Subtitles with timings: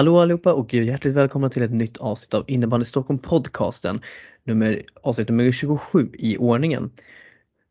[0.00, 4.00] Hallå allihopa och hjärtligt välkomna till ett nytt avsnitt av Innebandy Stockholm podcasten.
[4.44, 6.90] Nummer, avsnitt nummer 27 i ordningen.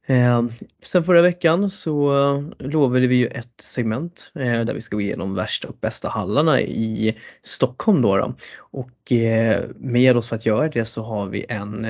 [0.07, 0.43] Eh,
[0.83, 5.01] sen förra veckan så eh, lovade vi ju ett segment eh, där vi ska gå
[5.01, 8.17] igenom värsta och bästa hallarna i Stockholm då.
[8.17, 8.35] då.
[8.57, 11.87] Och eh, med oss för att göra det så har vi en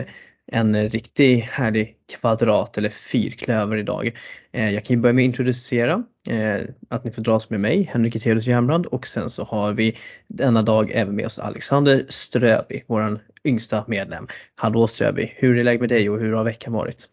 [0.52, 4.18] en riktig härlig kvadrat eller fyrklöver idag.
[4.52, 7.84] Eh, jag kan ju börja med att introducera eh, att ni får dras med mig,
[7.84, 12.84] Henrik Eteus Järnbrand och sen så har vi denna dag även med oss Alexander Ströby,
[12.88, 14.28] våran yngsta medlem.
[14.56, 17.08] Hallå Ströby, hur är läget med dig och hur har veckan varit?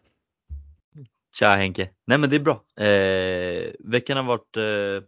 [1.39, 1.89] Tja Henke!
[2.07, 2.63] Nej men det är bra.
[2.85, 5.07] Eh, veckan har varit, eh,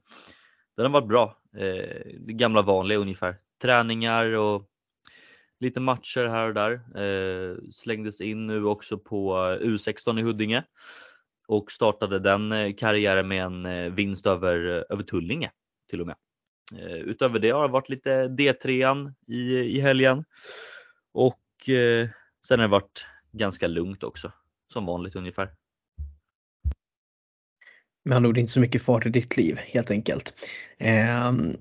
[0.78, 1.38] den har varit bra.
[1.58, 3.36] Eh, det gamla vanliga ungefär.
[3.62, 4.69] Träningar och
[5.60, 6.72] lite matcher här och där.
[7.04, 10.64] Eh, slängdes in nu också på eh, U16 i Huddinge
[11.48, 15.52] och startade den eh, karriären med en eh, vinst över, över Tullinge
[15.90, 16.16] till och med.
[16.76, 20.26] Eh, utöver det har det varit lite D3 i, i helgen
[21.14, 22.10] och eh,
[22.46, 24.32] sen har det varit ganska lugnt också
[24.74, 25.50] som vanligt ungefär.
[28.06, 30.34] Med andra ord inte så mycket fart i ditt liv helt enkelt.
[30.78, 31.58] Ehm,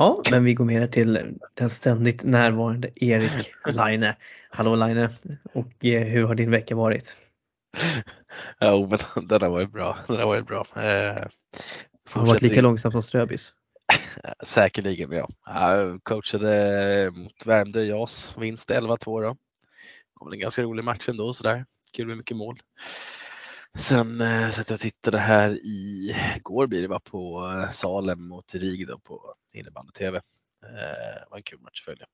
[0.00, 4.14] Ja, men vi går med till den ständigt närvarande Erik Laine.
[4.50, 5.08] Hallå Laine!
[5.52, 7.16] Och eh, hur har din vecka varit?
[8.60, 9.98] Jo, men den har varit bra.
[10.06, 10.66] Den har varit bra.
[10.76, 11.24] Eh,
[12.10, 13.54] har varit lika långsam som Ströbis?
[14.42, 15.28] Säkerligen, ja.
[15.46, 19.28] Jag coachade mot Värmdö JAS, vinst 11-2 då.
[19.28, 19.36] Det
[20.24, 21.64] var en ganska rolig match ändå sådär.
[21.92, 22.60] Kul med mycket mål.
[23.78, 28.28] Sen eh, satt jag och tittade här i går blir det var på eh, Salem
[28.28, 30.16] mot Rig då på innebandy-tv.
[30.64, 32.06] Eh, det var en kul match att följa.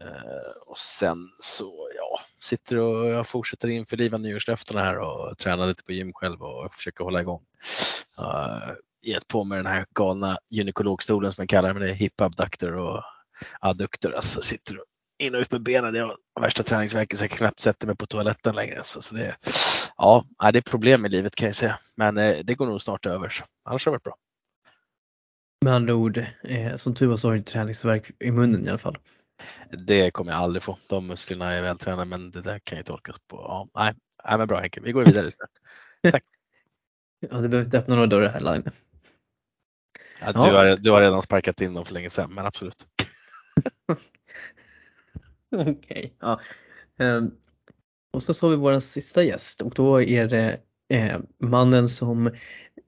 [0.00, 5.84] Eh, och sen så ja, sitter och jag fortsätter införliva nyårslöftena här och tränar lite
[5.84, 7.44] på gym själv och försöker hålla igång.
[8.18, 12.20] Eh, uh, gett på med den här galna gynekologstolen som jag kallar det, är hip
[12.20, 13.02] abductor och
[13.60, 14.14] adduktor.
[14.14, 14.84] Alltså sitter och
[15.18, 15.94] in och ut med benen.
[15.94, 18.80] Jag har värsta träningsvärken så jag knappt sätta mig på toaletten längre.
[18.84, 19.36] Så, så det,
[19.96, 21.78] ja, det är problem i livet kan jag säga.
[21.94, 23.28] Men eh, det går nog snart över.
[23.28, 23.44] Så.
[23.64, 24.16] Annars har det varit bra.
[25.64, 28.78] Med andra ord, eh, som tur var så har du träningsverk i munnen i alla
[28.78, 28.98] fall.
[29.70, 30.78] Det kommer jag aldrig få.
[30.88, 33.36] De musklerna är vältränade men det där kan ju tolkas på.
[33.36, 35.32] Ja, nej, nej men bra Henke, vi går vidare.
[36.10, 36.24] Tack.
[37.20, 38.64] ja, du behöver inte öppna några dörrar här Line.
[40.20, 42.86] Ja, du, har, du har redan sparkat in dem för länge sedan men absolut.
[45.56, 46.40] Okej, okay, ja.
[46.98, 47.30] Um,
[48.12, 52.30] och så har vi vår sista gäst och då är det eh, mannen som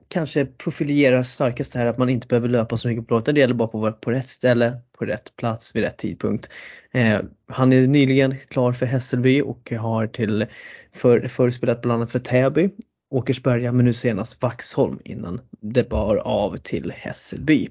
[0.09, 3.34] kanske profilerar starkast här att man inte behöver löpa så mycket på låten.
[3.34, 6.53] Det gäller bara på vara på rätt ställe, på rätt plats vid rätt tidpunkt.
[6.93, 10.47] Eh, han är nyligen klar för Hässelby och har till
[10.93, 12.70] för, förspelat bland annat för Täby,
[13.10, 17.69] Åkersberga men nu senast Vaxholm innan det bar av till Hässelby.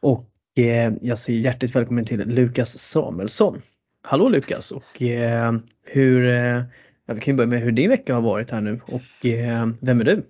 [0.00, 3.62] Och eh, jag säger hjärtligt välkommen till Lukas Samuelsson.
[4.06, 5.52] Hallå Lukas och eh,
[5.84, 6.62] hur, eh,
[7.06, 9.68] ja, vi kan ju börja med hur din vecka har varit här nu och eh,
[9.80, 10.22] vem är du?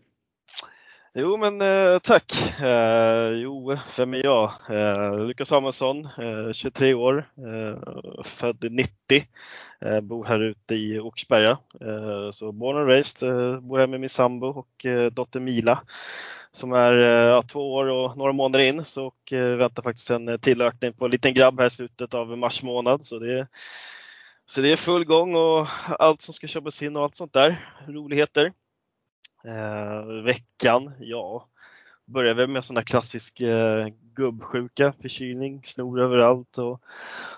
[1.17, 2.33] Jo men eh, tack.
[2.61, 4.53] Eh, jo, vem är jag?
[4.71, 9.27] Eh, Lukas Samuelsson, eh, 23 år, eh, född 90,
[9.81, 11.59] eh, bor här ute i Åkersberga.
[11.81, 15.83] Eh, så born and raised, eh, bor här med min sambo och dotter Mila
[16.53, 20.93] som är ja, två år och några månader in så och väntar faktiskt en tillökning
[20.93, 23.05] på en liten grabb här i slutet av mars månad.
[23.05, 23.47] Så det,
[24.47, 25.67] så det är full gång och
[25.99, 27.71] allt som ska köpas in och allt sånt där.
[27.89, 28.53] Roligheter.
[29.44, 31.49] Eh, veckan, ja,
[32.05, 36.81] börjar väl med sån där klassisk eh, gubbsjuka, förkylning, snor överallt och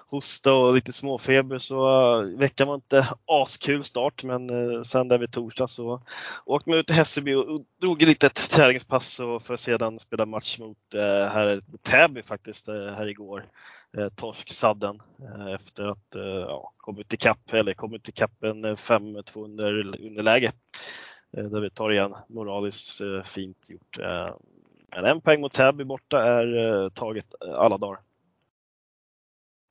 [0.09, 1.59] hosta och lite småfeber.
[1.59, 1.89] Så
[2.23, 6.03] uh, veckan var inte askul start men uh, sen där vid torsdag så
[6.45, 10.27] åkte man ut till Hässelby och drog ett litet träningspass och för att sedan spela
[10.27, 13.47] match mot uh, här, Täby faktiskt uh, här igår.
[13.99, 19.45] Uh, torsk sadden uh, efter att uh, ja, kommit ikapp eller kommit ikapp en 5-2
[19.45, 20.53] under, underläge.
[21.37, 23.99] Eh, där vi tar igen moraliskt eh, fint gjort.
[23.99, 24.35] Eh,
[24.97, 28.01] men en poäng mot Täby borta är taget alla dagar.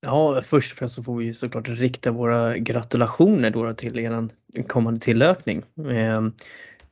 [0.02, 4.30] Ja, först och främst så får vi såklart rikta våra gratulationer då till er
[4.68, 5.64] kommande tillökning.
[5.78, 6.22] Eh,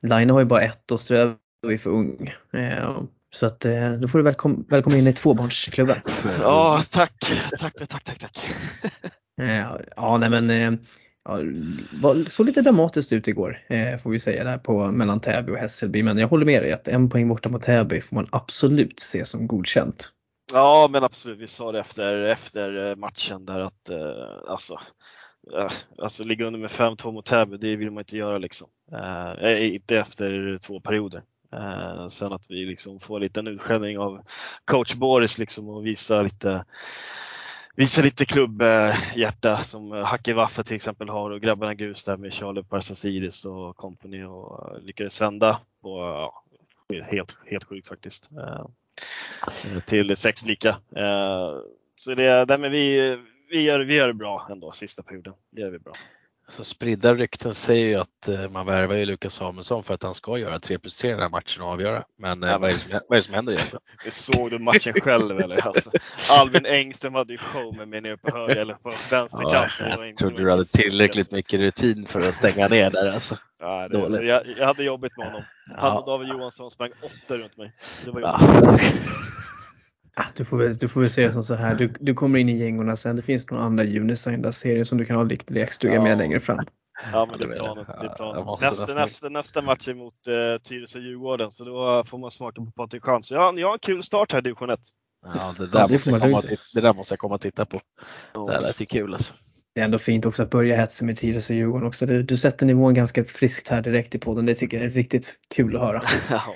[0.00, 1.36] Line har ju bara ett och Ströv
[1.66, 2.34] är för ung.
[2.52, 3.02] Eh,
[3.34, 5.96] så att eh, då får du välkom välkommen in i tvåbarnsklubben.
[6.40, 7.12] Ja, tack,
[7.58, 8.38] tack, tack, tack, tack.
[9.40, 9.66] eh,
[9.96, 10.78] ja, nej men
[11.24, 11.38] ja,
[12.28, 16.02] såg lite dramatiskt ut igår eh, får vi säga där på mellan Täby och Hässelby.
[16.02, 19.24] Men jag håller med dig att en poäng borta mot Täby får man absolut se
[19.24, 20.12] som godkänt.
[20.52, 24.80] Ja men absolut, vi sa det efter, efter eh, matchen där att eh, alltså,
[25.58, 28.68] eh, alltså ligga under med 5-2 mot Täby, det vill man inte göra liksom.
[28.92, 31.22] Eh, eh, inte efter två perioder.
[31.52, 34.22] Eh, sen att vi liksom får lite en utskällning av
[34.64, 36.64] coach Boris liksom och visar lite
[37.76, 42.62] Visa lite klubbhjärta som Hacke Waffe till exempel har och grabbarna grus där med Charlie
[42.62, 45.98] Parsasidis och company och eh, lyckades vända på
[46.88, 48.30] ja, helt, helt sjukt faktiskt.
[48.32, 48.66] Eh,
[49.86, 50.68] till sex lika.
[50.96, 51.50] Eh,
[52.00, 53.18] så det, nej, men vi,
[53.50, 55.34] vi, gör, vi gör det bra ändå sista perioden.
[55.50, 55.92] Det gör vi bra.
[56.48, 60.14] Så spridda rykten säger ju att eh, man värvar ju Lukas Samuelsson för att han
[60.14, 62.04] ska göra 3 plus 3 den här matchen och avgöra.
[62.18, 63.82] Men ja, vad, är som, vad är det som händer egentligen?
[64.10, 65.66] Såg du matchen själv eller?
[65.66, 65.90] Alltså,
[66.30, 69.88] Albin Engström hade ju show med mig nere på höger eller på vänsterkanten.
[69.90, 73.38] Ja, jag trodde du hade tillräckligt mycket rutin för att stänga ner där alltså.
[73.60, 75.42] Ja, det, jag, jag, hade jobbigt med honom.
[75.76, 77.72] Han och David Johansson sprang åtta runt mig.
[78.04, 78.40] Det var ja.
[80.36, 82.48] Du får, väl, du får väl se det som så här, du, du kommer in
[82.48, 83.16] i gängorna sen.
[83.16, 86.58] Det finns några andra Unisign serier som du kan ha lite lekstuga med längre fram.
[87.12, 87.84] Ja, men det är planen.
[88.00, 88.58] Det är planen.
[88.60, 92.70] Nästa, nästa, nästa match är mot uh, Tyresö Djurgården, så då får man smaka på
[92.70, 93.30] Patrik Chans.
[93.30, 94.80] Jag, jag har en kul start här i division 1.
[95.34, 96.40] Ja, det där, ja, det måste, jag komma,
[96.74, 97.80] det där måste jag komma och titta på.
[98.34, 98.46] Oh.
[98.46, 99.34] Det lät ju kul alltså.
[99.74, 102.06] Det är ändå fint också att börja hetsa med Tyresö och Djurgården också.
[102.06, 104.46] Du, du sätter nivån ganska friskt här direkt i podden.
[104.46, 106.02] Det tycker jag är riktigt kul att höra.
[106.30, 106.54] ja.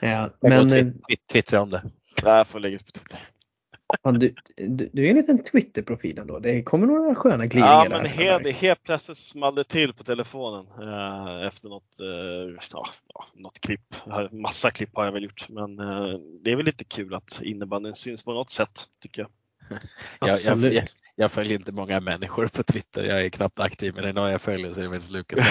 [0.00, 0.86] ja men, eh,
[1.32, 1.82] twittra om det.
[2.22, 3.28] Jag får lägga upp på Twitter.
[4.02, 6.38] Ja, du, du, du är en liten Twitter-profil ändå.
[6.38, 10.66] Det kommer några sköna glidningar Ja, men helt, helt plötsligt small det till på telefonen
[10.82, 12.84] eh, efter något, eh, ja,
[13.34, 13.94] något klipp.
[14.30, 17.94] Massa klipp har jag väl gjort, men eh, det är väl lite kul att innebandyn
[17.94, 19.30] syns på något sätt tycker jag.
[20.28, 20.84] jag, jag, jag,
[21.16, 23.04] jag, följer inte många människor på Twitter.
[23.04, 25.40] Jag är knappt aktiv, men det är någon jag följer så är det faktiskt Lukas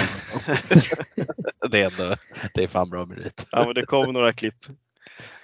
[1.72, 2.16] det, är ändå,
[2.54, 3.48] det är fan bra merit.
[3.52, 4.66] Ja, men det kommer några klipp.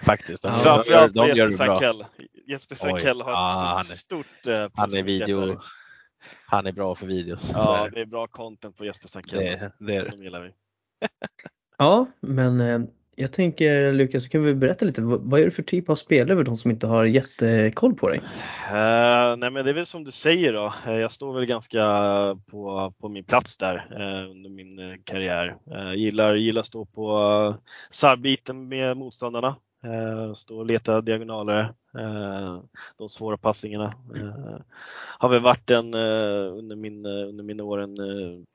[0.01, 0.43] Faktiskt.
[0.43, 2.05] Ja, Framförallt de, de Jesper Sankell.
[2.47, 5.61] Jesper Sankell har ett ja, stort, stort eh, han är video.
[6.45, 7.51] Han är bra för videos.
[7.53, 9.39] Ja, det är bra content på Jesper Sankell.
[9.39, 10.09] Det, det är det.
[10.09, 10.51] De gillar vi.
[11.77, 12.79] ja, men eh,
[13.15, 16.43] jag tänker Lukas, kan vi berätta lite, vad är det för typ av spelare för
[16.43, 18.17] de som inte har jättekoll på dig?
[18.17, 21.81] Uh, nej men det är väl som du säger då, eh, jag står väl ganska
[22.51, 25.57] på, på min plats där uh, under min uh, karriär.
[25.95, 27.55] gillar, gillar att stå på uh,
[27.89, 29.55] sargbiten med motståndarna,
[30.35, 31.73] stå och leta diagonaler,
[32.97, 33.93] de svåra passningarna.
[35.19, 37.97] har väl varit en, under, min, under mina år en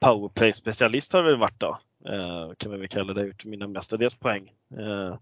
[0.00, 1.78] powerplay specialist har väl varit då.
[2.06, 4.52] Eh, kan vi väl kalla det, gjort mina mestadels poäng.
[4.78, 5.16] Eh,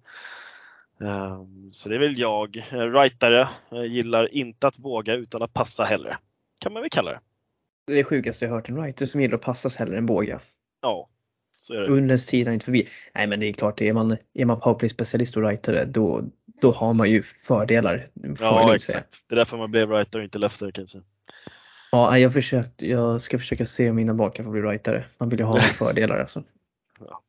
[1.09, 1.43] eh,
[1.73, 3.49] så det är väl jag, rightare,
[3.89, 6.17] gillar inte att våga utan att passa heller.
[6.61, 7.21] Kan man väl kalla det.
[7.87, 10.41] Det är det sjukaste jag hört, en writer som gillar att passas hellre än våga.
[10.83, 11.09] Ja,
[11.57, 11.89] så är det.
[11.89, 12.89] Undens tid är inte förbi.
[13.15, 16.25] Nej men det är klart, är man, är man powerplay specialist och writer då,
[16.61, 18.07] då har man ju fördelar.
[18.41, 18.85] ja exakt.
[18.85, 19.05] Säga.
[19.29, 21.05] Det är därför man blev writer och inte leftare kan jag säga.
[21.93, 25.05] Ja, jag, försökt, jag ska försöka se om mina barn kan få bli writare.
[25.19, 26.43] Man vill ju ha fördelar alltså.
[26.99, 27.23] Ja.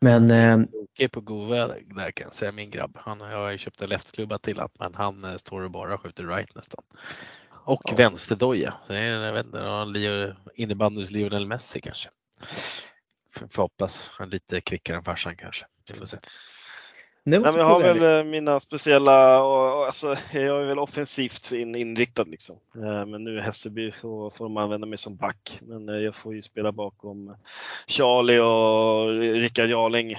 [0.00, 0.58] Men eh,
[0.92, 2.98] Okej på Gove där kan jag säga, min grabb.
[3.00, 5.98] Han, jag har ju köpt en leftklubba till att men han eh, står och bara
[5.98, 6.84] skjuter right nästan.
[7.50, 7.94] Och ja.
[7.96, 8.74] vänsterdoja.
[8.88, 12.10] Jag vet inte, innebandys Lionel Messi kanske.
[13.50, 15.66] Får hoppas han är lite kvickare än farsan kanske.
[15.88, 16.18] Vi får se.
[17.24, 21.76] Nej, men jag har väl eh, mina speciella, och, alltså, jag är väl offensivt in,
[21.76, 22.56] inriktad liksom.
[22.74, 25.58] Eh, men nu i Hässelby så får de använda mig som back.
[25.62, 27.36] Men eh, jag får ju spela bakom
[27.86, 29.08] Charlie och
[29.40, 30.16] Rickard Jarling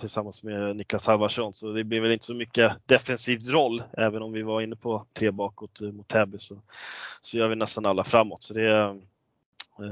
[0.00, 1.54] tillsammans med Niklas Halvarsson.
[1.54, 3.82] Så det blir väl inte så mycket defensiv roll.
[3.92, 6.56] Även om vi var inne på tre bakåt mot Täby så,
[7.20, 8.42] så gör vi nästan alla framåt.
[8.42, 9.00] Så det är,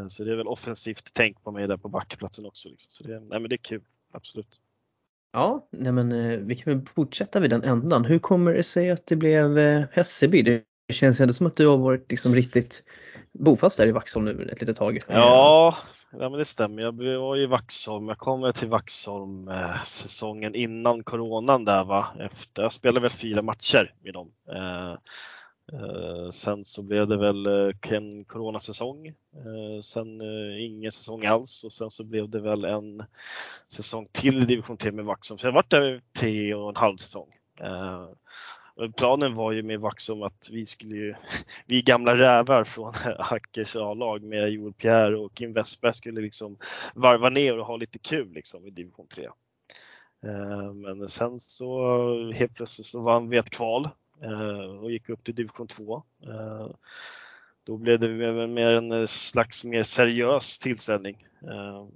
[0.08, 2.68] så det är väl offensivt tänk på mig där på backplatsen också.
[2.68, 2.90] Liksom.
[2.90, 4.60] Så det, nej, men det är kul, absolut.
[5.32, 8.04] Ja, nej men eh, vi kan väl fortsätta vid den ändan.
[8.04, 10.42] Hur kommer det sig att det blev eh, Hässelby?
[10.42, 10.62] Det
[10.92, 12.84] känns ändå som att du har varit liksom riktigt
[13.32, 14.98] bofast där i Vaxholm nu ett litet tag.
[15.08, 15.76] Ja,
[16.12, 16.82] ja men det stämmer.
[16.82, 18.08] Jag var ju i Vaxholm.
[18.08, 22.06] Jag kom till Vaxholm eh, säsongen innan coronan där va.
[22.20, 24.30] Efter, jag spelade väl fyra matcher med dem.
[24.52, 24.98] Eh,
[25.72, 29.06] Eh, sen så blev det väl eh, en coronasäsong.
[29.06, 30.20] Eh, sen
[30.58, 33.04] ingen säsong alls och sen så blev det väl en
[33.68, 35.38] säsong till i division 3 med Vaxholm.
[35.38, 37.28] Så jag har varit där tre och en halv säsong.
[38.96, 41.14] Planen var ju med Vaxholm att vi skulle ju,
[41.66, 46.56] vi gamla rävar från Hackers A-lag med Joel Pierre och Kim Westberg skulle liksom
[46.94, 49.28] varva ner och ha lite kul liksom i division 3.
[50.74, 53.88] Men sen så helt plötsligt så vann vi ett kval
[54.22, 56.02] Eh, och gick upp till division 2.
[56.22, 56.68] Eh,
[57.64, 58.08] då blev det
[58.46, 61.26] mer en eh, slags mer seriös tillställning.
[61.42, 61.86] Eh,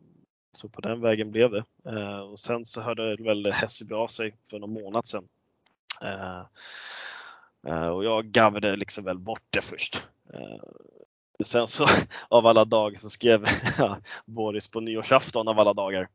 [0.53, 1.65] så på den vägen blev det.
[1.91, 5.29] Eh, och sen så hörde väl Hässelby av sig för någon månad sedan.
[7.93, 10.07] Och jag gavde liksom väl bort det först.
[11.45, 11.87] Sen så
[12.29, 13.47] av alla dagar så skrev
[14.25, 16.09] Boris på nyårsafton av alla dagar.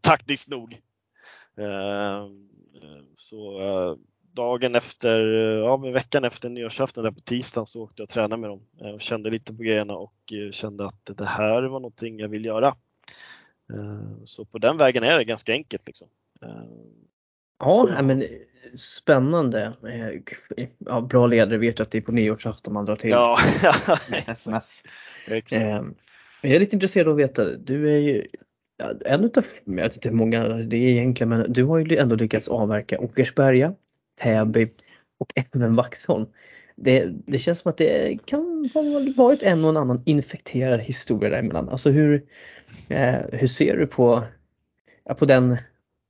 [0.00, 0.80] Taktiskt nog
[1.58, 2.26] Eh,
[3.14, 3.96] så eh,
[4.36, 5.18] dagen efter,
[5.58, 8.60] ja men veckan efter nyårsafton där på tisdagen så åkte jag och tränade med dem
[8.80, 12.28] eh, och kände lite på grejerna och eh, kände att det här var någonting jag
[12.28, 12.68] vill göra.
[13.72, 16.08] Eh, så på den vägen är det ganska enkelt liksom.
[17.58, 18.24] Ja, men
[18.74, 19.72] spännande.
[20.78, 23.38] Ja, bra ledare vet ju att det är på nyårsafton man drar till Ja,
[24.12, 24.82] ett sms.
[25.26, 28.26] Jag är lite intresserad av att veta, du är ju
[29.06, 32.16] en utav, jag vet inte hur många det är egentligen, men du har ju ändå
[32.16, 33.74] lyckats avverka Åkersberga,
[34.16, 34.68] Täby
[35.18, 36.26] och även Vaxholm.
[36.76, 38.82] Det, det känns som att det kan ha
[39.16, 41.68] varit en och en annan infekterad historia däremellan.
[41.68, 42.24] Alltså hur,
[42.88, 44.22] eh, hur ser du på,
[45.18, 45.56] på den,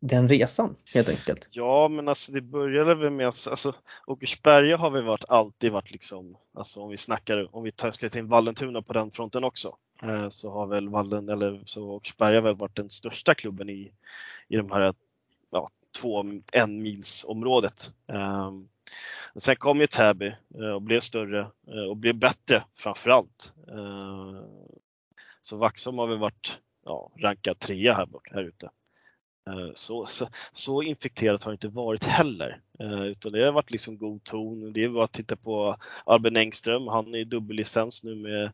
[0.00, 1.48] den resan helt enkelt?
[1.50, 3.74] Ja, men alltså det började väl med att alltså,
[4.06, 8.10] Åkersberga har väl varit, alltid varit liksom, alltså om vi snackar, om vi tar skulle
[8.10, 12.40] ta in Vallentuna på den fronten också, eh, så har väl Vallen, eller så Åkersberga
[12.40, 13.92] väl varit den största klubben i,
[14.48, 14.94] i de här
[15.50, 17.92] ja, två en mils området.
[18.08, 18.68] Ehm,
[19.36, 23.52] sen kom ju Täby eh, och blev större eh, och blev bättre framförallt.
[23.68, 24.42] Eh,
[25.40, 28.70] så Vaxholm har väl varit ja, rankad trea här bort, här ute.
[29.50, 32.60] Eh, Så, så, så infekterat har det inte varit heller.
[32.80, 34.72] Eh, Utan det har varit liksom god ton.
[34.72, 35.76] Det är bara att titta på
[36.06, 36.88] Albin Engström.
[36.88, 38.52] Han är dubbellicens nu med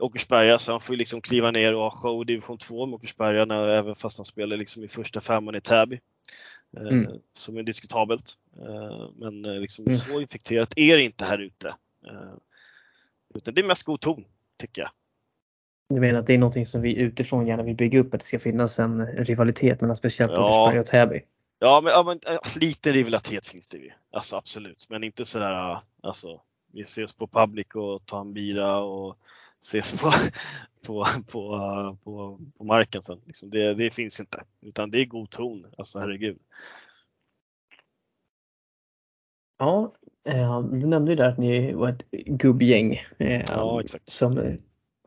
[0.00, 2.94] Åkersberga så han får ju liksom kliva ner och ha show i division 2 med
[2.94, 3.42] Åkersberga
[3.78, 6.00] även fast han spelar liksom i första femman i Täby.
[6.76, 7.12] Eh, Mm.
[7.32, 8.38] Som är diskutabelt.
[8.60, 9.96] Eh, Men eh, liksom Mm.
[9.96, 11.74] så infekterat är det inte här ute.
[13.34, 14.24] Utan det är mest god ton
[14.58, 14.90] tycker jag.
[15.88, 18.26] Du menar att det är någonting som vi utifrån gärna vill bygga upp, att det
[18.26, 20.60] ska finnas en rivalitet mellan speciellt Ja.
[20.62, 21.22] Åkersberga och Täby?
[21.58, 22.20] Ja, men, ja, men
[22.60, 23.90] lite rivalitet finns det ju.
[24.10, 26.40] Alltså absolut, men inte sådär alltså.
[26.72, 29.18] Vi ses på public och tar en bira och
[29.64, 30.12] ses på,
[30.86, 33.20] på, på, på, på marken sen.
[33.26, 35.66] Liksom det, det finns inte, utan det är god ton.
[35.78, 36.38] Alltså herregud.
[39.58, 39.94] Ja,
[40.28, 43.02] eh, du nämnde ju där att ni var ett gubbgäng.
[43.18, 44.08] Eh, Ja, exakt.
[44.10, 44.58] Som,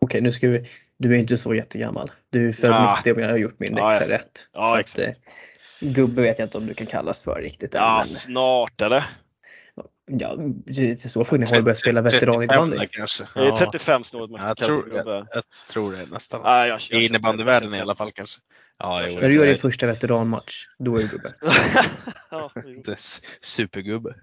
[0.02, 2.12] Okej, nu ska vi, du är inte så jättegammal.
[2.30, 2.96] Du är född Ja.
[2.98, 4.10] 90 om jag har gjort min läxa ja.
[4.10, 4.50] rätt.
[4.54, 5.20] Ja, så att, exakt.
[5.82, 9.04] eh, gubbe vet jag inte om du kan kallas för riktigt Ja, men snart eller?
[10.08, 10.36] Ja,
[10.66, 12.78] det är så får ni har börjat spela 35 veteranbandy.
[12.78, 13.28] där kanske.
[13.34, 16.42] Det är Ja, 35 snart man jag, tror, jag, jag tror det nästan.
[16.44, 18.40] Nej, jag, jag, I innebandyvärlden i alla fall kanske.
[18.80, 21.34] Ja, Jag När du gör din första veteranmatch, då är du gubbe.
[22.32, 22.52] ja,
[23.42, 24.16] supergubbe.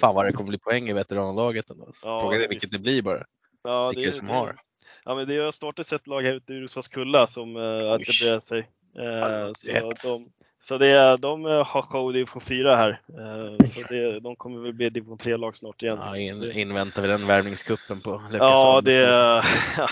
[0.00, 1.84] Fan vad det kommer bli poäng i veteranlaget ändå.
[1.86, 2.06] alltså.
[2.06, 3.24] Ja, Frågan är det vilket det blir bara.
[3.62, 4.56] ja, Vilka som har.
[5.04, 8.02] Ja, men det har startat ett lag här ute i USAs kulla som uh, Oj.
[8.02, 8.68] etablerar sig.
[8.92, 10.30] Ja, så de,
[10.62, 13.00] så det de eh, har show i division 4 här.
[13.08, 15.98] Eh, så det, de kommer väl bli division 3-lag snart igen.
[16.00, 16.42] Ja, liksom.
[16.44, 18.92] In, inväntar vi den värvningskuppen på Lukas ja, det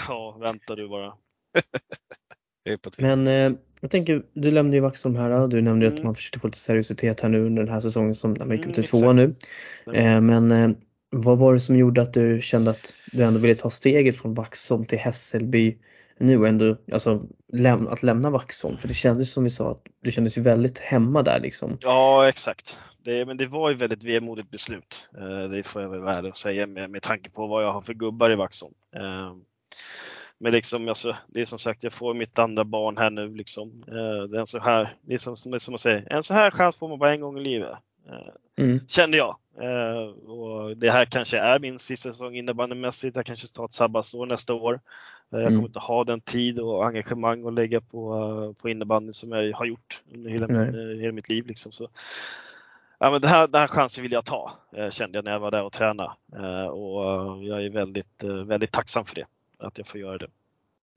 [0.09, 1.13] ja, vänta du bara.
[2.99, 5.49] Men eh, jag tänker, du nämnde ju Vaxholm här.
[5.49, 6.05] Du nämnde ju att Mm.
[6.05, 8.69] man försökte få lite seriositet här nu under den här säsongen som man gick Mm,
[8.69, 9.35] upp till tvåa nu.
[9.87, 10.07] Mm.
[10.07, 10.77] Eh, men eh,
[11.11, 14.35] vad var det som gjorde att du kände att du ändå ville ta steget från
[14.35, 15.79] Vaxholm till Hässelby
[16.19, 17.23] nu ändå, alltså
[17.53, 18.77] läm- att lämna Vaxholm?
[18.77, 21.79] För det kändes som vi sa att du kändes ju väldigt hemma där liksom.
[21.81, 22.79] Ja, exakt.
[23.05, 25.09] Det, men det var ju väldigt vemodigt beslut.
[25.19, 27.73] Eh, det får jag väl vara ärlig och säga med, med tanke på vad jag
[27.73, 28.75] har för gubbar i Vaxholm.
[28.97, 29.35] Eh,
[30.39, 33.35] men liksom, alltså, det är som sagt, jag får mitt andra barn här nu.
[33.35, 33.85] Liksom.
[33.89, 36.51] Eh, det är en så här, det är som, som, man säger, en så här
[36.51, 37.77] chans får man bara en gång i livet.
[38.59, 38.81] Mm.
[38.89, 39.37] kände jag.
[40.27, 43.17] Och det här kanske är min sista säsong innebandymässigt.
[43.17, 44.81] Jag kanske tar ett sabbatsår nästa år.
[45.33, 45.55] Eh, jag Mm.
[45.55, 49.57] kommer inte ha den tid och engagemang att lägga på, eh, på innebandy som jag
[49.57, 51.47] har gjort under hela, min, eh, hela mitt liv.
[51.47, 51.73] Liksom.
[51.73, 51.89] Så,
[52.99, 54.53] ja, men det här, den här chansen vill jag ta,
[54.91, 56.11] kände jag när jag var där och tränade.
[56.71, 59.27] Och jag är väldigt, väldigt tacksam för det,
[59.59, 60.29] att jag får göra det.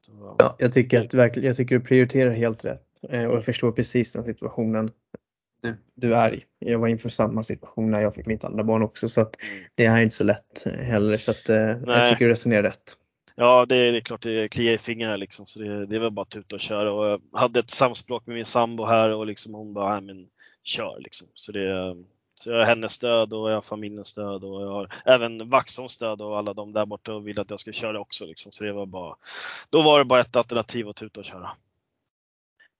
[0.01, 3.71] Så, Ja, jag tycker att verkligen, jag tycker du prioriterar helt rätt och jag förstår
[3.71, 4.91] precis den situationen
[5.61, 6.45] du, du är i.
[6.59, 9.63] Jag var inför samma situation när jag fick mitt andra barn också så att Mm.
[9.75, 11.49] det är inte så lätt heller så att
[11.87, 12.97] jag tycker du resonerar rätt.
[13.41, 15.99] Ja, det är, det är klart det kliar i fingrarna liksom, så det, det är
[15.99, 16.93] väl bara att tuta och köra.
[16.93, 20.27] Och jag hade ett samspråk med min sambo här och liksom hon bara, "Nej, men
[20.63, 21.27] kör liksom.
[21.33, 21.95] Så, det,
[22.35, 25.91] så jag har hennes stöd och jag har familjens stöd och jag har även Vaxholms
[25.91, 28.51] stöd och alla de där borta och vill att jag ska köra också liksom.
[28.51, 29.15] Så det var bara,
[29.69, 31.49] då var det bara ett alternativ att tuta och köra.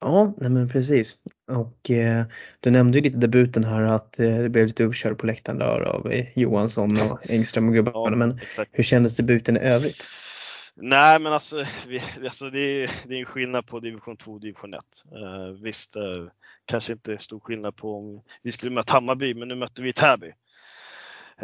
[0.02, 1.18] Ja, nej men precis.
[1.52, 2.26] Och eh,
[2.60, 5.82] du nämnde ju lite debuten här att eh, det blev lite uppkörd på läktaren där
[5.82, 8.16] av eh, Johansson och Engström och gubbarna.
[8.16, 8.80] Men exakt.
[8.80, 10.08] hur kändes debuten i övrigt?
[10.76, 14.42] Nej men alltså, vi, alltså det, är, det är en skillnad på division 2 och
[14.42, 14.82] division 1.
[15.16, 16.28] Uh, eh, visst, uh,
[16.66, 20.34] kanske inte stor skillnad på om vi skulle möta Hammarby, men nu mötte vi Täby.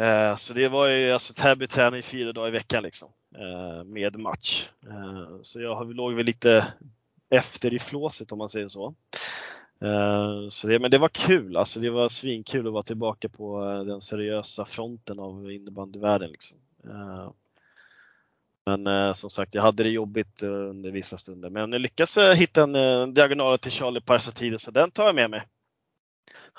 [0.00, 3.12] Uh, så det var ju, alltså Täby tränar ju fyra dagar i veckan liksom,
[3.86, 4.68] med match.
[5.42, 6.72] Så jag låg väl lite
[7.30, 8.94] efter i flåset om man säger så.
[10.50, 14.00] Så det, men det var kul, alltså det var svinkul att vara tillbaka på den
[14.00, 16.30] seriösa fronten av innebandyvärlden.
[16.30, 16.58] Liksom.
[18.68, 21.50] Eh, men som sagt, jag hade det jobbigt under vissa stunder.
[21.50, 25.42] Men jag lyckades hitta en diagonal till Charlie Parsatides så den tar jag med mig.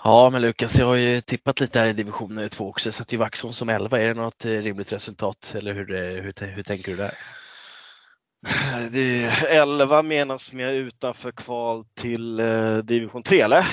[0.03, 2.87] Ja, men Lukas, jag har ju tippat lite här i division 2 också.
[2.87, 3.99] Jag satte ju Vaxholm som 11.
[3.99, 5.87] Är det något rimligt resultat eller hur,
[6.21, 7.13] hur, hur tänker du där?
[8.91, 13.65] Det är 11 menas med utanför kval till eh, division 3 eller?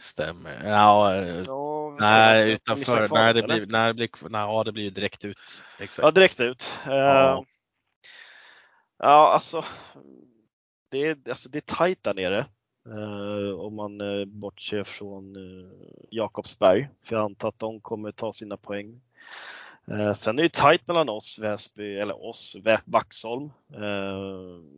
[0.00, 0.62] Stämmer.
[0.64, 3.06] Ja, ja nej, utanför.
[3.06, 5.38] Kval, nej, det blir, nej, det blir, nej, ja, det blir ju direkt ut.
[5.78, 6.04] Exakt.
[6.04, 6.74] Ja, direkt ut.
[6.86, 7.44] Ja,
[9.00, 9.64] ja alltså,
[10.88, 12.46] det är, alltså det är tajt där nere.
[12.86, 15.72] Uh, om man uh, bortser från uh,
[16.10, 16.88] Jakobsberg.
[17.02, 19.00] För jag antar att de kommer ta sina poäng
[20.16, 23.50] sen är det tajt mellan oss, Väsby, eller oss, Vaxholm,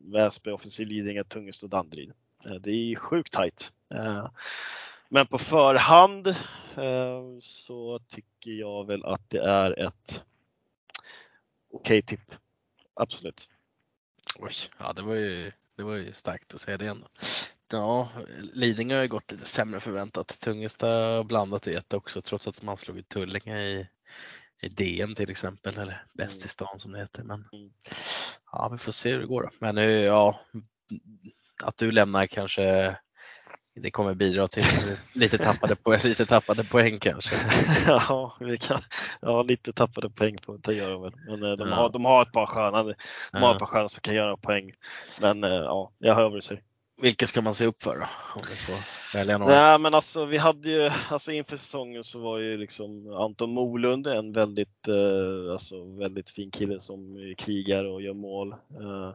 [0.05, 2.13] Väsby, Offensiv Lidingö, Tungest och Danderyd.
[2.61, 3.73] Det är sjukt tajt.
[5.09, 6.37] Men på förhand
[7.41, 10.25] så tycker jag väl att det är ett
[11.71, 12.35] okej okay tipp.
[12.95, 13.49] Absolut.
[14.39, 17.09] Oj, ja det var ju, det var ju starkt att säga det ändå.
[17.73, 18.09] Ja,
[18.39, 20.41] Lidingö har ju gått lite sämre förväntat.
[20.41, 23.59] Tungesta blandat i ett också trots att man slog ut Tullinge
[24.63, 26.49] i DN till exempel eller Bäst i mm.
[26.49, 27.25] stan som det heter.
[27.25, 27.73] Men mm.
[28.53, 29.43] ja, vi får se hur det går.
[29.43, 29.51] Då.
[29.59, 30.41] Men ja,
[31.63, 32.97] att du lämnar kanske
[33.75, 34.65] det kommer bidra till
[35.13, 37.37] lite tappade, poäng, lite tappade poäng kanske.
[37.87, 38.81] ja, vi kan,
[39.21, 41.13] ja, lite tappade poäng på det gör de väl.
[41.27, 41.75] Men eh, de, ja.
[41.75, 42.83] har, de har ett par sköna,
[43.33, 44.73] de har ett par sköna som kan göra poäng.
[45.21, 46.63] Men eh, ja, jag hör vad du säger.
[47.03, 48.07] Vilka ska man se upp för då?
[48.35, 49.53] Om vi får välja några.
[49.53, 54.07] Nej, men alltså vi hade ju, alltså inför säsongen så var ju liksom Anton Molund
[54.07, 58.53] en väldigt, eh, alltså väldigt fin kille som krigar och gör mål.
[58.53, 59.15] Eh,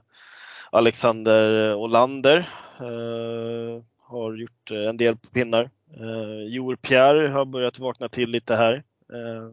[0.72, 2.38] Alexander Olander
[2.80, 5.70] eh, har gjort en del pinnar.
[6.00, 8.84] Eh, Joel Pierre har börjat vakna till lite här.
[9.14, 9.50] Eh,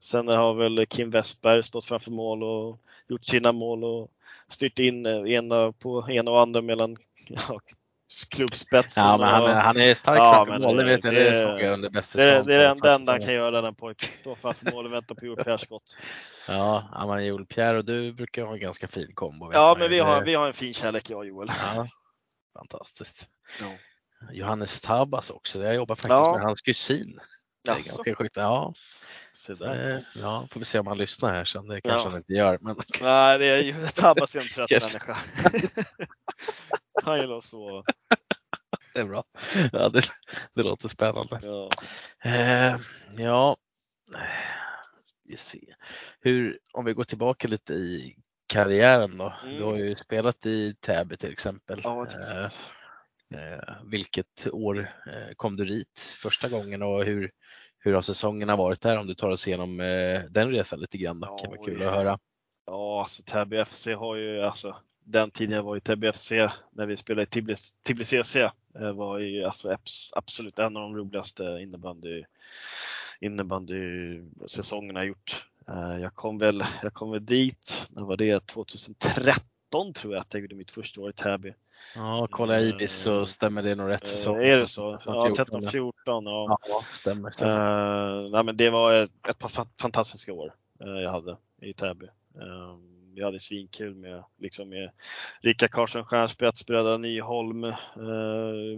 [0.00, 4.10] sen har väl Kim Westberg stått framför mål och gjort sina mål och
[4.48, 6.96] styrt in ena på ena och andra mellan
[7.28, 7.60] ja,
[8.30, 9.04] klubbspetsen.
[9.04, 11.14] Ja, men han, är, han är stark ja, framför mål, det vet jag.
[11.14, 13.74] Det, det såg jag under bästa Det, det är det enda han kan göra den
[13.74, 14.08] pojken.
[14.16, 15.96] Stå framför mål och vänta på Joel Pierres skott.
[16.48, 19.50] Ja, men Joel Pierre och du brukar ha en ganska fin kombo.
[19.52, 21.48] Ja, men vi har, vi har en fin kärlek jag och Joel.
[21.48, 21.86] Ja,
[22.52, 23.26] fantastiskt.
[23.60, 23.72] Ja.
[24.32, 26.32] Johannes Tabas också, jag jobbar faktiskt ja.
[26.36, 27.20] med hans kusin.
[27.64, 28.36] Det är ganska sjukt.
[28.36, 28.74] Ja.
[29.30, 30.04] Så där.
[30.14, 31.68] Ja, får vi se om han lyssnar här sen.
[31.68, 32.10] Det kanske ja.
[32.10, 32.58] han inte gör.
[32.60, 32.76] Men...
[33.00, 35.18] Nej, det är ju Tabas är en trött människa.
[37.04, 37.84] Han gillar att sova.
[38.94, 39.24] Det är bra.
[39.72, 40.02] Ja, det,
[40.54, 41.40] det låter spännande.
[41.42, 41.68] Ja.
[42.30, 42.76] Eh,
[43.16, 43.56] ja,
[45.24, 45.76] vi ser.
[46.20, 48.16] Hur, om vi går tillbaka lite i
[48.52, 49.32] karriären då.
[49.42, 49.56] Mm.
[49.56, 51.80] Du har ju spelat i Täby till exempel.
[51.84, 52.44] Ja, eh,
[53.40, 57.30] eh, vilket år eh, kom du dit första gången och hur,
[57.78, 58.98] hur har säsongerna varit där?
[58.98, 61.20] Om du tar oss igenom eh, den resan lite grann.
[61.20, 61.38] Då.
[61.38, 62.18] kan vara kul att höra.
[62.66, 66.32] Ja, alltså Täby FC har ju alltså den tiden jag var i TBFC
[66.72, 67.26] när vi spelade i
[67.86, 68.36] Tbilisi CC
[68.94, 69.76] var ju alltså
[70.12, 72.24] absolut en av de roligaste innebandy,
[73.20, 75.46] innebandy-säsongerna jag gjort.
[75.68, 78.46] Eh, jag kom, väl, jag kom väl dit, när var det?
[78.46, 81.54] 2013 tror jag att jag gjorde mitt första år i Täby.
[81.94, 84.36] Ja, kolla Ibis så stämmer det nog rätt säsong.
[84.36, 85.00] Är det så?
[85.06, 85.92] Ja, 13-14.
[86.04, 86.58] Ja.
[86.68, 87.30] ja, stämmer.
[87.30, 88.24] stämmer.
[88.24, 92.06] Uh, nej, men det var ett, ett par fantastiska år jag hade i Täby.
[92.34, 94.90] Um, vi hade svinkul med, liksom med
[95.40, 97.64] Rickard Karlsson Stjärnspets, bröderna Nyholm.
[97.64, 97.74] Eh,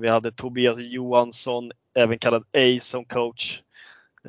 [0.00, 3.62] vi hade Tobias Johansson, även kallad A som coach.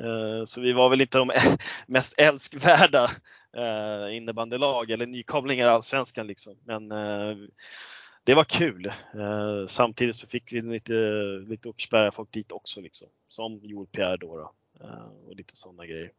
[0.00, 1.30] Eh, så vi var väl inte de
[1.86, 3.10] mest älskvärda
[3.56, 6.56] eh, innebandylag eller nykomlingar i Allsvenskan liksom.
[6.64, 7.36] Men eh,
[8.24, 8.92] det var kul.
[9.68, 10.92] Samtidigt så fick vi lite,
[11.48, 13.08] lite Åkersberga folk dit också liksom.
[13.28, 14.52] Som Joel Pierre då, då
[15.26, 16.12] och lite sådana grejer.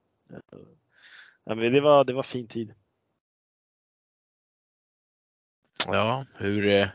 [1.45, 2.73] Men det var, det var fin tid.
[5.87, 6.91] Ja, hur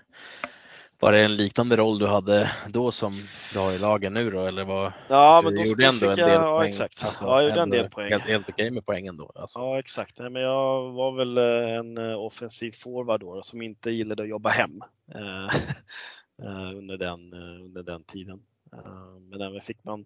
[1.03, 3.13] var det en liknande roll du hade då som
[3.53, 4.93] du har i lagen nu då eller vad?
[5.09, 7.05] Ja, men då gjorde ändå en del jag, ja, exakt.
[7.05, 8.11] Alltså, ja, jag gjorde en del poäng.
[8.11, 9.33] Helt, helt okej med poängen då?
[9.35, 9.59] Alltså.
[9.59, 10.19] Ja, exakt.
[10.19, 14.29] Nej, men jag var väl eh, en eh, offensiv forward då som inte gillade att
[14.29, 14.81] jobba hem
[16.75, 18.43] under, den, under den tiden.
[19.31, 20.05] Men även fick man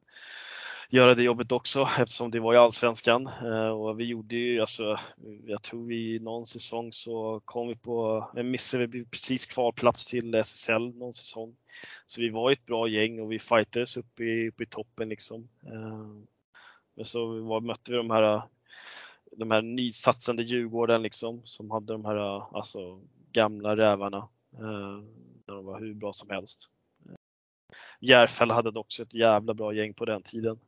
[0.90, 3.26] göra det jobbet också eftersom det var i Allsvenskan.
[3.26, 4.98] Eh, och vi gjorde ju, alltså,
[5.46, 10.34] jag tror vi någon säsong så kom vi på, eh, missade vi precis kvalplats till
[10.34, 11.56] SSL någon säsong.
[12.06, 15.48] Så vi var ett bra gäng och vi fightades upp i, upp i toppen liksom.
[16.94, 18.42] Men så var, mötte vi de här
[19.32, 22.16] de här nysatsande Djurgården liksom som hade de här
[22.56, 23.00] alltså,
[23.32, 24.28] gamla rävarna.
[25.46, 26.70] De var hur bra som helst.
[28.00, 30.58] Järfälla hade också ett jävla bra gäng på den tiden.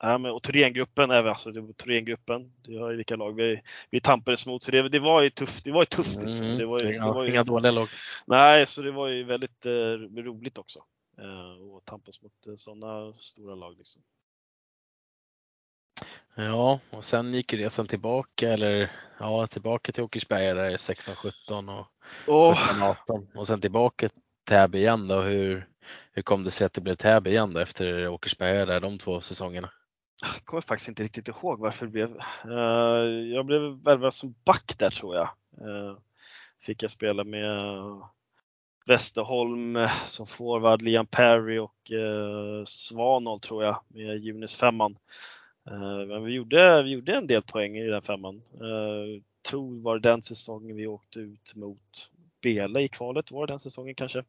[0.00, 4.00] Ja, men, och Thorengruppen, alltså, det var Thorengruppen, det har ju vilka lag vi, vi
[4.00, 4.62] tampades mot.
[4.62, 5.64] Så det, det var ju tufft.
[5.64, 6.46] Det var ju tufft liksom.
[6.46, 7.88] Mm, det var ju, ja, det var ju, Inga dåliga lag.
[8.26, 9.70] Nej, så det var ju väldigt eh,
[10.22, 10.78] roligt också.
[11.18, 13.78] Eh, att tampas mot eh, sådana stora lag.
[13.78, 14.02] Liksom.
[16.34, 21.86] Ja, och sen gick ju resan tillbaka eller ja, tillbaka till Åkersberga där 16-17 och
[22.26, 22.54] Oh,
[23.06, 25.20] 17-18 och sen tillbaka till Täby igen då.
[25.20, 25.68] Hur,
[26.12, 29.20] hur kom det sig att det blev Täby igen då efter Åkersberga där de två
[29.20, 29.70] säsongerna?
[30.22, 32.16] Jag kommer faktiskt inte riktigt ihåg varför det blev.
[32.44, 35.28] Eh, jag blev värvad som back där tror jag.
[35.60, 35.96] Eh,
[36.60, 37.48] fick jag spela med
[38.86, 44.98] Westerholm eh, som forward, Liam Perry och Svanol Svanholm tror jag med Junis femman.
[46.08, 48.42] Men vi gjorde, vi gjorde en del poäng i den femman.
[48.60, 53.58] Uh, tror var den säsongen vi åkte ut mot Bela i kvalet, var det den
[53.58, 54.24] säsongen kanske?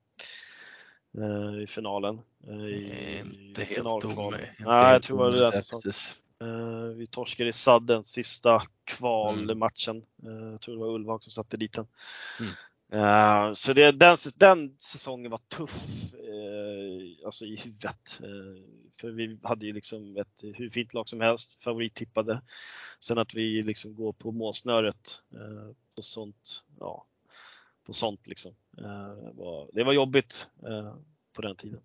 [1.21, 2.21] Eh, I finalen.
[2.47, 4.49] Eh, i Inte helt omöjligt.
[4.49, 6.17] Inte Nej, jag helt tror det faktiskt.
[6.41, 10.05] Eh, vi torskade i sadden sista kvalmatchen.
[10.23, 10.51] Mm.
[10.51, 11.87] Jag tror det var Ulvhag som satte dit den.
[12.39, 12.51] Mm.
[12.91, 18.19] Eh, så det, den, den säsongen var tuff eh, alltså i huvudet.
[18.23, 18.63] Eh,
[18.99, 22.41] för vi hade ju liksom ett hur fint lag som helst, favorittippade.
[22.99, 25.21] Sen att vi liksom går på målsnöret
[25.95, 27.05] på sånt, ja,
[27.85, 28.55] på sånt liksom.
[28.81, 30.93] Eh, var, det var jobbigt eh,
[31.35, 31.79] på den tiden.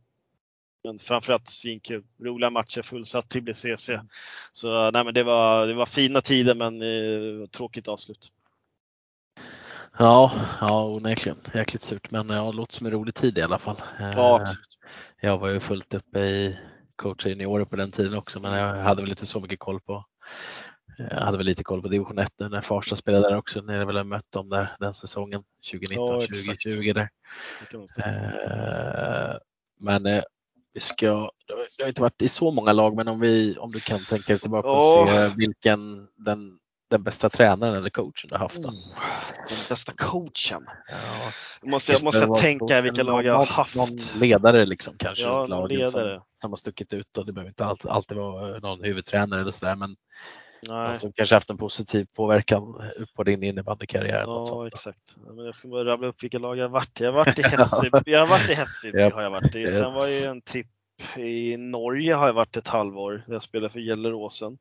[0.84, 2.04] Men framförallt svinkul.
[2.20, 3.90] Roliga matcher, fullsatt till BCC.
[4.52, 8.30] Så nej, men det var, det var fina tider men eh, tråkigt avslut.
[9.98, 11.38] Ja, ja onekligen.
[11.54, 13.82] Jäkligt surt men ja, det låter som en rolig tid i alla fall.
[13.98, 14.78] Ja, Eh, absolut.
[15.20, 16.58] Jag var ju fullt uppe i
[16.96, 20.04] coacha juniorer på den tiden också men jag hade väl inte så mycket koll på
[20.98, 23.60] jag hade väl lite koll på division 1 nu när Farsta spelade där också.
[23.60, 26.62] När jag väl mött dem där den säsongen 2019 Ja, exakt.
[26.62, 27.08] 2020 där.
[27.98, 29.36] Eh,
[29.80, 30.22] Men eh,
[30.74, 31.30] vi ska,
[31.76, 34.32] det har- inte varit i så många lag men om, vi, om du kan tänka
[34.32, 35.28] dig tillbaka och Ja.
[35.30, 36.58] se vilken den,
[36.90, 38.62] den bästa tränaren eller coachen du har haft.
[38.62, 38.70] Då.
[39.48, 40.66] Den bästa coachen.
[40.88, 40.96] Ja,
[41.62, 43.74] Jag måste, jag måste tänka vilka lag jag har haft.
[43.76, 47.64] Någon ledare liksom kanske Ja, laget som, som har stuckit ut och det behöver inte
[47.64, 49.96] alltid, alltid vara någon huvudtränare eller sådär men
[50.68, 50.96] Nej.
[50.96, 52.74] som kanske haft en positiv påverkan
[53.16, 54.22] på din innebandykarriär.
[54.26, 55.16] Ja, exakt.
[55.26, 57.04] Ja, men jag ska bara rabbla upp vilka lag jag har varit i.
[57.04, 58.12] Jag har varit i Hässelby.
[58.12, 59.00] Jag har varit i Hässelby.
[59.00, 59.12] Japp.
[59.12, 59.68] har jag varit i.
[59.68, 60.66] Sen var ju en tripp
[61.16, 63.24] i Norge har jag varit ett halvår.
[63.28, 64.58] Jag spelade för Gelleråsen.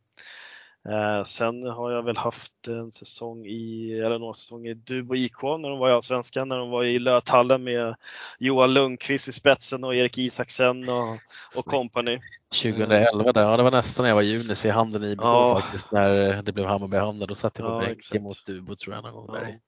[0.90, 5.42] Eh, sen har jag väl haft en säsong i, eller några säsonger i Dubo IK
[5.44, 7.96] när de var i Allsvenskan, när de var i Löthallen med
[8.40, 11.14] Johan Lundqvist i spetsen och Erik Isaksen och,
[11.58, 12.20] och company.
[12.64, 15.60] 2011 där, ja det var nästan när jag var Junis i handen i IBK Ja.
[15.62, 17.28] faktiskt när det blev Hammarby Hamnar.
[17.28, 19.34] Då satt jag på Ja, bänken mot Dubo tror jag någon gång Ja.
[19.42, 19.60] där i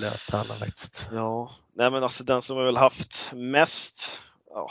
[0.00, 1.08] Löthallen faktiskt.
[1.12, 4.70] Ja, nej men alltså den som jag väl haft mest, ja,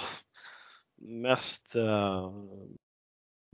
[1.01, 2.31] mest, eh,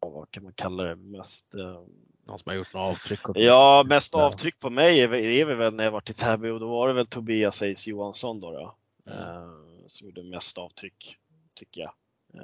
[0.01, 1.81] vad kan man kalla det, mest, eh,
[2.27, 3.19] Någon som har gjort något avtryck.
[3.35, 6.67] ja mest avtryck på mig är, är väl när jag varit i Täby och då
[6.67, 8.75] var det väl Tobias Eis Johansson då, då
[9.11, 9.19] Mm.
[9.19, 9.49] eh,
[9.87, 11.15] som gjorde mest avtryck,
[11.55, 11.91] tycker jag.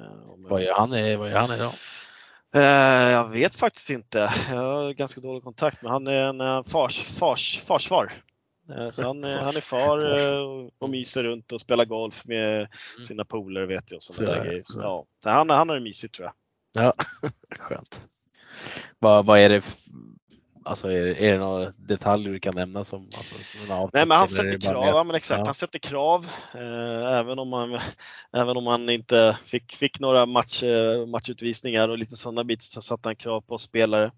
[0.00, 1.72] Eh, Vad gör han, vad gör han idag?
[2.54, 4.18] Eh, jag vet faktiskt inte.
[4.50, 8.12] Jag har ganska dålig kontakt med han är en eh, fars, fars, farsfar.
[8.76, 13.04] Eh, Så han, han är far eh, och- myser runt och spelar golf med Mm.
[13.06, 13.96] sina polare vet jag.
[13.96, 14.62] och Såna där Sådär, grejer.
[14.66, 15.04] Så, ja.
[15.22, 16.34] Så han, han har det mysigt tror jag.
[16.84, 16.94] Ja,
[17.58, 18.00] skönt.
[18.98, 19.64] Vad, vad är det,
[20.64, 23.34] alltså är, är det några detaljer du kan nämna som alltså,
[23.92, 25.38] Nej men han det sätter krav, ja, men exakt.
[25.38, 25.44] Ja.
[25.44, 26.26] Han sätter krav.
[26.54, 27.78] Eh, även, om han,
[28.32, 32.82] även om han inte fick, fick några match, eh, matchutvisningar och lite sådana bitar så
[32.82, 34.12] satte han krav på spelare.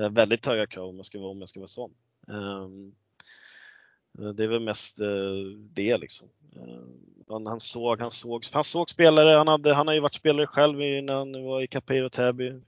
[0.00, 1.90] Eh, väldigt höga krav om jag ska vara, om jag ska vara sån.
[2.28, 2.68] Eh,
[4.32, 5.06] det är väl mest eh,
[5.74, 6.28] det liksom.
[6.56, 6.82] Eh,
[7.28, 10.46] han, han, såg, han, såg, han såg spelare, han, hade, han har ju varit spelare
[10.46, 12.60] själv i- när han var i och Täby.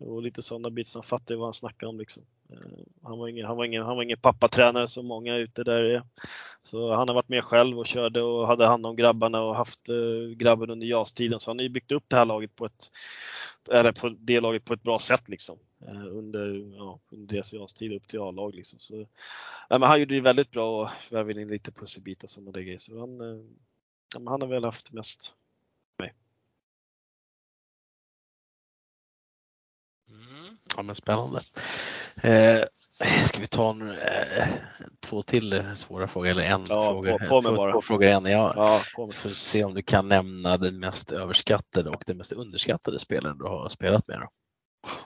[0.00, 2.22] Och lite sådana bitar, så han fattade vad han snackade om liksom.
[2.50, 5.82] Eh, han var ingen, han var ingen, han var ingen pappatränare som många ute där
[5.82, 6.02] är.
[6.60, 9.88] Så han har varit med själv och körde och hade hand om grabbarna och haft
[9.88, 11.40] eh, grabben under JAS-tiden.
[11.40, 12.90] Så han har ju byggt upp det här laget på ett,
[13.70, 15.58] eller på det laget på ett bra sätt liksom.
[15.86, 18.78] Eh, under, ja, under deras JAS-tid upp till A-lag liksom.
[18.78, 19.06] Så,
[19.68, 22.78] ja, men han gjorde det väldigt bra och värvade in lite pusselbitar och sådana grejer.
[22.78, 23.18] Så han,
[24.14, 25.34] ja, men han har väl haft mest
[30.20, 30.56] Mm.
[30.76, 31.40] Ja men spännande.
[32.22, 32.64] Eh,
[33.26, 34.46] ska vi ta en, eh,
[35.00, 37.12] två till svåra frågor eller en Ja, fråga?
[37.18, 37.72] på- på med två, bara.
[37.72, 38.24] två frågor en.
[38.26, 38.52] Ja.
[38.56, 39.14] Ja, på med.
[39.14, 43.38] För att se om du kan nämna den mest överskattade och den mest underskattade spelaren
[43.38, 44.18] du har spelat med.
[44.20, 44.28] Då.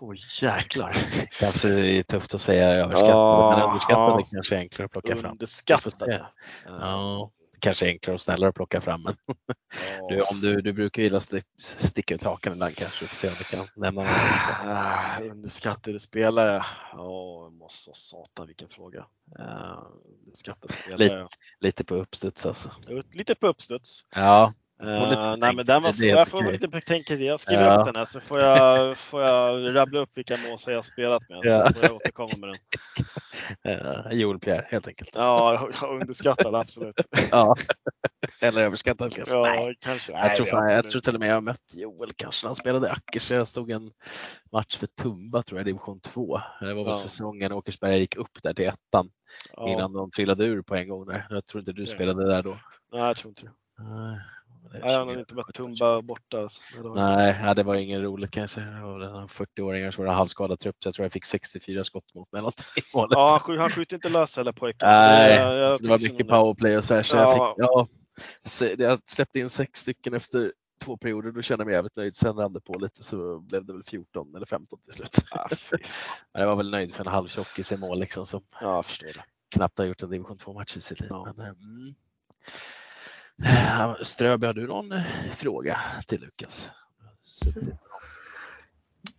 [0.00, 0.96] Oj jäklar.
[1.40, 4.26] Kanske är det tufft att säga överskattade, Ja, men underskattade ja.
[4.30, 5.30] kanske är enklare att plocka fram.
[5.32, 6.26] Underskattade.
[6.66, 7.30] Ja,
[7.64, 9.02] kanske enklare och snällare att plocka fram.
[9.02, 9.16] Men
[10.08, 11.20] du, om du, du brukar gilla
[11.58, 13.04] sticka ut hakan ibland kanske.
[13.04, 14.12] Vi får se om vi kan nämna någon.
[14.64, 16.64] Ah, underskattade spelare.
[16.92, 19.06] Oh, måste satan vilken fråga.
[19.38, 19.82] Uh.
[20.96, 21.28] Lite,
[21.60, 22.70] lite på uppstuds alltså.
[23.12, 24.06] Lite på uppstuds.
[24.14, 24.52] Ja.
[24.82, 27.26] Uh, nej men den var så, jag får vara lite betänketid.
[27.26, 27.78] Jag skriver ja.
[27.78, 31.40] upp den här så får jag, får jag rabbla upp vilka måsar jag spelat med.
[31.42, 31.68] Ja.
[31.68, 32.58] Så får jag återkomma med den.
[33.68, 35.10] Uh, Joel Pierre helt enkelt.
[35.14, 36.94] Ja, underskattad absolut.
[37.30, 37.56] ja.
[38.40, 39.34] Eller överskattad kanske.
[39.34, 39.76] Ja, nej.
[39.80, 40.12] kanske.
[40.12, 42.56] Jag, nej, tror fan, jag tror till och med jag mött Joel kanske när han
[42.56, 43.30] spelade Ackers.
[43.30, 43.90] Jag stod en
[44.52, 46.40] match för Tumba tror jag, division 2.
[46.60, 46.96] Det var väl ja.
[46.96, 49.10] säsongen Åkersberga gick upp där till ettan
[49.52, 49.72] ja.
[49.72, 51.26] innan de trillade ur på en gång där.
[51.30, 52.58] Jag tror inte du spelade där då.
[52.92, 53.52] Nej, jag tror inte det.
[54.72, 56.40] Nej, jag har inte mött Tumba borta.
[56.40, 56.60] Alltså.
[56.94, 58.66] Nej, ja, det var inget roligt kan jag säga.
[58.66, 62.14] Det var 40-åringar som var en halvskadad trupp så jag tror jag fick 64 skott
[62.14, 63.12] mot mellan i målet.
[63.16, 64.88] Ja, han, han skjuter inte lös heller pojken.
[64.88, 67.02] Nej, det, jag, det var mycket powerplay och så här.
[67.02, 67.54] Så ja.
[67.56, 70.52] jag, fick, ja, jag släppte in sex stycken efter
[70.84, 71.30] två perioder.
[71.30, 72.16] Då kände jag mig jävligt nöjd.
[72.16, 75.16] Sen rann det på lite så blev det väl 14 eller 15 till slut.
[76.32, 78.82] Ja, jag var väl nöjd för en halvtjockis i mål liksom som ja,
[79.54, 81.10] knappt har gjort en division 2 match i sitt liv.
[81.10, 81.32] Ja.
[81.36, 81.94] Men, mm.
[83.42, 86.70] Eh, Ströby, har du någon eh, fråga till Lukas?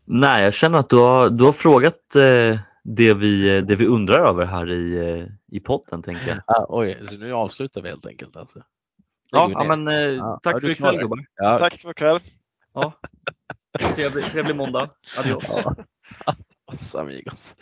[0.06, 4.28] Nej, jag känner att du har, du har frågat eh, det, vi, det vi undrar
[4.30, 6.40] över här i, i podden tänker jag.
[6.46, 8.64] Ah, oj, så nu avslutar vi helt enkelt alltså?
[9.32, 11.26] Ja, ja men eh, tack för ikväll gubbar.
[11.36, 11.60] Ja.
[11.60, 12.20] Tack för ikväll.
[12.74, 12.94] Ja.
[13.96, 14.90] Trevlig, trevlig måndag.
[15.18, 15.44] Adios.
[15.48, 15.76] Ja.
[16.66, 17.56] Adios amigos.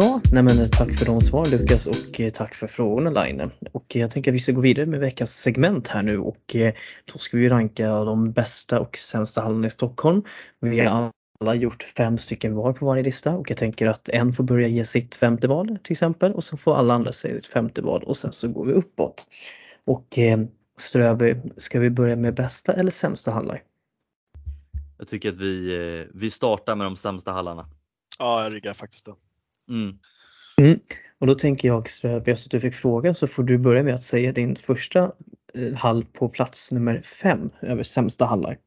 [0.00, 3.50] Ja, nej men tack för de svar Lukas och eh, tack för frågorna Line.
[3.72, 6.74] Och jag tänker att vi ska gå vidare med veckans segment här nu och eh,
[7.12, 10.22] då ska vi ranka de bästa och sämsta hallarna i Stockholm.
[10.60, 14.32] Vi har alla gjort fem stycken var på varje lista och jag tänker att en
[14.32, 17.46] får börja ge sitt femte val till exempel och så får alla andra säga sitt
[17.46, 19.26] femte val och sen så går vi uppåt.
[19.84, 20.38] Och eh,
[20.76, 23.62] Ströby, ska vi börja med bästa eller sämsta hallar?
[24.98, 27.66] Jag tycker att vi, vi startar med de sämsta hallarna.
[28.18, 29.14] Ja, jag ryggar faktiskt den.
[29.68, 29.98] Mm.
[30.60, 30.80] Mm.
[31.18, 34.02] Och då tänker jag, eftersom att du fick fråga så får du börja med att
[34.02, 35.12] säga din första
[35.54, 38.58] eh, hall på plats nummer fem över sämsta hallar.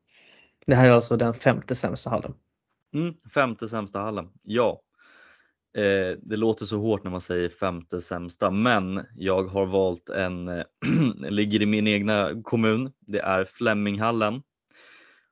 [0.66, 2.34] Det här är alltså den femte sämsta hallen.
[2.94, 4.82] Mm, femte sämsta hallen, ja.
[5.78, 10.48] Eh, det låter så hårt när man säger femte sämsta men jag har valt en,
[10.48, 10.64] eh,
[11.30, 14.42] ligger i min egna kommun, det är Fleminghallen.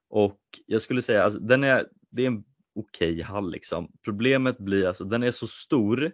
[0.09, 2.43] Och jag skulle säga, alltså, den är, det är en
[2.79, 3.91] okej okay hall liksom.
[4.03, 6.11] Problemet blir alltså den är så stor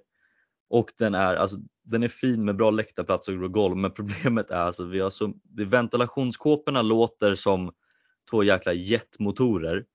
[0.69, 4.56] och den är, alltså, den är fin med bra läktarplats och golv men problemet är
[4.62, 7.71] alltså vi har så, ventilationskåporna låter som
[8.32, 9.86] två jäkla jetmotorer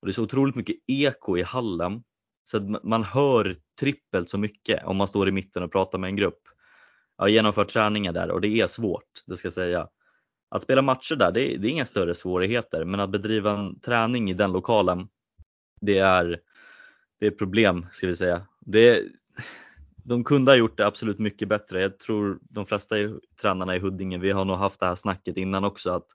[0.00, 2.02] och det är så otroligt mycket eko i hallen
[2.44, 6.08] så att man hör trippelt så mycket om man står i mitten och pratar med
[6.08, 6.40] en grupp.
[7.16, 9.88] Jag har genomfört träningar där och det är svårt, det ska jag säga.
[10.50, 13.80] Att spela matcher där, det är, det är inga större svårigheter men att bedriva en
[13.80, 15.08] träning i den lokalen
[15.80, 16.40] det är,
[17.20, 18.46] det är problem ska vi säga.
[18.60, 19.04] Det,
[19.96, 21.82] de kunde ha gjort det absolut mycket bättre.
[21.82, 22.96] Jag tror de flesta
[23.40, 26.06] tränarna i Huddinge, vi har nog haft det här snacket innan också att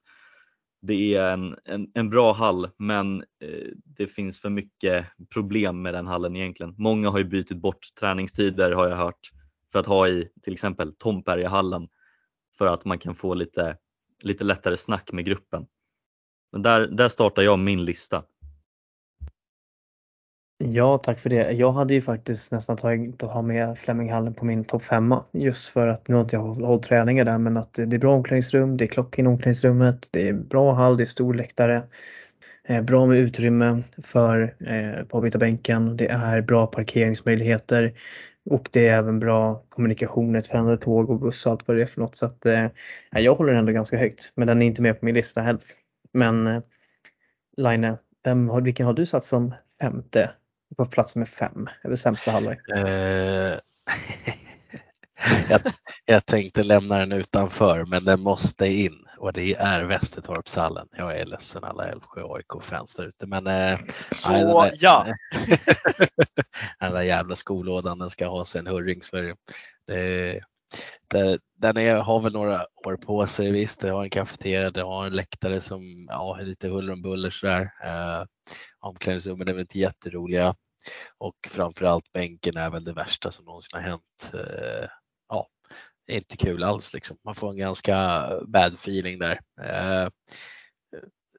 [0.81, 5.93] det är en, en, en bra hall men eh, det finns för mycket problem med
[5.93, 6.75] den hallen egentligen.
[6.77, 9.31] Många har ju bytt bort träningstider har jag hört
[9.71, 11.87] för att ha i till exempel Tompergahallen
[12.57, 13.77] för att man kan få lite,
[14.23, 15.65] lite lättare snack med gruppen.
[16.51, 18.23] Men där, där startar jag min lista.
[20.65, 21.51] Ja, tack för det.
[21.51, 25.69] Jag hade ju faktiskt nästan tagit att ha med Fleminghallen på min topp femma just
[25.69, 28.77] för att nu har inte jag hållit träningar där men att det är bra omklädningsrum,
[28.77, 31.83] det är klocka i omklädningsrummet, det är bra hall, det är stor läktare,
[32.67, 37.93] eh, bra med utrymme för eh, påbytarbänken, det är bra parkeringsmöjligheter
[38.49, 41.87] och det är även bra kommunikationer, tränade tåg och buss och allt vad det är
[41.87, 42.67] för något så att eh,
[43.11, 45.61] jag håller den ändå ganska högt men den är inte med på min lista heller.
[46.13, 46.61] Men eh,
[47.57, 50.29] Line, vem, vilken har du satt som femte
[50.73, 52.59] på plats med fem över sämsta halvlek?
[52.77, 52.83] Uh,
[55.49, 55.61] jag,
[56.05, 60.87] jag, tänkte lämna den utanför men den måste in och det är Västertorpshallen.
[60.91, 63.79] Jag är ledsen alla Älvsjö AIK-fans där ute men uh,
[64.11, 65.05] Så nej, den där, ja!
[66.79, 69.01] den där jävla skolådan den ska ha sig en hurring.
[69.87, 70.41] Det,
[71.07, 73.79] där, den är, har väl några år på sig visst.
[73.79, 77.29] Det har en kafeteria, det har en läktare som ja, är lite huller om buller
[77.29, 77.71] sådär.
[77.83, 78.25] Eh,
[78.79, 80.55] omklädningsrummen är väl inte jätteroliga.
[81.17, 84.33] Och framförallt bänken är väl det värsta som någonsin har hänt.
[84.33, 84.87] Eh,
[85.29, 85.47] ja,
[86.07, 87.17] det är inte kul alls liksom.
[87.23, 89.39] Man får en ganska bad feeling där.
[89.61, 90.09] Eh,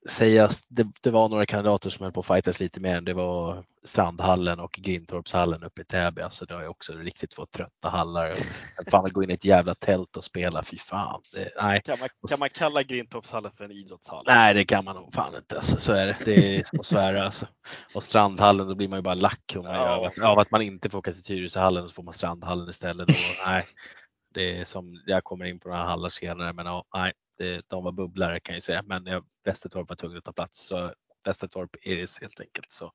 [0.08, 3.00] sägas, det, det, var några kandidater som höll på att fightas lite mer.
[3.00, 6.22] Det var Strandhallen och Grintorpshallen uppe i Täby.
[6.22, 8.34] Alltså det har ju också riktigt fått trötta hallar.
[8.76, 11.22] Jag fan gå in i ett jävla tält och spela, fy fan.
[11.32, 11.82] Det, nej.
[11.84, 14.24] Kan, man, kan man kalla Grintorpshallen för en idrottshall?
[14.26, 15.56] Nej, det kan man nog fan inte.
[15.56, 16.16] Alltså, så är det.
[16.24, 17.24] Det är som att svära.
[17.24, 17.46] Alltså.
[17.94, 19.96] Och Strandhallen, då blir man ju bara lack om man ja.
[19.96, 23.08] av, att, av att man inte får åka till Tyresöhallen så får man Strandhallen istället.
[23.08, 23.66] Och, nej,
[24.34, 27.84] det är som, jag kommer in på några hallar senare, men ja, nej, det, de
[27.84, 30.66] var bubblare kan jag säga, men jag, Västertorp var tvungen att ta plats.
[30.66, 30.92] Så
[31.24, 32.72] Västertorp Iris helt enkelt.
[32.72, 32.92] Så,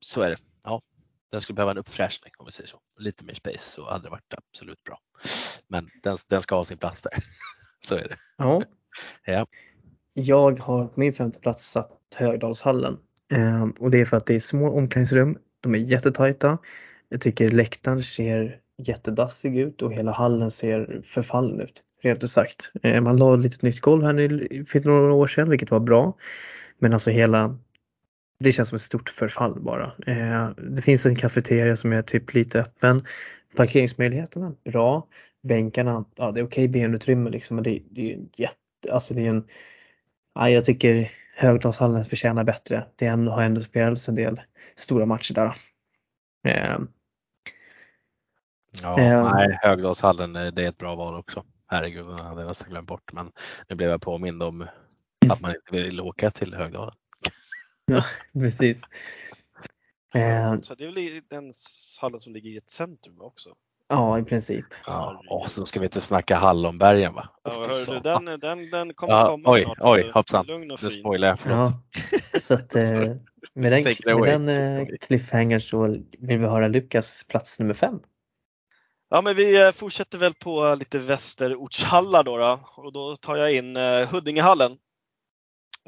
[0.00, 0.38] så är det.
[0.64, 0.82] Ja,
[1.30, 2.80] den skulle behöva en uppfräschning om vi säger så.
[2.98, 4.98] Lite mer space så hade det varit absolut bra.
[5.68, 7.24] Men den, den ska ha sin plats där.
[7.86, 8.16] så är det.
[8.36, 8.62] Ja.
[9.24, 9.46] ja.
[10.12, 12.98] Jag har på min femte plats satt Högdalshallen
[13.32, 15.38] ehm, och det är för att det är små omklädningsrum.
[15.60, 16.58] De är jättetajta.
[17.08, 22.72] Jag tycker läktaren ser jättedassig ut och hela hallen ser förfallen ut rent ut sagt.
[22.82, 26.16] Eh, man la lite nytt golv här för några år sedan vilket var bra.
[26.78, 27.58] Men alltså hela
[28.38, 29.92] det känns som ett stort förfall bara.
[30.06, 33.06] Eh, det finns en kafeteria som är typ lite öppen.
[33.56, 35.06] Parkeringsmöjligheterna bra.
[35.42, 39.30] Bänkarna, ja det är okej benutrymme liksom men det, det är jätte, alltså det är
[39.30, 39.44] en,
[40.34, 42.86] ja, jag tycker Högdalshallen förtjänar bättre.
[42.96, 44.40] Det har ändå spelats en del
[44.74, 45.56] stora matcher där.
[46.46, 46.78] Eh,
[48.82, 52.88] ja, nej, Högdalshallen det är ett bra val också herregud, den hade jag nästan glömt
[52.88, 53.12] bort.
[53.12, 53.32] Men
[53.68, 54.66] nu blev jag påmind om
[55.30, 56.94] att man inte vill åka till Högdalen.
[57.86, 58.82] Ja, precis.
[60.14, 61.52] Eh, så det är väl den
[62.00, 63.54] hallen som ligger i ett centrum också?
[63.88, 64.64] Ja, i princip.
[64.86, 67.28] Ja, och så ska vi inte snacka Hallonbergen va?
[67.44, 69.78] Ja, hörru, den, den, den kommer ja, komma oj, snart.
[69.80, 70.46] Oj, hoppsan.
[70.46, 71.72] Nu spoilar jag, förlåt.
[72.32, 72.82] Ja, så att, eh,
[73.54, 75.86] med den, med den eh, cliffhanger så
[76.18, 78.00] vill vi höra Lukas plats nummer fem.
[79.14, 82.60] Ja, men vi eh, fortsätter väl på lite västerortshallar då, då.
[82.76, 84.72] Och då tar jag in eh, Huddingehallen.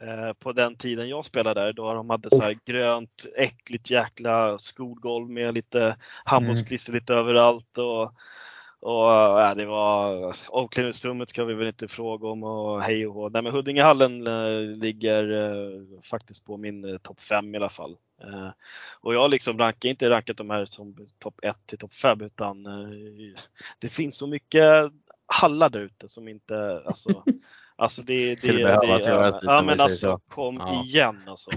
[0.03, 4.59] Eh, på den tiden jag spelade där, då de hade så här grönt, äckligt jäkla
[4.59, 8.13] skolgolv med lite handbollsklister lite överallt och
[8.81, 9.07] och
[9.41, 13.29] ja, det var omklädningsrummet ska vi väl inte fråga om och hej och hå.
[13.29, 17.97] Nej men Huddingehallen äh, ligger äh, faktiskt på min äh, topp 5 i alla fall.
[19.01, 22.65] och jag liksom rankar inte rankat de här som topp 1 till topp 5 utan
[23.79, 24.93] det finns så mycket
[25.27, 27.23] hallar där ute som inte, alltså,
[27.77, 30.85] alltså det, det, det, det ja, ja men alltså kom ja.
[30.85, 31.51] igen alltså.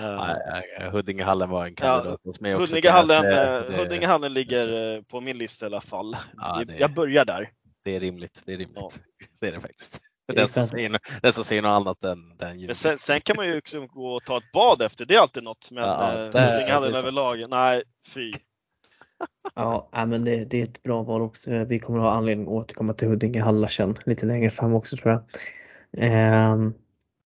[0.00, 2.62] Uh, Huddingehallen var en kandidat hos mig också.
[2.62, 6.16] Huddingehallen, det, eh, Huddingehallen ligger eh, på min lista i alla fall.
[6.36, 7.50] Ja, det, jag börjar där.
[7.84, 8.42] Det är rimligt.
[8.44, 8.78] Det är rimligt.
[8.80, 8.90] Ja.
[9.40, 10.00] Det är det faktiskt.
[10.34, 13.46] Den som, säger, den som säger något annat än den men sen, sen, kan man
[13.46, 15.70] ju liksom gå och ta ett bad efter, det är alltid något.
[15.70, 17.82] Men ja, Huddingehallen överlag, nej
[18.14, 18.32] fy.
[19.54, 21.64] Ja, men det, det, är ett bra val också.
[21.64, 25.12] Vi kommer att ha anledning att återkomma till Huddinge sen lite längre fram också tror
[25.12, 26.52] jag.
[26.52, 26.74] Um,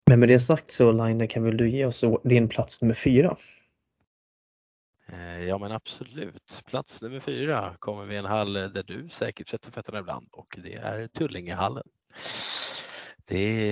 [0.07, 3.37] men med det sagt så Line kan väl du ge oss din plats nummer fyra?
[5.07, 6.63] Eh, ja men absolut.
[6.65, 10.73] Plats nummer fyra kommer vi en hall där du säkert sätter fötterna ibland och det
[10.73, 11.87] är Tullingehallen.
[13.25, 13.71] Det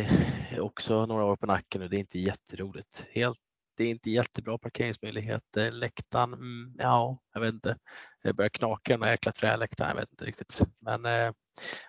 [0.52, 3.06] är också några år på nacken och det är inte jätteroligt.
[3.12, 3.40] Helt,
[3.78, 5.72] det är inte jättebra parkeringsmöjligheter.
[5.72, 7.78] Läktaren, mm, ja, jag vet inte.
[8.24, 10.62] Det börjar knaka den här jäkla träläktaren, jag vet inte riktigt.
[10.80, 11.34] Men eh,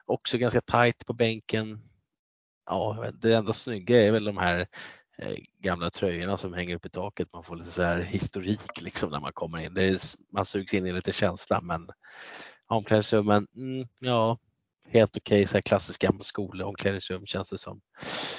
[0.04, 1.82] också ganska tajt på bänken
[2.66, 4.66] ja, det enda snygga är väl de här
[5.18, 7.28] eh, gamla tröjorna som hänger upp i taket.
[7.32, 9.74] Man får lite så här historik liksom när man kommer in.
[9.74, 9.98] Det är,
[10.32, 11.88] man sugs in i lite känsla men
[12.66, 14.38] omklädningsrummen, mm, ja,
[14.88, 17.80] helt okej okay, så här klassisk gammal skolomklädningsrum känns det som.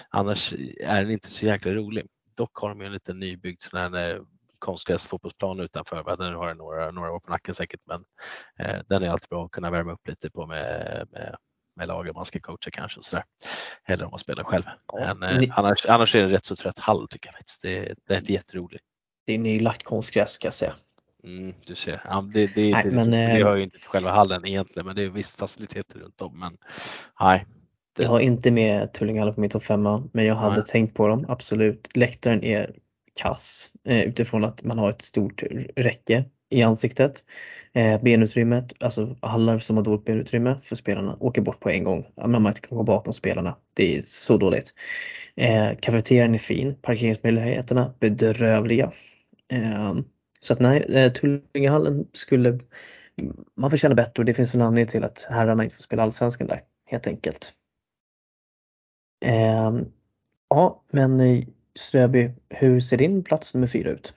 [0.10, 2.08] Annars är den inte så jäkla rolig.
[2.36, 4.22] Dock har de ju en liten nybyggd sån här eh,
[4.60, 6.18] konstgräs fotbollsplan utanför.
[6.18, 8.06] Den har några, några år på nacken säkert men
[8.60, 11.36] eh, den är alltid bra att kunna värma upp lite på med, med
[11.78, 13.00] med laget man ska coacha kanske.
[13.00, 13.26] Och så där.
[13.84, 14.64] Hellre om man spelar själv.
[14.88, 17.62] Ja, Men, eh, annars, annars är det rätt så trött hall tycker jag faktiskt.
[17.62, 18.84] Det, det är inte jätteroligt.
[19.26, 20.76] Det är nylagt konstgräs ska jag säga.
[21.24, 23.88] Mm, du ser, ja, det, det, nej, det, men, det eh, hör ju inte till
[23.88, 26.40] själva hallen egentligen men det är visst faciliteter runt om.
[26.40, 26.58] Men,
[27.20, 27.46] nej,
[27.96, 28.04] det...
[28.04, 30.66] Jag har inte med Tullingehallen på min topp femma men jag hade nej.
[30.66, 31.96] tänkt på dem, absolut.
[31.96, 32.76] Läktaren är
[33.20, 35.44] kass eh, utifrån att man har ett stort
[35.76, 37.26] räcke i ansiktet.
[37.74, 42.08] Eh, benutrymmet, alltså hallar som har dåligt benutrymme för spelarna åker bort på en gång.
[42.16, 43.56] När man inte kan gå bakom spelarna.
[43.74, 44.74] Det är så dåligt.
[45.36, 48.92] Eh, kafeterian är fin, parkeringsmöjligheterna bedrövliga.
[49.54, 49.96] Eh,
[50.40, 52.60] så att nej, eh, Tullingehallen skulle
[53.56, 56.48] man förtjänar bättre och det finns en anledning till att herrarna inte får spela allsvenskan
[56.48, 57.54] där helt enkelt.
[59.26, 59.72] Eh,
[60.50, 61.44] ja, men eh,
[61.76, 64.14] Ströby, hur ser din plats nummer fyra ut?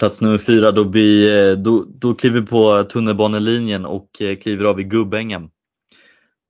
[0.00, 4.64] Plats nummer fyra, då, blir, eh, då, då kliver vi på tunnelbanelinjen och eh, kliver
[4.64, 5.50] av i Gubbängen.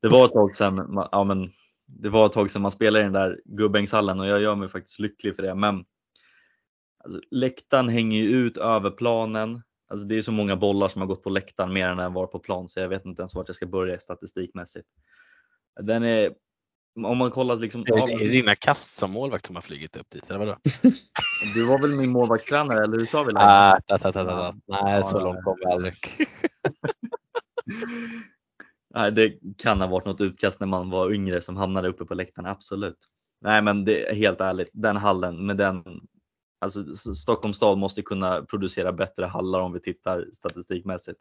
[0.03, 1.51] Det var ett tag sedan, ja, men,
[1.87, 4.69] det var ett tag sedan man spelade i den där Gubbängshallen och jag gör mig
[4.69, 5.55] faktiskt lycklig för det.
[5.55, 5.85] Men
[7.05, 9.63] alltså, läktaren hänger ju ut över planen.
[9.89, 12.27] Alltså, det är så många bollar som har gått på läktaren mer än den var
[12.27, 14.89] på plan så jag vet inte ens vart jag ska börja statistikmässigt.
[15.81, 16.33] Den är,
[16.97, 17.81] om man kollar liksom.
[17.83, 20.57] Är det dina kast som målvakt som har flugit upp dit eller vadå?
[21.55, 23.41] Du var väl min målvaktstränare eller hur sa vi det?
[23.41, 24.55] Ah, ta, ta, ta, ta.
[24.67, 25.95] Nej, så långt kom vi aldrig.
[28.95, 32.15] Nej, det kan ha varit något utkast när man var yngre som hamnade uppe på
[32.15, 32.99] läktaren, absolut.
[33.41, 35.83] Nej, men det är helt ärligt, den hallen med den
[36.61, 41.19] Alltså Stockholms stad måste kunna producera bättre hallar om vi tittar statistikmässigt.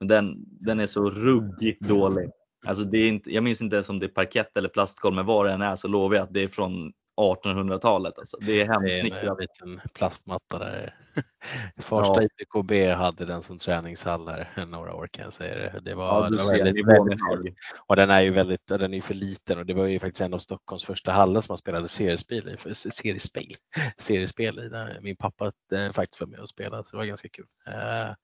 [0.00, 2.30] Men den, den är så ruggigt dålig.
[2.66, 5.26] Alltså det är inte, jag minns inte ens om det är parkett eller plastgolv, men
[5.26, 8.18] vad det än är så lovar jag att det är från 1800-talet.
[8.18, 8.36] Alltså.
[8.40, 10.94] Det är hemskt är en liten plastmatta där.
[11.76, 12.28] Farsta ja.
[12.28, 15.80] IPKB hade den som träningshall där några år kan jag säga det.
[15.80, 17.56] det var, ja, det var väldigt, väldigt,
[17.86, 20.34] och den är ju väldigt, den är för liten och det var ju faktiskt en
[20.34, 22.74] av Stockholms första hallar som man spelade seriespel i.
[22.74, 23.56] Seriespel,
[23.98, 24.68] seriespel i.
[24.68, 27.46] Där min pappa äh, faktiskt var med och spelade så det var ganska kul.
[27.68, 28.14] Uh,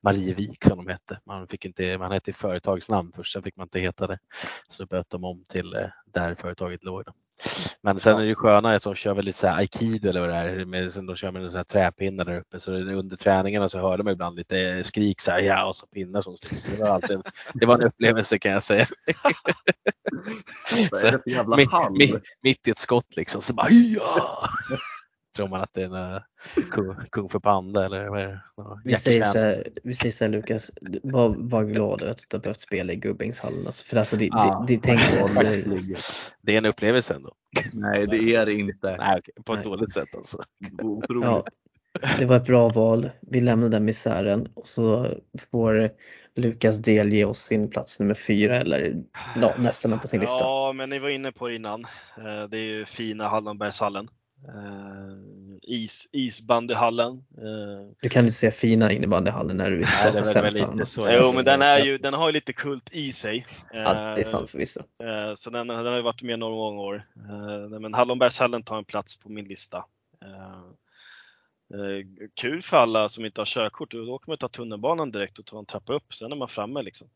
[0.00, 1.20] Marievik som de hette.
[1.24, 4.18] Man, fick inte, man hette företagsnamn först, sen fick man inte heta det.
[4.68, 7.04] Så böt de om till uh, där företaget låg.
[7.04, 7.12] Då.
[7.80, 10.28] Men sen är det sköna att de kör väl lite så här aikido eller vad
[10.28, 14.12] det är, med, de kör med träpinnar där uppe så under träningarna så hörde man
[14.12, 16.64] ibland lite skrik så här, ja och så pinnar som slås.
[16.64, 17.22] Det var alltid en,
[17.54, 18.86] det var en upplevelse kan jag säga.
[20.92, 21.18] så,
[21.56, 24.48] mitt, mitt, mitt, i ett skott liksom så bara ja!
[25.36, 26.20] Tror man att det är en uh,
[26.70, 28.40] kung, kung för panda eller vad är det?
[28.84, 30.70] vi, säger så här, vi säger så här Lukas,
[31.02, 33.66] var, var glad att du inte har behövt spela i Gubbängshallen.
[33.66, 35.36] Alltså, för alltså det, ah, det, det, tänkte att,
[36.42, 37.34] det är en upplevelse ändå.
[37.72, 38.96] Nej det är det inte.
[38.96, 39.64] Nej, okay, på ett Nej.
[39.64, 40.44] dåligt sätt alltså.
[41.08, 41.44] Ja,
[42.18, 43.10] det var ett bra val.
[43.20, 45.08] Vi lämnar den misären och så
[45.50, 45.90] får
[46.34, 49.02] Lukas delge oss sin plats nummer fyra eller
[49.36, 50.38] ja, nästan på sin lista.
[50.38, 51.84] Ja, men ni var inne på det innan.
[52.16, 54.08] Eh, det är ju fina Hallonbergshallen.
[54.48, 55.32] Uh,
[55.62, 57.12] is, isbandyhallen.
[57.38, 61.12] Uh, du kan inte säga fina innebandyhallen när du vill prata sämsta.
[61.12, 63.36] Jo, men den, är ju, den har ju lite kult i sig.
[63.74, 64.80] Uh, ja, det är sant förvisso.
[64.80, 67.06] Uh, så den, den har ju varit med några många år.
[67.16, 69.84] Uh, men Hallonbergshallen tar en plats på min lista.
[72.40, 75.58] kul för alla som inte har körkort, då åker man ta tunnelbanan direkt och ta
[75.58, 77.08] en trappa upp, sen är man framme liksom.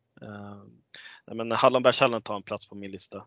[1.32, 3.24] men Hallonbergshallen tar en plats på min lista.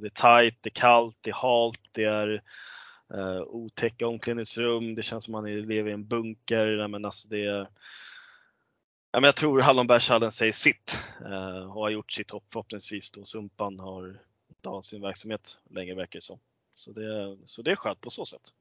[0.00, 2.42] det är tajt, det är kallt, det är halt, det är
[3.14, 6.88] Uh, otäcka omklädningsrum, det känns som man lever i en bunker.
[6.88, 7.68] men alltså det
[9.12, 13.24] ja, men jag tror Hallonbergshallen säger sitt uh, och har gjort sitt hopp förhoppningsvis då
[13.24, 14.20] Sumpan har
[14.64, 16.38] av sin verksamhet länge verkar det som.
[16.72, 18.52] Så det, så det är skönt på så sätt.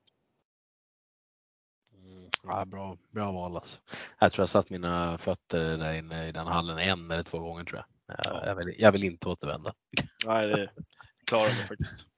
[1.93, 3.79] Mm, ja, bra, bra val alltså.
[4.19, 7.63] Jag tror jag satt mina fötter där inne i den hallen en eller två gånger
[7.63, 8.17] tror jag.
[8.17, 8.45] Jag, ja.
[8.45, 9.73] jag, vill, jag vill inte återvända.
[10.25, 10.71] Nej, det
[11.25, 12.08] klarar mig faktiskt.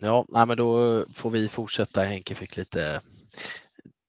[0.00, 2.02] Ja, nej, men då får vi fortsätta.
[2.02, 3.00] Henke fick lite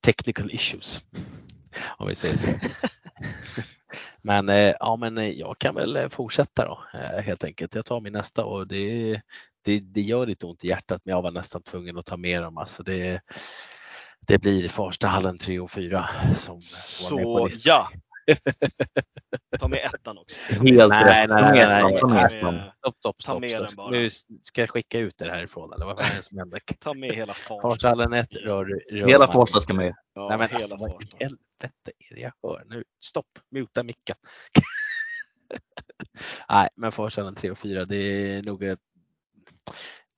[0.01, 1.03] technical issues.
[1.97, 2.47] Om vi säger så.
[4.21, 6.79] men eh, ja, men eh, jag kan väl eh, fortsätta då
[7.21, 7.75] helt enkelt.
[7.75, 9.21] Jag tar min nästa och det,
[9.61, 12.41] det, det gör lite ont i hjärtat men jag var nästan tvungen att ta med
[12.41, 12.57] dem.
[12.57, 13.21] Alltså det,
[14.19, 17.89] det blir Farstahallen 3 och 4 som Så ja,
[19.59, 20.39] Ta med ettan också.
[20.41, 22.29] Helt nej, nej, nej, nej, nej.
[22.77, 23.49] Stopp, stopp, stopp.
[23.69, 23.91] stopp.
[23.91, 24.09] Nu
[24.43, 26.61] ska jag skicka ut det härifrån eller vad är det som händer?
[26.79, 27.69] Ta med hela Farsta.
[27.69, 29.95] Farshallen 1 rör, rör Hela Farsta ska med.
[30.13, 32.83] Ja, nej men hela alltså, vad i helvete är det jag hör nu?
[32.99, 34.15] Stopp, muta micken.
[36.49, 38.79] nej, men Farshallen 3 och 4, det är nog ett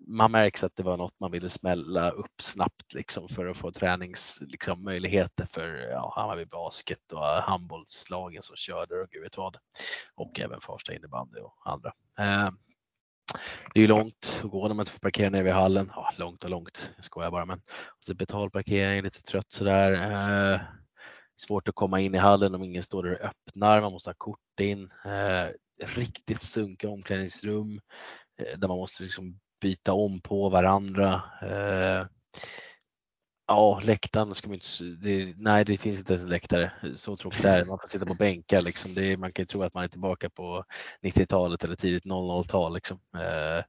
[0.08, 3.72] man märks att det var något man ville smälla upp snabbt liksom för att få
[3.72, 9.58] träningsmöjligheter liksom, för ja, Hammarby Basket och handbollslagen som körde och gud vet vad.
[10.16, 11.94] Och även Farsta innebandy och andra.
[12.20, 12.50] Eh,
[13.74, 15.92] det är ju långt att gå när man inte får parkera nere vid hallen.
[15.96, 17.46] Ja, långt och långt, jag skojar bara.
[17.46, 17.62] Men
[17.96, 19.94] alltså, betalparkering, lite trött sådär.
[20.54, 20.62] Eh,
[21.48, 23.82] svårt att komma in i hallen om ingen står där och öppnar.
[23.82, 24.92] Man måste ha kort in.
[25.06, 25.48] Eh,
[25.86, 27.80] riktigt sunkiga omklädningsrum
[28.42, 31.22] eh, där man måste liksom byta om på varandra.
[31.42, 32.06] Eh,
[33.48, 36.72] ja, läktaren ska man inte, det, nej det finns inte ens en läktare.
[36.96, 37.66] Så tråkigt är det.
[37.66, 38.94] Man får sitta på bänkar liksom.
[38.94, 40.64] Det, man kan ju tro att man är tillbaka på
[41.02, 43.00] 90-talet eller tidigt 00-tal liksom.
[43.16, 43.64] Eh,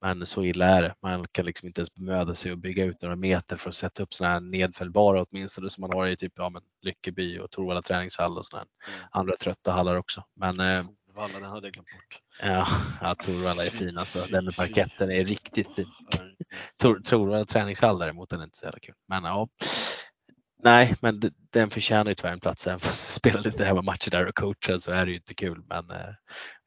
[0.00, 0.94] men så illa är det.
[1.02, 4.02] Man kan liksom inte ens bemöda sig att bygga ut några meter för att sätta
[4.02, 7.82] upp sådana här nedfällbara åtminstone som man har i typ ja, men Lyckeby och Torvalla
[7.82, 9.00] träningshall och sådana mm.
[9.10, 10.24] andra trötta hallar också.
[10.36, 10.84] Men eh,
[11.18, 12.20] Valla, den hade jag glömt bort.
[12.42, 12.68] Ja,
[13.00, 14.18] jag tror alla är fin alltså.
[14.30, 15.86] Den parketten är riktigt fin.
[16.80, 18.94] Tror, tror träningshall däremot, den är inte så jävla kul.
[19.08, 19.48] Men ja.
[20.62, 24.26] Nej, men den förtjänar ju tyvärr en plats även fast jag spelar lite hemmamatcher där
[24.26, 25.62] och coachar så är det ju inte kul.
[25.68, 26.14] Men eh,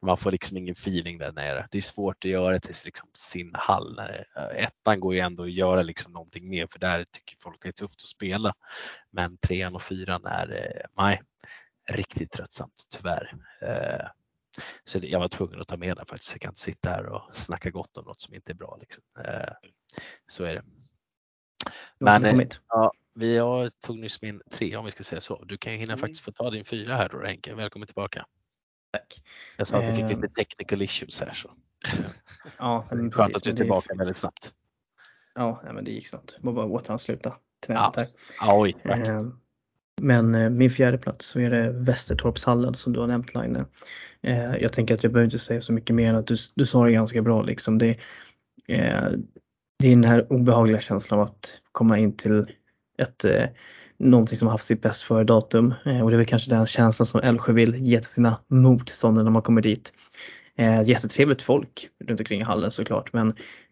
[0.02, 1.68] man får liksom ingen feeling där nere.
[1.70, 3.98] Det är svårt att göra till liksom sin hall.
[3.98, 7.68] Eh, ettan går ju ändå att göra liksom någonting mer för där tycker folk det
[7.68, 8.54] är tufft att spela.
[9.10, 11.22] Men trean och fyran är, eh, nej,
[11.90, 13.32] riktigt tröttsamt tyvärr.
[14.56, 16.32] Eh, så jag var tvungen att ta med den faktiskt.
[16.32, 18.76] Jag kan inte sitta här och snacka gott om något som inte är bra.
[18.80, 19.02] Liksom.
[19.24, 19.52] Eh,
[20.26, 20.62] så är det.
[21.98, 22.46] Men, eh.
[22.68, 25.44] Ja, vi har, tog nyss min tre om vi ska säga så.
[25.44, 26.00] Du kan ju hinna Mm.
[26.00, 27.54] faktiskt få ta din fyra här då Henke.
[27.54, 28.26] Välkommen tillbaka.
[28.92, 29.22] Tack.
[29.56, 30.20] Jag sa att vi fick Ehm.
[30.22, 31.50] lite technical issues här så.
[32.58, 34.54] Ja, men Skönt precis, att du är tillbaka väldigt snabbt.
[35.34, 36.36] Ja, nej, men det gick snabbt.
[36.40, 38.14] Det var bara återansluta till Ja, nätet.
[38.40, 39.26] Ja, oj, verkligen.
[39.26, 39.32] Eh,
[40.00, 43.64] men eh, min fjärde plats så är det Västertorpshallen som du har nämnt Line.
[44.22, 46.66] Eh, jag tänker att jag behöver inte säga så mycket mer än att du, du
[46.66, 47.78] sa det ganska bra liksom.
[47.78, 47.90] Det,
[48.68, 49.10] eh,
[49.78, 52.46] det är den här obehagliga känslan av att komma in till
[52.98, 53.24] ett
[53.98, 57.06] någonting som har haft sitt bäst före datum och det är väl kanske den känslan
[57.06, 59.92] som Älvsjö vill ge till sina motståndare när man kommer dit.
[60.56, 63.28] Eh, jättetrevligt folk runt omkring hallen såklart men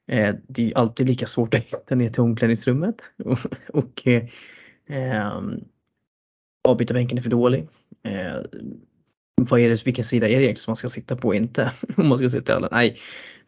[0.09, 4.25] eh, det är alltid lika svårt att hitta ner till omklädningsrummet och, och eh,
[4.89, 5.61] ehm,
[6.69, 7.69] avbytarbänken är för dålig.
[8.03, 8.41] Eh,
[9.35, 11.73] vad är det, vilken sida är det egentligen som man ska sitta på inte?
[11.97, 12.99] Om man ska sitta i alla, nej.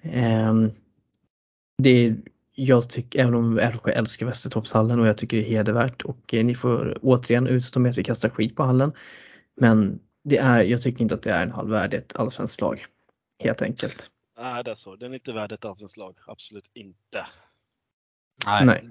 [0.03, 0.71] Ehm,
[1.83, 2.17] det är,
[2.55, 6.45] jag tycker, även om Älvsjö älskar Västertorpshallen och jag tycker det är hedervärt och eh,
[6.45, 8.93] ni får återigen utstå med att vi kastar skit på hallen.
[9.57, 12.87] Men det är, jag tycker inte att det är en halvvärdig ett allsvenskt lag.
[13.39, 14.11] Helt enkelt.
[14.39, 14.97] Nej, det är så.
[14.97, 16.17] Den är inte värd ett allsvenskt lag.
[16.27, 17.27] Absolut inte.
[18.47, 18.67] Nej.
[18.67, 18.89] Nej.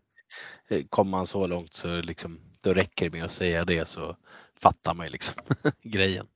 [0.68, 4.18] Eh, Kommer man så långt så liksom, då räcker det med att säga det så
[4.62, 5.44] fattar man ju liksom
[5.84, 6.28] grejen.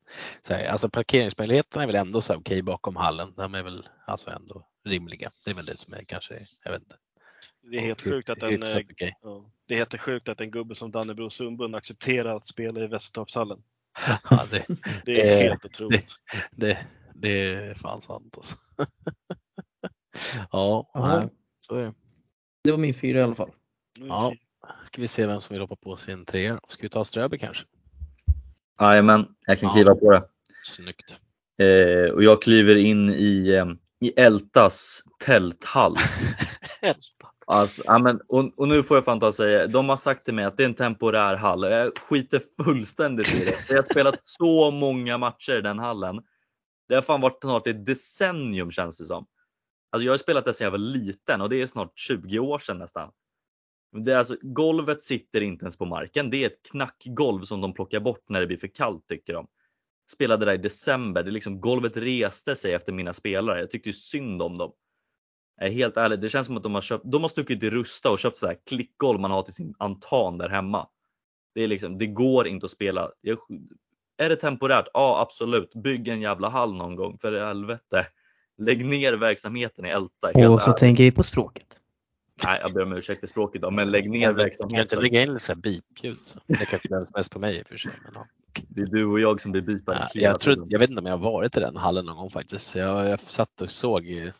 [0.41, 3.33] Så här, alltså parkeringsmöjligheterna är väl ändå så här okej bakom hallen.
[3.37, 5.31] De är väl alltså ändå rimliga.
[5.45, 6.95] Det är väl det som är kanske, jag vet inte.
[7.71, 9.17] Det är helt sjukt att en, eh, okej.
[9.21, 12.87] ja, det är helt sjukt att en gubbe som Dannebro Sundbund accepterar att spela i
[12.87, 13.63] Västertorpshallen.
[14.29, 14.65] Ja, det,
[15.05, 16.15] Det är helt otroligt.
[16.51, 18.55] det, det är fan sant alltså.
[20.51, 21.19] ja, Ja.
[21.19, 21.29] nej,
[21.61, 21.93] så är det.
[22.63, 23.51] Det var min fyra i alla fall.
[23.99, 24.33] Ja.
[24.85, 26.59] Ska vi se vem som vill hoppa på sin trea.
[26.67, 27.65] Ska vi ta Ströby kanske?
[28.79, 29.73] Jajamän, jag kan Ja.
[29.73, 30.23] kliva på det.
[30.63, 31.21] Snyggt.
[31.57, 33.65] Eh, och jag kliver in i, eh,
[33.99, 35.95] i Ältas tälthall.
[37.47, 40.25] Alltså, ja, men, och, och nu får jag fan ta och säga, de har sagt
[40.25, 41.63] till mig att det är en temporär hall.
[41.71, 43.55] Jag skiter fullständigt i det.
[43.69, 46.21] Jag har spelat så många matcher i den hallen.
[46.87, 49.25] Det har fan varit snart ett decennium känns det som.
[49.89, 52.59] Alltså jag har spelat där sedan jag var liten och det är snart 20 år
[52.59, 53.11] sedan nästan.
[54.03, 56.29] Det är alltså, golvet sitter inte ens på marken.
[56.29, 59.47] Det är ett knackgolv som de plockar bort när det blir för kallt tycker de.
[60.11, 61.23] Spelade där i december.
[61.23, 63.59] Det är liksom, golvet reste sig efter mina spelare.
[63.59, 64.71] Jag tyckte ju synd om dem.
[65.57, 68.11] Är helt ärlig, det känns som att de har, köpt, de har stuckit i Rusta
[68.11, 70.87] och köpt så här klickgolv man har till sin altan där hemma.
[71.53, 73.11] Det, är liksom, det går inte att spela.
[73.21, 73.37] Jag,
[74.17, 74.87] är det temporärt?
[74.93, 75.75] Ja absolut.
[75.75, 78.07] Bygg en jävla hall någon gång för helvete.
[78.57, 80.27] Lägg ner verksamheten i Älta.
[80.27, 80.77] Och så ärligt.
[80.77, 81.81] tänker vi på språket.
[82.43, 84.43] Nej, jag ber om ursäkt för språket då, men lägg ner Kan du kan inte
[84.43, 85.01] verksamheten.
[85.03, 86.17] lägga in lite så här bipljud?
[86.17, 86.39] så?
[86.47, 87.91] Det kanske behövs mest på mig i och för sig.
[88.03, 88.27] Men, ja.
[88.69, 91.05] Det är du och jag som blir bipade Ja, jag, tror, jag vet inte om
[91.05, 92.75] jag har varit i den hallen någon gång faktiskt.
[92.75, 94.31] Jag, jag satt och såg, i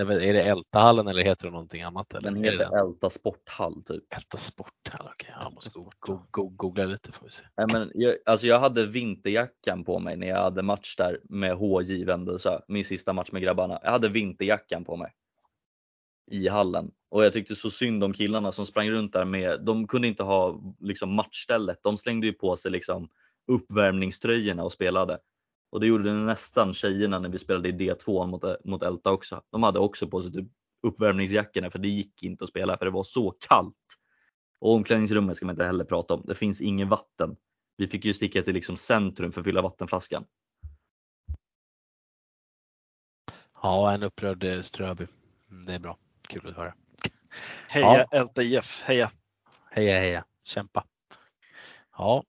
[0.00, 2.14] är det Ältahallen eller heter det någonting annat?
[2.14, 2.30] Eller?
[2.30, 4.04] Den Är det heter Älta sporthall typ.
[4.14, 5.34] Älta sporthall, okej.
[5.40, 7.44] Jag måste go, go, go, googla lite får vi se.
[7.56, 11.56] Nej, men jag, alltså jag hade vinterjackan på mig när jag hade match där med
[11.56, 13.78] HJ Vändelsö, min sista match med grabbarna.
[13.82, 15.12] Jag hade vinterjackan på mig
[16.30, 19.86] i hallen och jag tyckte så synd om killarna som sprang runt där med, de
[19.86, 21.78] kunde inte ha liksom matchstället.
[21.82, 23.08] De slängde ju på sig liksom
[23.46, 25.18] uppvärmningströjorna och spelade.
[25.70, 29.42] Och det gjorde nästan tjejerna när vi spelade i D2 mot, mot Älta också.
[29.50, 30.48] De hade också på sig typ
[30.82, 33.76] uppvärmningsjackorna för det gick inte att spela för det var så kallt.
[34.60, 36.22] Och omklädningsrummet ska man inte heller prata om.
[36.26, 37.36] Det finns ingen vatten.
[37.76, 40.24] Vi fick ju sticka till liksom centrum för att fylla vattenflaskan.
[43.62, 45.06] Ja, en upprörd eh, Ströby.
[45.50, 45.98] Mm, det är bra.
[46.32, 46.74] Kul att höra.
[47.68, 49.12] Heja Älta IF, heja!
[49.70, 50.24] Heja, heja.
[50.44, 50.84] Kämpa.
[51.96, 52.24] Ja,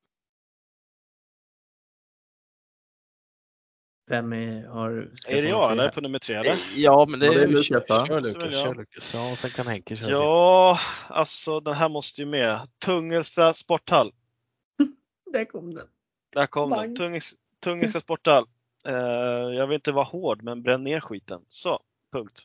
[4.08, 4.92] Vem är, har...
[5.28, 6.36] Är det jag eller på nummer tre?
[6.36, 6.60] Eller?
[6.76, 9.12] ja men det Ja, det är Lukas, kör, Lukas.
[9.12, 9.20] Kör.
[9.20, 10.16] Ja, sen kan Henke köra sin.
[10.16, 12.60] Ja, alltså den här måste ju med.
[12.86, 14.12] Tungelsta sporthall.
[15.34, 15.88] Där kom den.
[16.34, 16.80] Där kom den.
[16.80, 16.96] Bang.
[16.96, 18.46] Tungelsta, Tungelsta sporthall.
[18.88, 18.94] Eh,
[19.58, 21.42] jag vill inte vara hård, men bränn ner skiten.
[21.48, 21.80] Så,
[22.12, 22.44] punkt.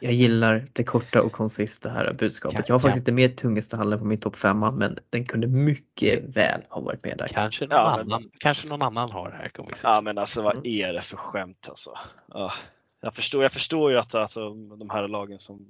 [0.00, 2.68] Jag gillar det korta och koncisa här budskapet.
[2.68, 6.24] Jag har faktiskt inte med tungaste hallen på min topp femma men den kunde mycket
[6.36, 7.28] väl ha varit med där.
[7.28, 9.48] Kanske någon, Ja, men- annan, kanske någon annan har det här.
[9.48, 9.80] Kommer vi se.
[9.86, 10.66] Ja men alltså vad Mm.
[10.66, 11.98] är det för skämt alltså?
[12.28, 12.52] Ja,
[13.00, 15.66] jag, förstår, jag förstår ju att alltså, de här lagen som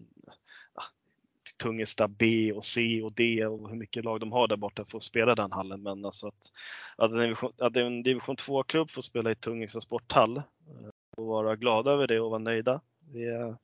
[0.75, 0.83] ja,
[1.63, 4.97] Tungesta B och C och D och hur mycket lag de har där borta för
[4.99, 5.83] att spela den hallen.
[5.83, 6.51] Men alltså att,
[6.97, 10.43] att, en, division, att en division 2-klubb får spela i Tungesta sporthall eh,
[11.17, 12.81] och vara glada över det och vara nöjda.
[13.01, 13.57] Det, är-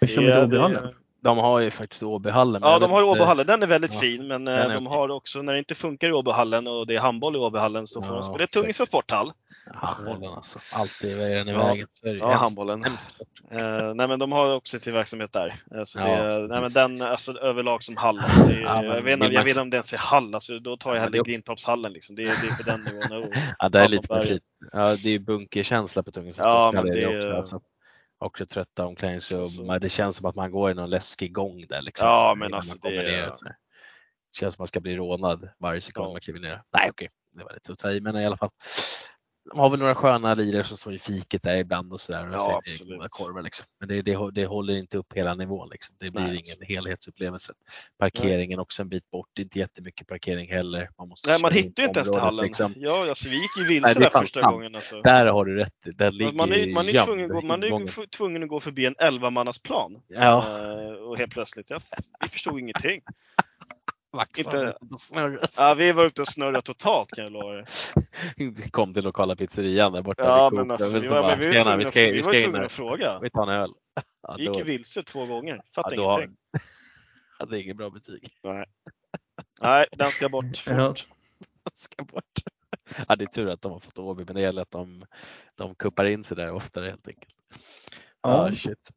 [0.00, 0.94] Hur kör det- med det- Åbyhallen?
[1.22, 2.62] De har ju faktiskt Åbyhallen.
[2.64, 3.46] Ja, de har Åbyhallen.
[3.46, 4.98] Den är väldigt Ja, fin, men eh, är de okej.
[4.98, 8.02] har också, när det inte funkar i Åbyhallen och det är handboll i Åbyhallen så
[8.02, 8.88] får Ja, de spela i Tungesta exakt.
[8.88, 9.32] sporthall.
[9.74, 10.58] Handbollen alltså.
[10.72, 11.66] Alltid är den i Ja.
[11.66, 11.86] vägen.
[12.02, 12.40] Är det Ja, hemskt.
[12.40, 12.84] handbollen.
[13.50, 15.54] Eh, nej men de har också sin verksamhet där.
[15.74, 18.18] Eh, så Ja, det, nej, men den alltså, överlag som hall.
[18.18, 19.76] Alltså, det, är- Ja, men jag, vet, det inte- är jag vet inte om det
[19.76, 20.34] ens är hall.
[20.34, 21.92] Alltså, då tar jag Ja, hellre det är Grindtorpshallen.
[21.92, 22.16] Liksom.
[22.16, 23.22] Det, är- det är på den nivån.
[23.24, 24.42] Och, Ja, det är lite för fint.
[24.72, 27.60] Ja, det är bunkerkänsla på Tungesta Ja, sporthall men är det- också, alltså.
[28.20, 29.40] Också trötta omklädningsrum.
[29.40, 31.82] Alltså- Det känns som att man går i någon läskig gång där.
[31.82, 33.46] Liksom, Ja, men alltså, det ner, så
[34.32, 36.12] känns som att man ska bli rånad varje sekund Ja.
[36.12, 36.62] man kliver ner.
[36.72, 38.50] Nej okej, det var lite att ta i, men i alla fall.
[39.50, 42.28] De har väl några sköna lirare som står i fiket där ibland och sådär.
[42.28, 42.60] och Ja,
[43.10, 43.66] korvar, liksom.
[43.78, 45.68] Men det, det, det håller inte upp hela nivån.
[45.72, 45.94] Liksom.
[45.98, 46.68] Det blir Nej, ingen absolut.
[46.68, 47.52] helhetsupplevelse.
[47.98, 50.90] Parkeringen också en bit bort, inte jättemycket parkering heller.
[50.98, 52.44] Man måste nej, man hittar ju inte ens till hallen.
[52.46, 52.74] liksom.
[52.76, 54.52] Ja, alltså, vi gick ju Nej, vilse där fan första sant.
[54.52, 54.74] gången.
[54.74, 55.00] Alltså.
[55.02, 55.72] Där har du rätt.
[55.84, 58.94] Den ligger Man är, man är tvungen, gå- man är tvungen att gå förbi en
[58.96, 60.02] 11-mannasplan.
[60.08, 61.80] Ja, Eh, och helt plötsligt, ja,
[62.20, 63.00] vi förstod ingenting.
[64.38, 64.76] Inte-.
[65.56, 68.70] Ja, vi var ute och snurrade totalt kan jag lova er.
[68.70, 70.22] Kom till lokala pizzerian där borta.
[70.22, 70.80] Ja, vid men Coop.
[70.80, 72.22] alltså, vi var, bara, men vi var "Tjena, tvungna, vi att- ska, vi vi var
[72.22, 72.64] ska in tvungna här.
[72.66, 73.18] att fråga.
[73.22, 73.70] Vi tar en öl.
[74.22, 76.36] Ja, Vi gick ju vilse två gånger, fattade ja, då har, ingenting.
[77.38, 78.28] ja, det är ingen bra betyg.
[78.42, 78.64] Nej.
[79.60, 80.74] Nej, den ska bort fort.
[80.76, 80.94] Ja.
[81.74, 82.24] Ska bort.
[83.08, 85.04] Ja, det är tur att de har fått Åby, men det gäller att de,
[85.54, 87.34] de kuppar in sig där oftare helt enkelt.
[88.22, 88.30] Ja.
[88.48, 88.90] Ah, shit.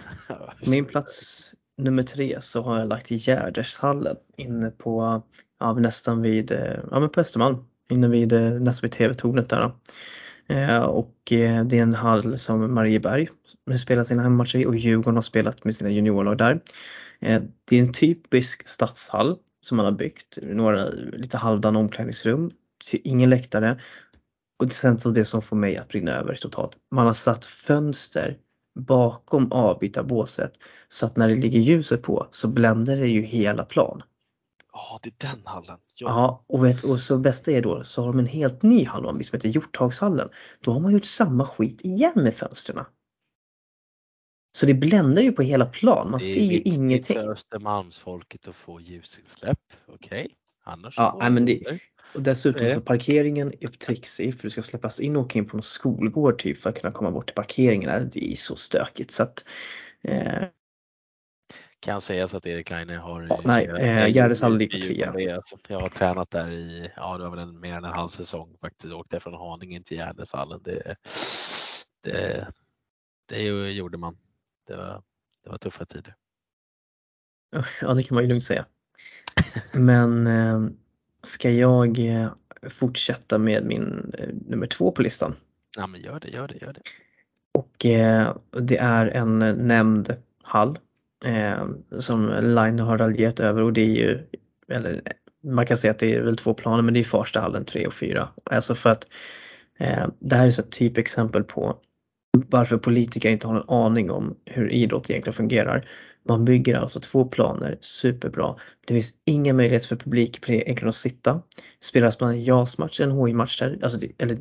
[0.66, 5.22] Min plats nummer tre så har jag lagt Gärdershallen inne på,
[5.60, 7.56] ja, nästan vid, eh, ja men på Östermalm,
[7.90, 9.60] inne vid, eh, nästan vid TV-tornet där.
[9.60, 9.74] då.
[10.54, 13.28] Eh, och det är en hall som Marieberg
[13.78, 16.60] spelar sina hemmamatcher i och Djurgården har spelat med sina juniorlag där.
[17.64, 22.50] Det är en typisk stadshall som man har byggt, några lite halvdana omklädningsrum,
[22.92, 23.80] ingen läktare.
[24.58, 26.76] Och sen så det som får mig att brinna över totalt.
[26.90, 28.36] Man har satt fönster
[28.74, 30.52] bakom avbytarbåset
[30.88, 34.02] så att när det ligger ljuset på så bländar det ju hela plan.
[34.72, 35.78] Ja, det är den hallen.
[35.94, 36.08] Ja.
[36.08, 39.06] Ja, och, vet, och så bästa är då så har de en helt ny hall
[39.06, 40.28] om, som heter Hjorthagshallen.
[40.60, 42.84] Då har man gjort samma skit igen med fönstren.
[44.56, 47.16] Så det bländar ju på hela plan, man Det är ser ju viktigt ingenting.
[47.16, 49.58] för Östermalmsfolket att få ljusinsläpp.
[49.86, 50.34] Okej,
[50.68, 51.78] annars Ja, nej, men det-.
[52.14, 52.74] Och dessutom Eh.
[52.74, 56.38] så parkeringen är trixig för du ska släppas in och åka in på någon skolgård
[56.38, 58.10] typ för att kunna komma bort till parkeringen.
[58.12, 59.44] Det är så stökigt så att
[60.02, 60.42] eh,
[61.80, 65.36] kan sägas att Erik Laine har Ja, nej, eh, jag- ligger på trea.
[65.36, 68.08] alltså- Jag har tränat där i, ja det var väl en, mer än en halv
[68.10, 68.92] säsong faktiskt.
[68.94, 70.60] Åkte från Haninge till Gärdeshallen.
[70.64, 70.96] Det,
[72.02, 72.46] det,
[73.28, 74.18] det gjorde man.
[74.66, 75.02] Det var,
[75.44, 76.14] det var tuffa tider.
[77.80, 78.66] Ja, det kan man ju lugnt säga.
[79.72, 80.60] Men eh,
[81.22, 82.28] ska jag eh,
[82.70, 85.34] fortsätta med min eh, nummer två på listan?
[85.76, 86.80] Ja men gör det, gör det, gör det.
[87.54, 90.78] Och eh, det är en nämnd hall
[91.24, 91.66] eh,
[91.98, 94.18] som Line har raljerat över och det är ju,
[94.68, 95.02] eller
[95.42, 97.94] man kan säga att det är väl två planer men det är Farstahallen 3 och
[97.94, 98.28] 4.
[98.44, 99.06] Alltså för att
[99.78, 101.78] eh, det här är så ett typexempel på
[102.32, 105.88] varför politiker inte har en aning om hur idrott egentligen fungerar.
[106.28, 108.56] Man bygger alltså två planer superbra.
[108.86, 111.42] Det finns inga möjligheter för publik egentligen att sitta.
[111.80, 114.38] Spelas man en JAS-match, en HI-match där, alltså det, eller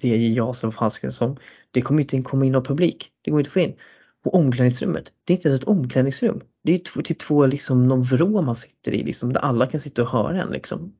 [0.00, 1.36] det är JAS eller vad fan ska det som.
[1.70, 3.10] Det kommer inte in, komma in någon publik.
[3.22, 3.74] Det går inte att få in.
[4.24, 6.40] Och omklädningsrummet, det är inte ens ett omklädningsrum.
[6.64, 9.80] Det är två, typ två liksom någon vrå man sitter i liksom, där alla kan
[9.80, 10.94] sitta och höra en liksom.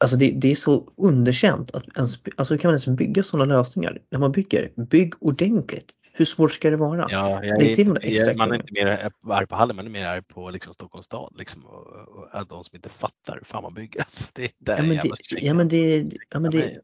[0.00, 3.56] Alltså det, det är så underkänt att ens, alltså hur kan man ens bygga sådana
[3.56, 3.98] lösningar?
[4.10, 5.94] När man bygger, bygg ordentligt.
[6.18, 7.06] Hur svårt ska det vara?
[7.10, 10.06] Ja, jag är till jag, man är inte mer arg på hallen, man är mer
[10.06, 13.62] arg på liksom Stockholms stad liksom, och, och, och de som inte fattar hur fan
[13.62, 14.00] man bygger.
[14.08, 15.34] Alltså, det, det är Ja men, det, ja, men, alltså.
[15.34, 16.78] det, ja, men det,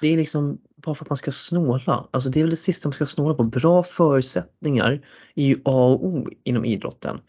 [0.00, 2.08] det är liksom bara för att man ska snåla.
[2.10, 3.44] Alltså det är väl det sista man ska snåla på.
[3.44, 7.20] Bra förutsättningar är ju A och O inom idrotten.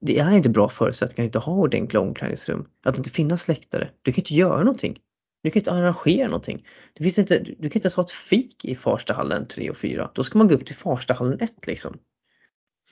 [0.00, 2.66] Det är inte bra förutsättningar att inte ha ordentliga omklädningsrum.
[2.84, 3.90] Att inte finnas läktare.
[4.02, 4.98] Du kan inte göra någonting.
[5.42, 6.66] Du kan inte arrangera någonting.
[6.92, 10.10] Det finns inte, du kan inte ens ha ett fik i Farstahallen 3 och 4.
[10.14, 11.98] Då ska man gå upp till Farstahallen 1 liksom.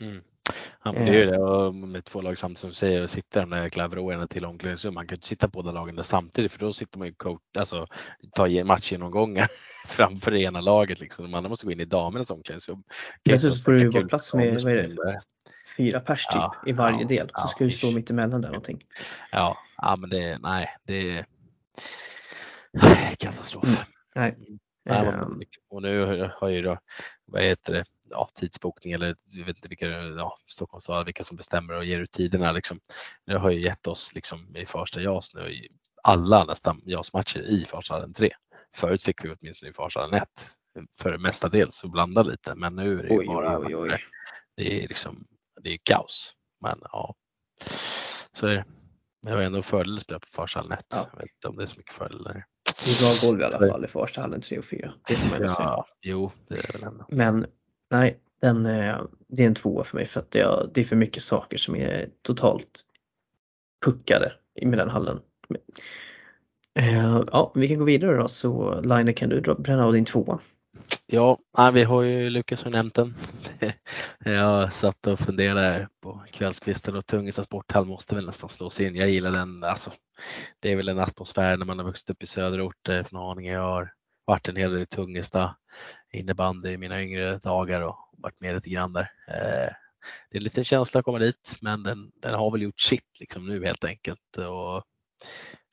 [0.01, 0.23] Mm.
[0.85, 3.11] Ja, men det är ju det och med två lag samtidigt som du säger och
[3.11, 4.95] sitta de där jäkla till omklädningsrum.
[4.95, 7.87] Man kan inte sitta båda lagen där samtidigt för då sitter man ju coach, alltså
[8.35, 9.49] ta matchgenomgångar
[9.87, 11.25] framför det ena laget liksom.
[11.25, 12.83] De andra måste gå in i damernas omklädningsrum.
[13.23, 15.21] Dessutom får du ju vara plats med, vad är det,
[15.77, 17.27] fyra pers typ Ja, i varje ja, del.
[17.27, 18.85] Så ja, ska du stå mitt emellan där någonting.
[19.33, 21.25] Ja, ja men det, nej, det är nej,
[23.19, 23.65] katastrof.
[23.65, 23.77] Mm.
[24.15, 24.37] Nej.
[24.85, 26.79] Nej, vad Ehm, och nu har ju då,
[27.25, 31.37] vad heter det, ja, tidsbokning eller jag vet inte vilka, ja, Stockholms stad, vilka som
[31.37, 32.53] bestämmer och ger ut tiderna.
[32.53, 32.81] Liksom.
[33.27, 35.69] Det har ju gett oss liksom, i första JAS nu i
[36.03, 38.31] alla nästan JAS-matcher i Farshallen 3.
[38.77, 40.29] Förut fick vi åtminstone i Farshallen 1
[41.01, 44.05] för mestadels så blanda lite men nu är det Oj, bara oj, oj.
[44.57, 45.27] det är liksom
[45.61, 46.35] det är kaos.
[46.61, 47.15] Men ja,
[48.33, 48.65] så är det.
[49.23, 50.87] Men det var ändå fördel att spela på Farshallen 1.
[50.91, 51.09] Ja.
[51.13, 52.45] Jag vet inte om det är så mycket fördelar.
[52.85, 54.93] Det är bra golv i alla fall i första hallen 3 och 4.
[55.09, 55.69] Det får man ändå säga.
[55.69, 57.05] Ja, jo, det är väl ändå.
[57.09, 57.47] Men
[57.91, 58.97] nej, den, eh,
[59.29, 61.77] det är en tvåa för mig för att det, det är för mycket saker som
[61.77, 62.85] är totalt
[63.85, 65.21] puckade med den hallen.
[66.79, 70.05] Eh, Ja, vi kan gå vidare då så Line kan du dra, bränna av din
[70.05, 70.39] tvåa.
[71.11, 73.15] Ja, nej, vi har ju Lukas har nämnt den.
[74.25, 78.97] Jag satt och funderade här på kvällskvisten och Tungelsta sporthall måste väl nästan slås in.
[78.97, 79.93] Jag gillar den, alltså.
[80.61, 83.53] Det är väl en atmosfär när man har vuxit upp i söderorter eh, från Haninge.
[83.53, 83.93] Jag har
[84.25, 85.57] varit en hel del i Tungelsta
[86.13, 89.11] innebandy i mina yngre dagar och varit med lite grann där.
[89.29, 89.73] Eh,
[90.31, 93.21] det är en liten känsla att komma dit men den, den har väl gjort sitt
[93.21, 94.37] liksom nu helt enkelt.
[94.37, 94.85] Och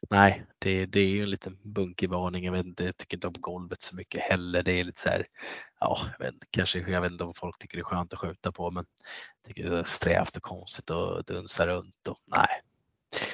[0.09, 2.45] Nej, det, det är ju en liten bunkig varning.
[2.45, 4.63] Jag, vet inte, jag tycker inte om golvet så mycket heller.
[4.63, 5.27] Det är lite så här,
[5.79, 8.51] ja, jag vet, kanske, jag vet inte om folk tycker det är skönt att skjuta
[8.51, 8.85] på, men
[9.41, 12.47] jag tycker det är strävt och konstigt och dunsa runt och nej.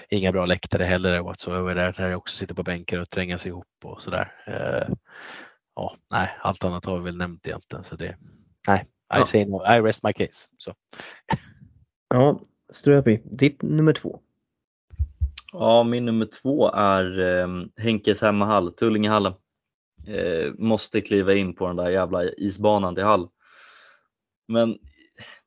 [0.10, 3.68] Inga bra läktare heller whatsoever där, där jag också sitter på bänkar och trängas ihop
[3.84, 4.34] och sådär.
[4.48, 4.96] Eh,
[5.76, 8.18] ja, nej, allt annat har vi väl nämnt egentligen så det,
[8.68, 9.26] nej, I Ja.
[9.26, 10.48] say no, I rest my case.
[10.58, 10.74] Så.
[12.08, 14.22] Ja, Ströby, ditt nummer två.
[15.52, 17.48] Ja, min nummer två är eh,
[17.78, 19.34] Henkes hemmahall, Tullingehallen.
[20.08, 23.30] Eh, måste kliva in på den där jävla isbanan till hall.
[24.48, 24.78] Men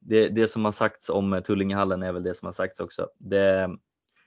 [0.00, 3.08] det, det som har sagts om eh, Tullingehallen är väl det som har sagts också.
[3.18, 3.70] Det,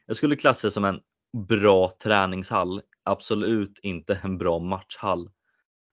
[0.06, 1.00] jag skulle klassa det som en
[1.48, 5.30] bra träningshall, absolut inte en bra matchhall.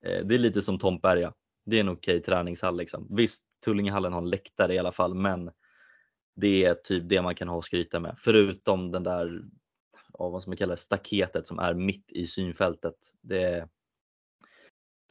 [0.07, 1.33] Eh, det är lite som Tomperga.
[1.67, 3.07] Det är en okej träningshall liksom.
[3.11, 5.51] Visst, Tullingehallen har en läktare i alla fall, men
[6.37, 8.15] det är typ det man kan ha att skryta med.
[8.19, 9.43] Förutom den där,
[10.19, 12.95] ja, vad som man kallar staketet som är mitt i synfältet.
[13.23, 13.69] Det är,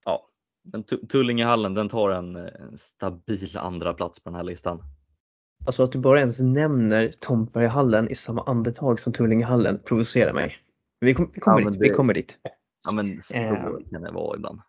[0.05, 0.27] ja,
[0.63, 4.83] den Tu- Tullingehallen den tar en, en stabil andra plats på den här listan.
[5.65, 10.57] Alltså att du bara ens nämner Tomtbergahallen i samma andetag som Tullingehallen provocerar mig.
[10.99, 12.39] Vi, kom, vi, kommer, Ja, men dit, vi det- kommer dit.
[12.87, 13.63] Ja men så Eh.
[13.91, 14.61] kan det vara ibland.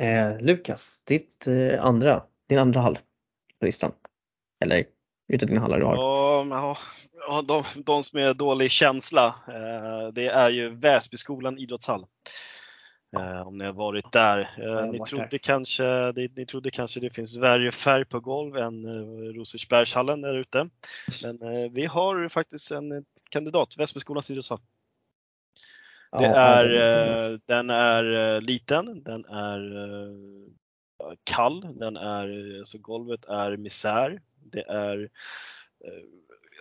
[0.00, 2.98] Eh, Lukas, ditt eh, andra, din andra hall
[3.58, 3.92] på listan.
[4.64, 4.84] Eller
[5.32, 5.96] utav dina hallar du har.
[5.96, 6.76] Ja, men, ja,
[7.46, 12.06] de, de som är dålig känsla, eh, det är ju Väsbyskolan idrottshall.
[13.16, 14.38] Eh, om ni har varit där.
[14.58, 18.86] Eh, ni, trodde kanske, ni, trodde kanske det finns värre färg på golv än
[19.34, 20.68] Rosersbergshallen där ute.
[21.24, 21.38] Men
[21.72, 24.60] vi har faktiskt en kandidat, Väsbyskolans idrottshall.
[26.18, 29.60] Det är, den- är liten, den är
[31.24, 34.20] kall, den är, alltså golvet är misär.
[34.44, 35.08] Det är,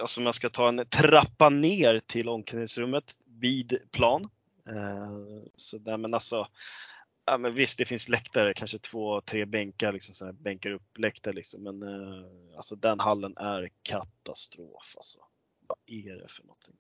[0.02, 4.30] alltså man ska ta en trappa ner till omklädningsrummet vid plan.
[4.68, 6.48] Eh, Så där, men alltså,
[7.26, 10.98] ja, men visst det finns läktare, kanske två, tre bänkar, liksom så här, bänkar upp
[10.98, 11.64] läktare liksom.
[11.64, 15.20] Men eh, alltså den hallen är katastrof alltså.
[15.68, 16.76] Vad är det för någonting?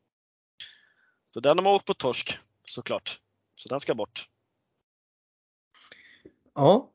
[1.33, 3.19] Så den har man åkt på torsk såklart.
[3.55, 4.29] Så den ska bort.
[6.53, 6.89] Ja,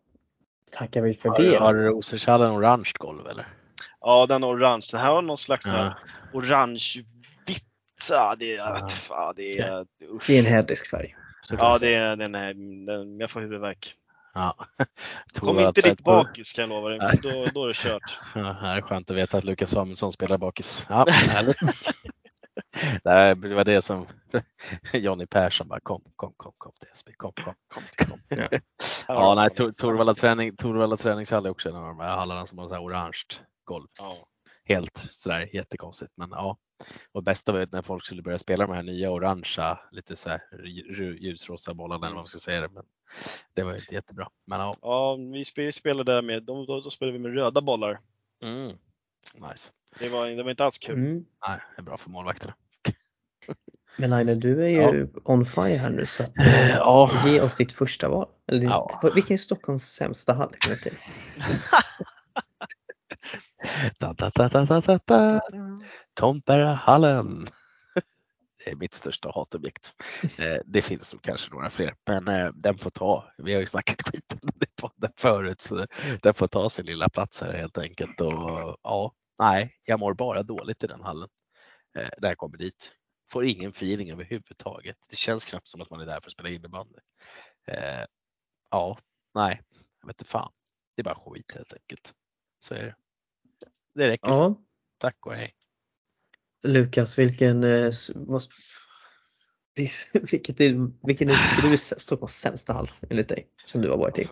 [0.73, 1.59] tackar vi för Har, det.
[1.59, 3.47] har Rosershallen orange golv eller?
[4.07, 4.87] Ja, den är orange.
[4.93, 5.95] Den här har någon slags här Ja.
[6.41, 7.65] orange-vitt.
[8.11, 8.89] Ja, det är, jag Ja.
[8.89, 10.27] fan, det är, usch.
[10.27, 11.17] Det är en hädisk färg.
[11.51, 12.55] Ja, det är, den är,
[12.87, 13.95] den, jag får huvudvärk.
[14.35, 14.57] Ja.
[15.41, 17.19] Kom inte dit bakis kan jag lova dig.
[17.23, 18.19] Då, då är det kört.
[18.35, 20.87] Ja, det är skönt att veta att Lukas Samuelsson spelar bakis.
[20.89, 21.59] Ja, härligt.
[23.43, 24.07] Det var det som
[24.93, 27.83] Jonny Persson bara kom, kom, kom, kom till SB, kom, kom, kom.
[28.09, 28.21] kom.
[28.29, 28.49] Ja.
[29.09, 32.59] Ja, nej, Tor- Torvalla, träning, Torvalla träningshall är också en av de här hallarna som
[32.59, 33.19] har så här orange
[33.67, 33.87] golv.
[33.99, 34.17] Ja.
[34.65, 36.59] Helt sådär jättekonstigt, men ja.
[37.13, 40.29] Och bästa var ju när folk skulle börja spela de här nya orangea, lite så
[40.31, 42.69] här lju- ljusrosa bollarna eller vad man ska säga det.
[42.69, 42.85] Men
[43.55, 44.29] det var ju inte jättebra.
[44.47, 48.01] Men ja, ja, vi spe- spelade där med, då, då, spelade vi med röda bollar.
[48.43, 48.77] mm.
[49.35, 49.71] nice.
[49.99, 50.95] Det var, det var inte alls kul.
[50.99, 51.25] Mm.
[51.49, 52.55] Nej, det är bra för målvakterna.
[53.99, 57.11] Men Aina, du är ju on fire här nu så att, eh, Ja.
[57.25, 58.29] ge oss ditt första val.
[58.49, 59.11] Eller ditt, Ja.
[59.15, 60.55] Vilken är Stockholms sämsta hall?
[63.99, 65.41] Da, da, da, da, da, da, da.
[66.15, 67.49] Tomtbergahallen.
[68.65, 69.95] Det är mitt största hatobjekt.
[70.39, 73.33] Eh, Det finns kanske några fler, men eh, den får ta.
[73.39, 74.37] Vi har ju snackat skit
[74.83, 75.87] om den förut, så
[76.23, 78.21] den får ta sin lilla plats här helt enkelt.
[78.21, 81.29] Och ja, nej, jag mår bara dåligt i den hallen
[81.99, 82.93] eh, när jag kommer dit.
[83.33, 84.97] Får ingen feeling överhuvudtaget.
[85.11, 86.99] Det känns knappt som att man är där för att spela innebandy.
[88.71, 88.99] Ja,
[89.35, 89.63] nej,
[90.01, 90.53] jag vet inte fan.
[90.97, 92.15] Det är bara skit helt enkelt.
[92.61, 92.95] Så är det.
[93.97, 94.29] Det räcker.
[94.29, 94.55] Ja,
[94.99, 95.55] Tack och hej.
[96.63, 98.43] Lukas, vilken, eh, vad,
[100.31, 104.19] vilket är, vilken är, du är Stockholms sämsta hall enligt dig som du har varit
[104.19, 104.29] i?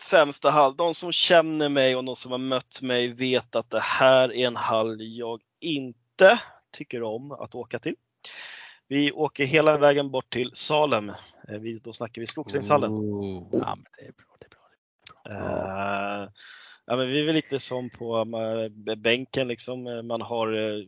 [0.00, 0.76] sämsta hall.
[0.76, 4.46] De som känner mig och de som har mött mig vet att det här är
[4.46, 6.40] en hall jag inte
[6.72, 7.96] tycker om att åka till.
[8.88, 11.08] Vi åker hela vägen bort till Salem.
[11.48, 12.90] Eh, Vi, då snackar vi Skogsängshallen.
[12.90, 14.36] Oh, ja, men det är bra.
[14.38, 16.22] Det är bra.
[16.22, 16.28] Eh,
[16.88, 19.86] ja, men vi är väl lite som på eh, bänken liksom.
[19.86, 20.84] Eh, Man har eh,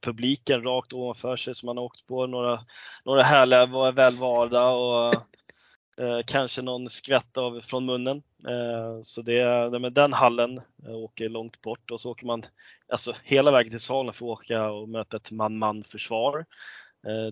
[0.00, 2.26] publiken rakt ovanför sig som man har åkt på.
[2.26, 2.60] Några,
[3.04, 5.14] några härliga välvalda och
[6.00, 8.22] eh, kanske någon skvätt av från munnen.
[8.48, 12.42] Eh, så det, men den hallen eh, åker långt bort och så åker man
[12.88, 16.46] alltså hela vägen till salen för att åka och möta ett man-man försvar.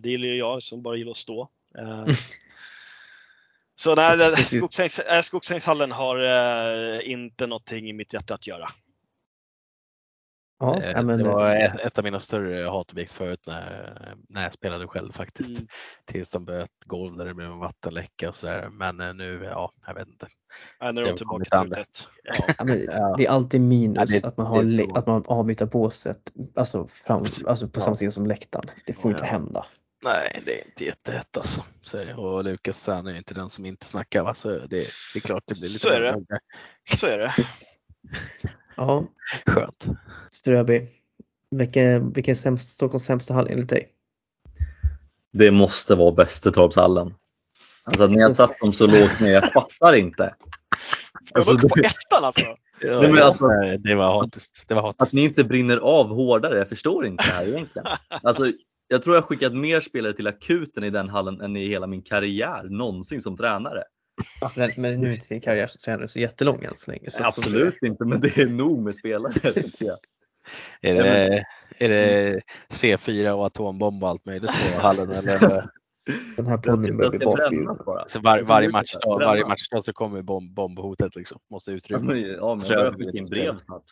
[0.01, 1.49] Det gillar ju jag som bara gillar att stå.
[3.75, 8.69] Eh, så nej, det- äh, Skogshängshallen har eh, inte någonting i mitt hjärta att göra.
[10.61, 14.43] Ja, Eh, ja, men, det var ett, ett av mina större hatobjekt förut när, när
[14.43, 15.51] jag spelade själv faktiskt.
[15.51, 15.67] Mm.
[16.05, 18.69] Tills de började ett golv där det blev en vattenläcka och sådär.
[18.73, 20.27] Men eh, nu, ja, jag vet inte.
[20.81, 21.85] Nej, nu Det är har de tillbaka till det.
[22.25, 22.55] Ja.
[22.59, 23.15] ja, men Ja.
[23.17, 26.87] det är alltid minus Ja, det- att man har det att man avbyter båset alltså,
[26.87, 27.81] fram, alltså på Ja.
[27.81, 28.71] samma sida som läktaren.
[28.87, 29.31] Det får inte Ja.
[29.31, 29.67] hända.
[30.05, 31.65] Nej, det är inte jättehett alltså.
[31.83, 34.35] Så, och Lukas han är ju inte den som inte snackar va?
[34.35, 36.17] Så det, det är klart det blir lite Så är det.
[36.97, 37.35] Så är det.
[38.77, 39.05] Ja,
[39.47, 39.87] skönt.
[40.31, 40.89] Ströby.
[41.51, 43.89] Vilken, vilken sämst, Stockholms sämsta hall enligt dig?
[45.33, 47.15] Det måste vara Västertorpshallen.
[47.85, 50.23] Alltså att ni har satt dem så lågt ner, jag fattar inte.
[50.23, 52.45] Jag Alltså, var uppe på det, ettan alltså.
[52.81, 53.49] Ja, Nej, men alltså-
[53.79, 54.65] det var hatiskt.
[54.69, 55.15] Det var att hatiskt.
[55.15, 57.87] ni inte brinner av hårdare, jag förstår inte det här egentligen.
[58.23, 58.53] Alltså,
[58.89, 61.87] jag tror jag har skickat mer spelare till akuten i den hallen än i hela
[61.87, 63.83] min karriär någonsin som tränare.
[64.41, 67.11] Ja, men, men nu är inte din karriär som tränare så jättelång än så länge.
[67.11, 69.33] Så, Absolut inte, men det är nog med spelare.
[69.79, 69.99] jag.
[70.81, 71.45] Är det,
[71.79, 75.11] är det C4 och atombomb och allt möjligt på hallen?
[75.11, 75.39] Eller?
[75.51, 75.63] Så,
[76.37, 77.67] den här podden Den börjar bli.
[78.07, 79.07] Så var, varje, Absolut match, inte.
[79.07, 81.39] då, varje matchdag så kommer bomb, bombhotet liksom.
[81.51, 82.03] Måste Ja, utrymma.
[82.03, 83.85] men, ja, men jag skicka in brev snart.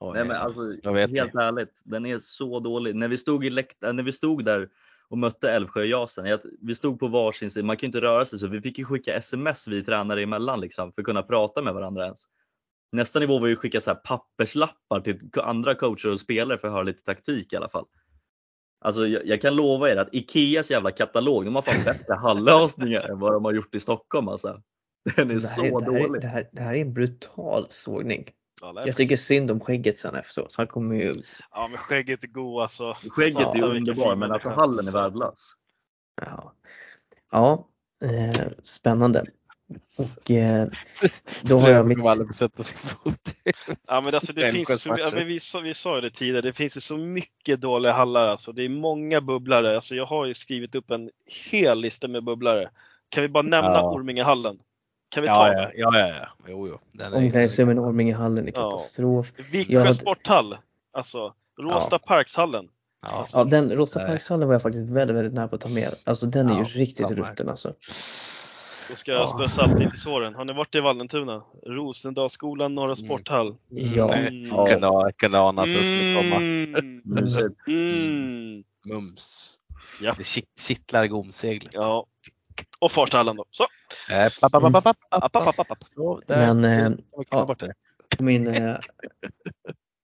[0.00, 0.60] Oj, Nej men alltså
[1.06, 2.94] helt ärligt, den är så dålig.
[2.96, 4.68] När vi stod, i läkt- när vi stod där
[5.08, 8.24] och mötte Älvsjö och Jasen, jag- vi stod på varsin sida, man kan inte röra
[8.24, 11.62] sig så vi fick ju skicka sms vi tränare emellan liksom, för att kunna prata
[11.62, 12.24] med varandra ens.
[12.92, 16.74] Nästa nivå var ju att skicka så papperslappar till andra coacher och spelare för att
[16.74, 17.84] höra lite taktik i alla fall.
[18.84, 23.00] Alltså jag, jag kan lova er att Ikeas jävla katalog, de har fan bättre halllösningar
[23.10, 24.62] än vad de har gjort i Stockholm alltså.
[25.16, 26.22] Den är Det så här, är- det, här, är- dålig.
[26.22, 28.24] det, här, det här är en brutal sågning.
[28.66, 28.86] Ja, nej.
[28.86, 30.54] Jag tycker synd om skägget sen efteråt.
[30.56, 31.12] Han kommer ju...
[31.50, 32.96] ja men skägget är god alltså.
[33.08, 34.60] Skägget Satan, är vilken underbar fin men alltså människa.
[34.60, 35.52] hallen är värdelös.
[36.22, 36.52] Ja,
[37.32, 37.68] ja
[38.04, 39.24] eh, spännande.
[39.98, 40.68] Och eh,
[41.42, 41.98] då har jag mitt...
[43.88, 46.40] Ja, men alltså, det finns så, ja, men vi, sa, vi sa ju det tidigare,
[46.40, 48.26] det finns ju så mycket dåliga hallar.
[48.26, 48.52] Alltså.
[48.52, 49.74] Det är många bubblare.
[49.74, 51.10] Alltså, jag har ju skrivit upp en
[51.50, 52.70] hel lista med bubblare.
[53.08, 53.92] Kan vi bara nämna Ja.
[53.92, 54.58] Ormingehallen?
[55.08, 56.28] Kan vi ta Ja, ja, ja, ja, ja.
[56.48, 56.78] Jo, jo.
[56.92, 58.70] Den är- Omklädningsrummen i Ormingehallen är Ja.
[58.70, 59.32] katastrof.
[59.52, 60.56] Viksjö Jag hade- sporthall.
[60.92, 62.68] Alltså, Råsta Parkshallen.
[63.02, 63.26] Ja.
[63.32, 64.08] Ja, den Rosta Nej.
[64.08, 65.94] Parkshallen var jag faktiskt väldigt, väldigt nära på att ta med.
[66.04, 67.72] Alltså den är ju Ja, riktigt rutten alltså.
[68.88, 69.26] Då ska jag Ja.
[69.26, 70.34] strö salt lite i såren.
[70.34, 71.42] Har ni varit i Vallentuna?
[71.66, 72.96] Rosendalsskolan Norra Mm.
[72.96, 73.54] Sporthall.
[73.68, 74.14] Ja.
[74.14, 74.46] Mm.
[74.46, 75.10] Ja.
[75.18, 76.36] Kunde, ana att den skulle komma.
[76.36, 77.00] Mm.
[77.04, 77.68] Mysigt.
[77.68, 78.64] Mm.
[78.86, 79.54] Mums.
[80.02, 80.14] Ja.
[80.16, 81.72] Det kitt- kittlar gomseglet.
[81.74, 82.06] Ja.
[82.78, 83.44] Och Farstahallen då.
[83.50, 83.66] Så.
[86.26, 86.90] Men, eh,
[87.30, 87.56] ja.
[88.18, 88.76] min, eh,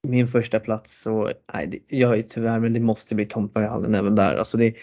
[0.08, 4.14] min första plats så, nej, det, jag är tyvärr, men det måste bli Tomtbergahallen även
[4.14, 4.36] där.
[4.36, 4.74] Alltså det,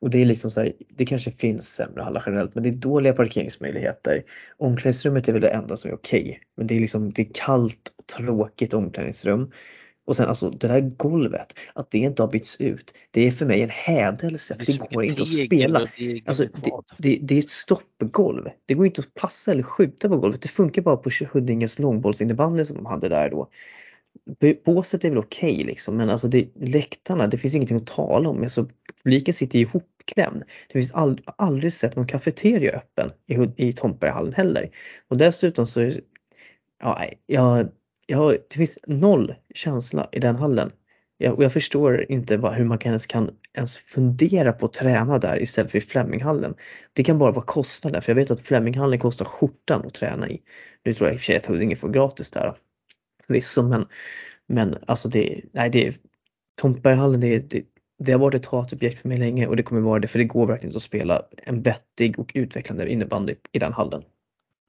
[0.00, 2.74] och det är liksom så här, det kanske finns sämre hallar generellt, men det är
[2.74, 4.22] dåliga parkeringsmöjligheter.
[4.58, 7.94] Omklädningsrummet är väl det enda som är okej, men det är liksom, det är kallt
[7.96, 9.52] och tråkigt omklädningsrum.
[10.06, 13.46] Och sen alltså det där golvet, att det inte har bytts ut, det är för
[13.46, 15.88] mig en hädelse för det, går inte att spela.
[16.26, 18.48] Alltså, det, det, det är ett stoppgolv.
[18.66, 20.42] Det går inte att passa eller skjuta på golvet.
[20.42, 23.50] Det funkar bara på Huddinges långbollsinnebandy som de hade där då.
[24.64, 28.42] Båset är väl okej liksom men alltså det, läktarna, det finns ingenting att tala om.
[28.42, 28.68] Alltså,
[29.02, 30.42] publiken sitter ihopklämd.
[30.68, 34.70] Det finns ald, aldrig sett någon kafeteria öppen i, i Tomtbergahallen heller.
[35.08, 35.90] Och dessutom så,
[36.82, 37.20] ja, nej,
[38.06, 40.72] jag, har, det finns noll känsla i den hallen.
[41.18, 44.72] Jag, och jag förstår inte bara hur man kan ens, kan ens fundera på att
[44.72, 46.54] träna där istället för i Fleminghallen.
[46.92, 50.42] Det kan bara vara kostnaden för jag vet att Fleminghallen kostar skjortan att träna i.
[50.84, 52.54] Nu tror jag i och för sig att Huddinge får gratis där.
[53.26, 53.86] Förvisso men,
[54.46, 55.94] men alltså det, nej det är
[56.60, 57.64] Tomtberghallen det, det,
[57.98, 60.24] det har varit ett hatobjekt för mig länge och det kommer vara det för det
[60.24, 64.02] går verkligen inte att spela en vettig och utvecklande innebandy i den hallen.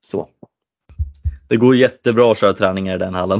[0.02, 0.30] Så.
[1.48, 3.40] Det går jättebra att köra träningar i den hallen.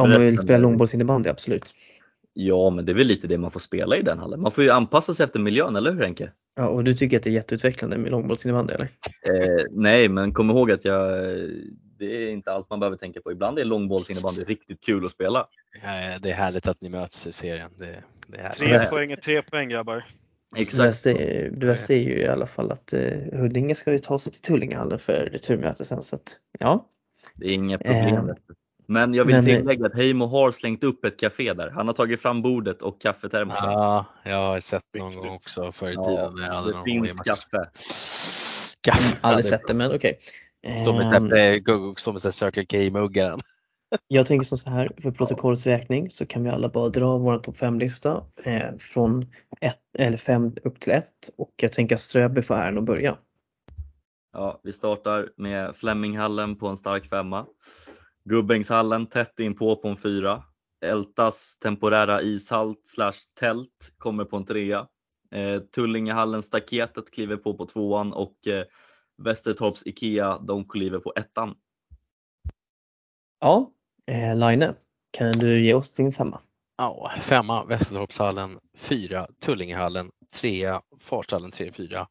[0.00, 1.74] Om man vill spela långbollsinnebandy, absolut.
[2.34, 4.40] Ja, men det är väl lite det man får spela i den hallen.
[4.40, 6.30] Man får ju anpassa sig efter miljön, eller hur Henke?
[6.56, 8.88] Ja, och du tycker att det är jätteutvecklande med långbollsinnebandy eller?
[9.28, 11.10] Eh, nej, men kom ihåg att jag,
[11.98, 13.32] det är inte allt man behöver tänka på.
[13.32, 15.46] Ibland är långbollsinnebandy riktigt kul att spela.
[15.82, 17.70] Eh, Det är härligt att ni möts i serien.
[17.76, 18.58] Det, det är härligt.
[18.58, 20.04] Tre poäng är tre poäng grabbar.
[20.54, 20.88] Det Exakt.
[20.88, 24.18] bästa, är, det bästa är ju i alla fall att eh, Huddinge ska ju ta
[24.18, 26.86] sig till Tullingehallen för returmöte sen så att ja.
[27.34, 28.28] Det är inga problem.
[28.28, 28.34] Eh,
[28.86, 31.70] Men jag vill men- tillägga att Heimo har slängt upp ett café där.
[31.70, 33.70] Han har tagit fram bordet och kaffetermosen.
[33.70, 35.22] Ja, jag har sett någon Viktigt.
[35.24, 37.70] gång också förr i Ja, tiden hade det finns kaffe.
[38.80, 39.16] Kaffe.
[39.20, 40.18] Aldrig sett det men okej.
[40.66, 40.78] Gå-
[41.94, 43.40] står med här Circle K-muggar.
[44.08, 47.38] Jag tänker som så här, för protokollets räkning så kan vi alla bara dra vår
[47.38, 49.26] topp 5-lista eh, från
[49.60, 53.18] ett, eller fem upp till ett och jag tänker att Ströby får äran att börja.
[54.32, 57.46] Ja, vi startar med Fleminghallen på en stark femma.
[58.24, 60.42] Gubbängshallen tätt inpå på en fyra.
[60.84, 64.86] Ältas temporära ishall slash tält kommer på en trea.
[65.30, 68.64] Eh, Tullingehallen staketet kliver på på tvåan och eh,
[69.22, 71.54] Västertorps Ikea de kliver på ettan.
[73.40, 73.72] Ja,
[74.06, 74.74] eh, Line,
[75.10, 76.40] kan du ge oss din femma?
[76.76, 82.06] Ja, femma Västertorpshallen, fyra Tullingehallen, trea Farshallen 3-4,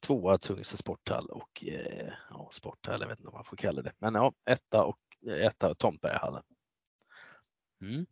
[0.00, 3.92] tvåa Tungsta sporthall och eh, ja, sporthall, jag vet inte vad man får kalla det.
[3.98, 6.42] Men ja, etta och etta Tomtbergahallen.
[7.82, 8.06] Mm.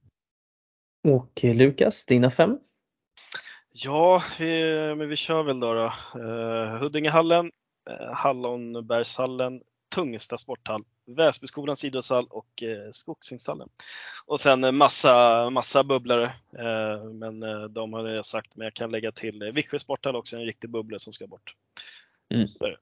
[1.05, 2.59] Och eh, Lukas, dina fem?
[3.73, 5.75] Ja, vi, men vi kör väl då.
[5.75, 5.93] då.
[6.21, 7.51] Uh, Huddingehallen,
[7.91, 9.63] uh, Hallonbergshallen,
[9.95, 13.69] Tungsta sporthall, Väsbyskolans idrottshall och uh, Skogsängshallen.
[14.27, 16.25] Och sen en massa, massa bubblare.
[16.59, 20.17] eh, men eh, de har jag sagt, men jag kan lägga till uh, Viksjö sporthall
[20.17, 21.55] också, en riktig bubblare som ska bort.
[22.35, 22.47] Mm.
[22.61, 22.77] Det.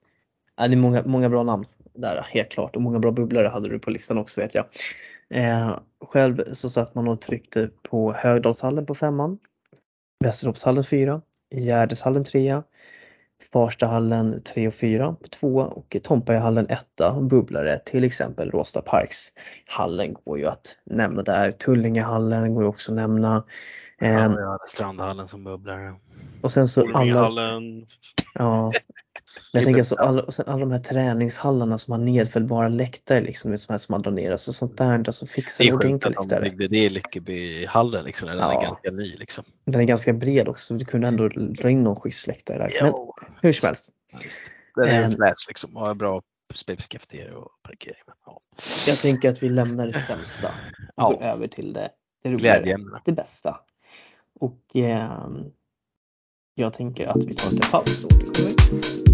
[0.57, 2.75] Ja, det är många, många bra namn där, helt klart.
[2.75, 4.65] Och många bra bubblare hade du på listan också vet jag.
[5.29, 9.39] Eh, själv så satt man och tryckte på Högdalshallen på femman,
[10.23, 11.21] Västertorpshallen fyra,
[11.55, 12.63] Gärdeshallen trea,
[13.55, 17.21] Farstahallen 3 och 4 på tvåa och Tomtbergahallen etta.
[17.21, 19.17] Bubblare till exempel Råsta Parks.
[19.65, 21.51] Hallen går ju att nämna där.
[21.51, 23.43] Tullingehallen går ju också att nämna.
[23.99, 25.95] Ja, hade Strandhallen som bubblare.
[26.41, 27.31] och sen så alla,
[28.33, 28.71] Ja.
[29.55, 33.21] Men jag tänker så alla, och sen alla de här träningshallarna som har nedfällbara läktare
[33.21, 34.31] liksom, som, här som ner.
[34.31, 38.27] Alltså sånt där, alltså fixa Det är sjukt att de byggde det i Lyckebyhallen liksom,
[38.27, 38.61] den Ja.
[38.61, 39.43] är ganska ny liksom.
[39.65, 42.71] Den är ganska bred också, du kunde ändå dra in någon schysst läktare där.
[42.81, 42.93] Men
[43.41, 43.89] hur som helst.
[44.75, 46.21] Den är En- flash liksom, och har bra
[46.53, 47.95] spelskafeterier och parkering.
[48.25, 48.41] Ja.
[48.87, 50.53] jag tänker att vi lämnar det sämsta och
[50.95, 51.09] Ja.
[51.09, 51.89] går över till det,
[52.23, 53.01] det Glädjeämne.
[53.05, 53.59] det bästa.
[54.39, 55.43] Och ehm,
[56.55, 59.04] jag tänker att vi tar lite paus och återkommer.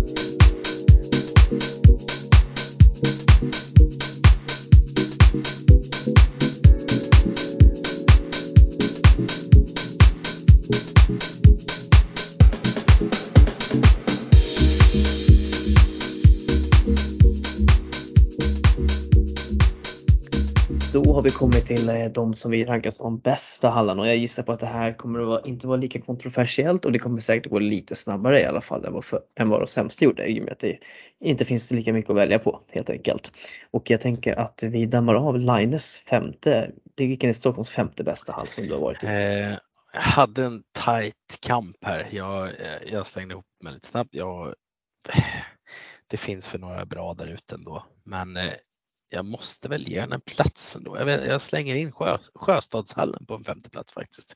[21.21, 24.43] Har vi kommit till eh, de som vi rankar som bästa hallarna och jag gissar
[24.43, 27.51] på att det här kommer att vara, inte vara lika kontroversiellt och det kommer säkert
[27.51, 30.39] gå lite snabbare i alla fall än vad, för, än vad de sämsta gjorde i
[30.39, 30.77] och med att det
[31.19, 33.31] inte finns lika mycket att välja på helt enkelt.
[33.71, 38.33] Och jag tänker att vi dammar av Linus femte, det vilken är Stockholms femte bästa
[38.33, 39.07] hall som du har varit i?
[39.07, 39.57] Eh,
[39.93, 42.09] jag hade en tight kamp här.
[42.11, 44.09] Jag, eh, jag slängde ihop mig lite snabbt.
[44.13, 45.23] Jag, eh,
[46.07, 48.37] det finns för några bra där ute ändå, men
[49.13, 50.97] jag måste väl ge den en plats ändå.
[50.97, 54.35] Jag, vet, jag slänger in Sjö, Sjöstadshallen på en femte plats faktiskt.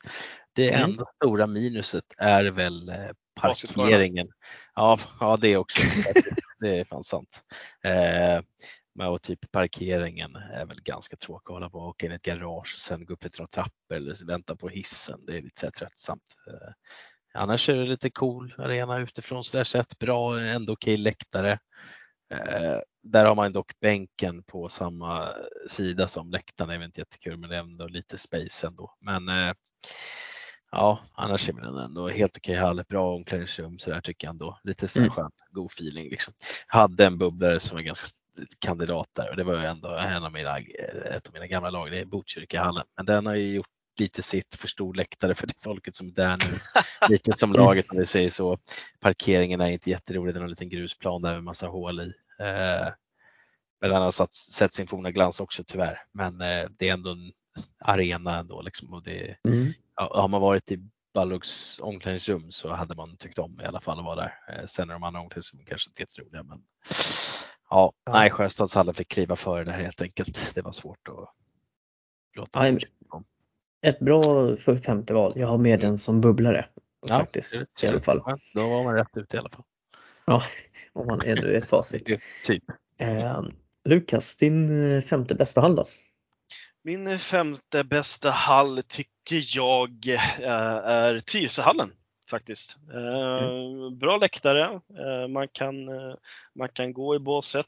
[0.54, 0.90] Det Mm.
[0.90, 2.96] enda stora minuset är väl eh,
[3.36, 4.28] parkeringen.
[4.76, 5.82] Ja, ja, det är också.
[6.60, 7.44] det är fan sant.
[7.84, 8.42] Eh,
[8.96, 12.16] men och typ parkeringen är väl ganska tråkig att hålla på och åka in i
[12.16, 15.20] ett garage och sen gå upp för några trappor eller vänta på hissen.
[15.26, 16.36] Det är lite så här tröttsamt.
[16.48, 16.74] Eh,
[17.34, 20.00] annars är det lite cool arena utifrån så där sett.
[20.00, 21.60] Bra, ändå okej läktare.
[22.32, 25.30] Eh, där har man dock bänken på samma
[25.70, 26.68] sida som läktarna.
[26.72, 28.94] Det är väl inte jättekul men det är ändå lite space ändå.
[29.00, 29.54] Men eh,
[30.72, 32.84] ja, annars är den ändå helt okej hall.
[32.90, 34.60] Bra omklädningsrum så där tycker jag ändå.
[34.64, 35.12] Lite så Mm.
[35.12, 36.34] skön, god feeling liksom.
[36.68, 38.08] Hade en bubblare som var ganska
[38.60, 40.58] kandidat där och det var ju ändå en av mina,
[41.16, 42.84] ett av mina gamla lag, det är Botkyrkahallen.
[42.98, 43.68] Men den har ju gjort
[44.00, 46.58] lite sitt för stor läktare för det folket som är där nu.
[47.10, 48.58] lite som laget om vi säger så.
[49.00, 52.14] Parkeringen är inte jätterolig, den har en liten grusplan där med massa hål i.
[52.40, 52.88] Eh,
[53.82, 56.04] men den har satt, sett sin forna glans också tyvärr.
[56.12, 57.32] Men eh, det är ändå en
[57.80, 59.74] arena ändå liksom och det, Mm.
[59.96, 60.80] ja, har man varit i
[61.14, 64.34] Ballugs omklädningsrum så hade man tyckt om i alla fall att vara där.
[64.50, 66.64] Eh, sen är de andra omklädningsrummen kanske inte jätteroliga men
[67.70, 68.14] Ja, Ja.
[68.14, 70.56] nej Sjöstadshallen fick kliva före där helt enkelt.
[70.56, 71.30] Det var svårt att
[72.36, 72.80] låta dem.
[73.82, 75.34] Ett bra för femte val.
[75.36, 76.66] Jag har med den som bubblare.
[77.08, 78.22] Ja, faktiskt, det- i alla fall.
[78.26, 79.64] Ja, Då var man rätt ute i alla fall.
[80.94, 82.06] Om man ännu ett facit.
[82.46, 82.64] Typ.
[82.98, 83.44] Eh,
[83.86, 85.86] Lukas, din eh, femte bästa hall då?
[86.84, 90.48] Min femte bästa hall tycker jag eh,
[90.88, 91.92] är Tyresöhallen
[92.30, 92.78] faktiskt.
[92.94, 96.16] Eh, Bra läktare, eh, man kan, eh,
[96.56, 97.66] man kan gå i båset,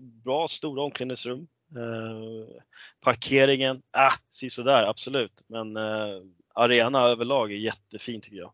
[0.00, 1.46] bra stora omklädningsrum.
[1.74, 2.62] Eh,
[3.04, 4.12] Parkeringen, ah,
[4.50, 6.22] sådär absolut, men eh,
[6.54, 8.52] arena överlag är jättefin tycker jag.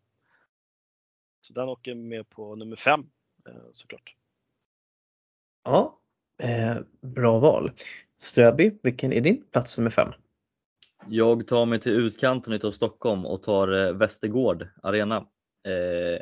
[1.41, 3.11] Så den åker med på nummer fem
[3.49, 4.17] eh, såklart.
[5.65, 6.01] Ja,
[6.43, 7.71] eh, bra val.
[8.19, 10.13] Ströby, vilken är din plats nummer fem?
[11.09, 15.17] Jag tar mig till utkanten utav Stockholm och tar eh, Västergård Arena.
[15.67, 16.21] Eh,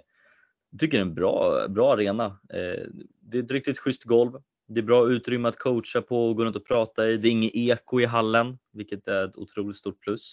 [0.78, 2.24] tycker det är en bra, bra arena.
[2.49, 2.86] Eh,
[3.20, 4.32] det är ett riktigt schysst golv.
[4.75, 7.16] Det är bra utrymme att coacha på och gå runt och prata i.
[7.16, 10.33] Det är inget eko i hallen, vilket är ett otroligt stort plus.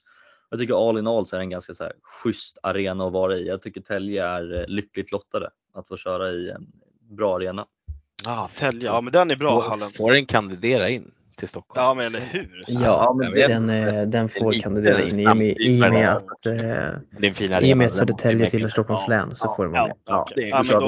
[0.50, 3.14] Jag tycker all in all så är det en ganska så här schysst arena att
[3.14, 3.48] vara i.
[3.48, 6.68] Jag tycker Tälje är eh, lyckligt lottade att få köra i en
[7.10, 7.66] bra arena.
[8.28, 9.90] Ah, Tälje, ja men den är bra hallen.
[9.90, 11.86] Får den kandidera in till Stockholm?
[11.86, 12.64] Ja men eller hur?
[12.68, 16.10] Ja, men den, eh, den får lite kandidera in i och med, i och med
[16.10, 16.54] att, eh,
[17.64, 19.76] i och med att Den Södertälje tillhör Stockholms Ja, län så ja, får man
[20.06, 20.42] ja, det.
[20.42, 20.80] Ja, ja, men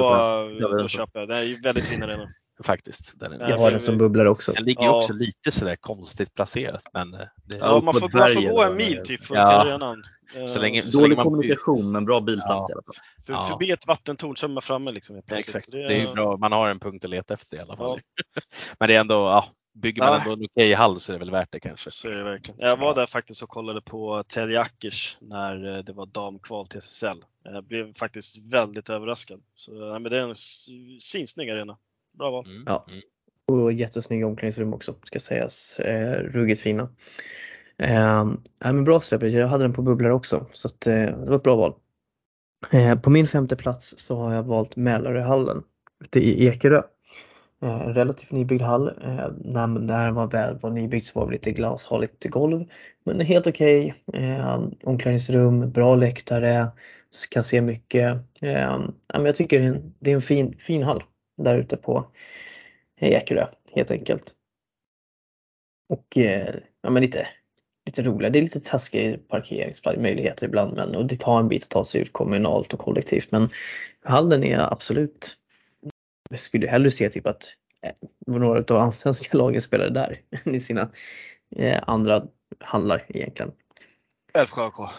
[0.60, 0.90] då, då, den.
[0.90, 1.30] köper jag.
[1.30, 2.30] Det är ju väldigt fin arena.
[2.64, 3.14] Faktiskt.
[3.22, 4.52] Är, Jag Ja, har den som bubblare också.
[4.52, 4.98] den ligger Ja.
[4.98, 6.84] också lite sådär konstigt placerat.
[6.94, 9.02] Men eh, det, Ja, man, får, man får gå en det mil är.
[9.04, 9.42] typ för Ja.
[9.42, 10.04] att se arenan.
[10.36, 12.74] Eh, Så länge- så Dålig man- kommunikation men bra bilstans Ja.
[12.74, 12.96] i alla fall.
[13.26, 13.48] för, Ja.
[13.48, 15.22] Förbi ett vattentorn så är man framme liksom.
[15.26, 15.72] Ja, exakt.
[15.72, 16.38] Det är ju bra.
[16.38, 18.00] Man har en punkt att leta efter i alla fall.
[18.80, 20.20] Men det är ändå, ja, bygger man Ja.
[20.20, 21.92] ändå en okej hall så är det väl värt det kanske.
[21.92, 22.60] Så är det verkligen.
[22.60, 26.78] Jag var där faktiskt och kollade på Terje Ackers när eh, det var damkval till
[26.80, 27.24] SSL.
[27.44, 29.42] Jag blev faktiskt väldigt överraskad.
[29.56, 30.36] Så, nej, men det är en
[31.02, 31.78] svinsnygg arena.
[32.14, 32.46] Bra val.
[32.46, 32.64] Mm.
[32.66, 32.86] Ja.
[32.90, 33.02] Mm.
[33.46, 35.80] Och jättesnygga omklädningsrum också ska sägas.
[35.80, 36.90] Eh, ruggigt fina.
[37.78, 38.26] Eh,
[38.60, 41.36] ja, men bra Ströby, jag hade den på bubblare också så att, eh, det var
[41.36, 41.74] ett bra val.
[42.72, 45.64] Eh, på min femte plats så har jag valt Mälaröhallen
[46.04, 46.82] ute i Ekerö.
[47.62, 48.88] Eh, en relativt nybyggd hall.
[48.88, 52.66] Eh, när, när den var väl var nybyggd så var det lite glashaligt golv.
[53.04, 53.94] Men helt okej.
[54.14, 56.68] Eh, omklädningsrum, bra läktare,
[57.32, 58.18] kan se mycket.
[58.42, 61.04] Eh, ja, men jag tycker det är en, det är en fin, fin hall
[61.44, 62.06] där ute på
[63.00, 64.34] Ekerö helt enkelt.
[65.90, 67.28] Och eh, ja, men lite,
[67.86, 68.34] lite roligare.
[68.34, 72.02] Det är lite taskiga parkeringsmöjligheter ibland men och det tar en bit att ta sig
[72.02, 73.50] ut kommunalt och kollektivt men
[74.04, 75.36] hallen är absolut
[76.30, 77.44] jag skulle hellre se typ att
[77.82, 77.94] eh,
[78.28, 80.92] några av allsvenska lagen spelade där än i sina
[81.56, 82.28] eh, andra
[82.60, 83.52] hallar egentligen.
[84.34, 84.92] Älvsjö AK.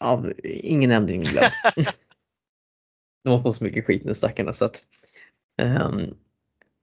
[0.00, 1.52] Ja, ingen ändring glömd.
[3.24, 4.84] De har fått så mycket skit nu stackarna så att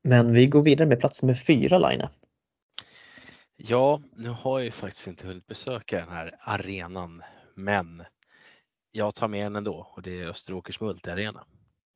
[0.04, 2.10] men vi går vidare med plats nummer fyra Laina.
[3.56, 7.24] Ja, nu har jag ju faktiskt inte hunnit besöka den här arenan,
[7.56, 8.04] men
[8.92, 11.46] jag tar med den ändå och det är Österåkers multiarena.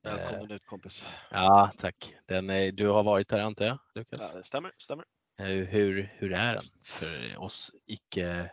[0.03, 1.07] Välkommen ut kompis.
[1.31, 2.15] Ja, tack.
[2.25, 4.19] Den är, du har varit där antar jag, Lukas?
[4.33, 4.71] Ja, det stämmer.
[4.77, 5.05] stämmer.
[5.39, 8.51] Eh, Hur, hur är den för oss icke,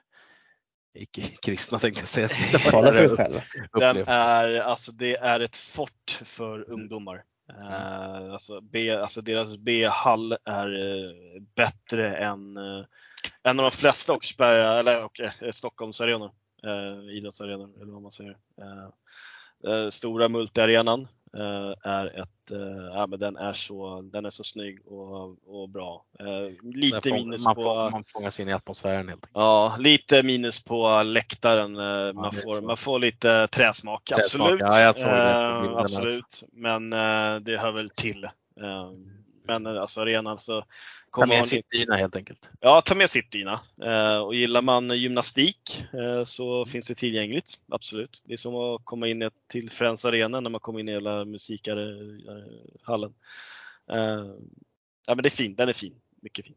[0.95, 2.29] icke kristna tänkte jag säga.
[2.71, 3.41] Tala för dig själv.
[3.73, 7.25] Den är, alltså det är ett fort för ungdomar.
[7.49, 8.33] Mm.
[8.33, 12.85] alltså, B, alltså deras B-hall är eh, bättre än eh,
[13.43, 16.33] en av de flesta Oxberga, eller och, eh, Stockholmsarenor.
[16.65, 18.37] Eh, idrottsarenor eller vad man säger.
[18.61, 18.89] Eh,
[19.73, 21.09] eh stora multiarenan
[21.85, 26.05] är ett, eh, ja, men den är så, den är så snygg och, och bra.
[26.21, 29.27] Eh, lite minus man, på får, man fångas in i atmosfären helt.
[29.35, 31.77] Ja, lite minus på läktaren.
[31.77, 34.61] Eh, Man, får, man får lite träsmak, Träsmak, absolut.
[34.61, 36.43] ja, det Eh, absolut.
[36.53, 38.25] Men eh, det hör väl till.
[38.25, 38.91] Eh,
[39.47, 40.65] Men eh, alltså arenan så
[41.13, 42.51] Ta med man, sittdyna helt enkelt.
[42.61, 43.61] ja, ta med sittdyna.
[43.83, 48.23] Eh, Och gillar man gymnastik eh, så finns det tillgängligt, absolut.
[48.25, 51.25] Det är som att komma in till Friends Arena när man kommer in i hela
[51.25, 53.15] musikhallen.
[55.07, 56.55] Ja, men det är fin, den är fin, mycket fin.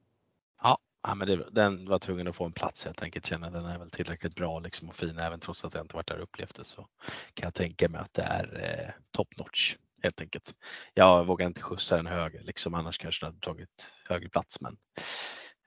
[1.03, 3.25] Ja, men det, den var tvungen att få en plats helt enkelt.
[3.25, 6.07] Känner den är väl tillräckligt bra liksom och fin även trots att jag inte varit
[6.07, 6.87] där och upplevt det så
[7.33, 10.55] kan jag tänka mig att det är eh, top notch helt enkelt.
[10.93, 14.77] Jag vågar inte skjutsa den högre liksom annars kanske den hade tagit högre plats men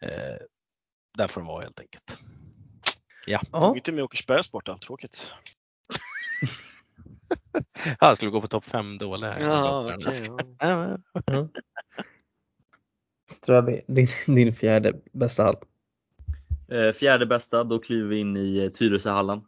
[0.02, 0.36] eh,
[1.18, 2.18] där får den vara helt enkelt.
[3.26, 5.32] Ja, Tog inte med Åkersberga Sport, tråkigt.
[8.00, 9.40] Ja, skulle vi gå på topp 5 dåliga?
[9.40, 10.28] Ja, okej,
[10.58, 10.98] ja.
[11.26, 11.48] Ja,
[13.30, 15.56] Ströby, din, din fjärde bästa hall.
[16.68, 19.40] Eh, Fjärde bästa, då kliver vi in i eh, Tyresöhallen.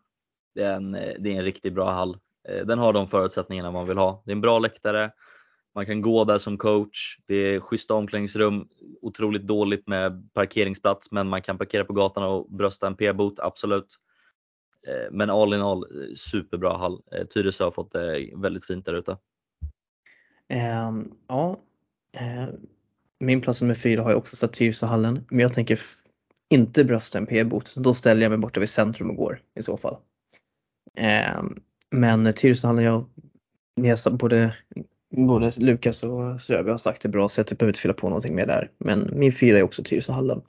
[0.55, 2.19] Det är en, eh, det är en riktigt bra hall.
[2.49, 4.23] Eh, den har de förutsättningarna man vill ha.
[4.25, 5.13] Det är en bra läktare,
[5.75, 7.19] Man kan gå där som coach.
[7.27, 8.69] Det är schyssta omklädningsrum.
[9.03, 13.97] Otroligt dåligt med parkeringsplats men man kan parkera på gatan och brösta en p-bot, absolut.
[14.87, 17.03] Eh, men all in all eh, superbra hall.
[17.35, 19.17] Tyresö har fått det väldigt fint där ute.
[20.89, 21.57] Um, ja,
[22.13, 22.51] ehm,
[23.21, 25.81] min plats nummer fyra har jag också satt Tyresöhallen men jag tänker
[26.49, 27.75] inte brösta en p-bot.
[27.77, 29.97] Då ställer jag mig borta vid centrum och går i så fall.
[31.39, 31.61] Um,
[31.91, 33.07] men Tyresöhallen, jag,
[34.19, 34.57] både,
[35.11, 38.09] både Lukas och Ströby har sagt det bra så jag typ behöver inte fylla på
[38.09, 38.71] någonting mer där.
[38.79, 40.43] Men min fyra är också Tyresöhallen.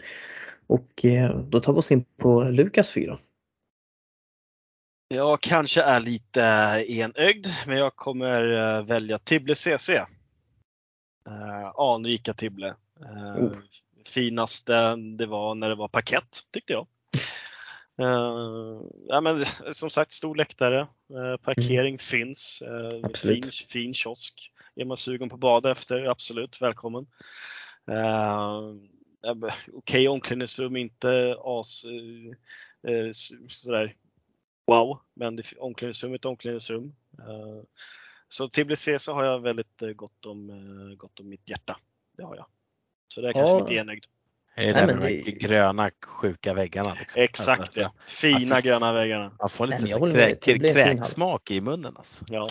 [0.68, 3.18] Och uh, då tar vi oss in på Lukas fyra.
[5.08, 6.42] Jag kanske är lite
[6.88, 9.90] enögd, men jag kommer eh, välja Tibble CC.
[9.90, 10.06] Uh,
[11.76, 12.76] anrika Tibble.
[13.02, 13.52] Uh, oh.
[14.06, 16.88] Finaste det var när det var paket tyckte jag.
[18.02, 21.98] Uh, ja, men, som sagt, stor läktare, uh, parkering mm.
[21.98, 24.52] finns, uh, fin, fin kiosk.
[24.76, 27.08] Är man sugen på bada efter, absolut välkommen.
[29.22, 31.86] Okej okay, omklädningsrum, inte as
[33.50, 33.96] sådär
[34.66, 36.96] wow, men det, omklädningsrum är ett omklädningsrum.
[38.30, 41.80] Så Tbilisi har jag väldigt gott, om, gott om mitt hjärta.
[42.18, 42.46] Det har jag.
[43.08, 44.06] Så det är kanske inte enögd.
[44.58, 46.96] Det är det med de gröna sjuka väggarna.
[47.00, 47.22] Liksom.
[47.22, 47.92] Exakt alltså, det.
[48.08, 49.32] Fina får, gröna väggarna.
[49.40, 52.26] Man får lite Nej, krä, krä, kräksmak i munnen alltså.
[52.28, 52.50] Ja,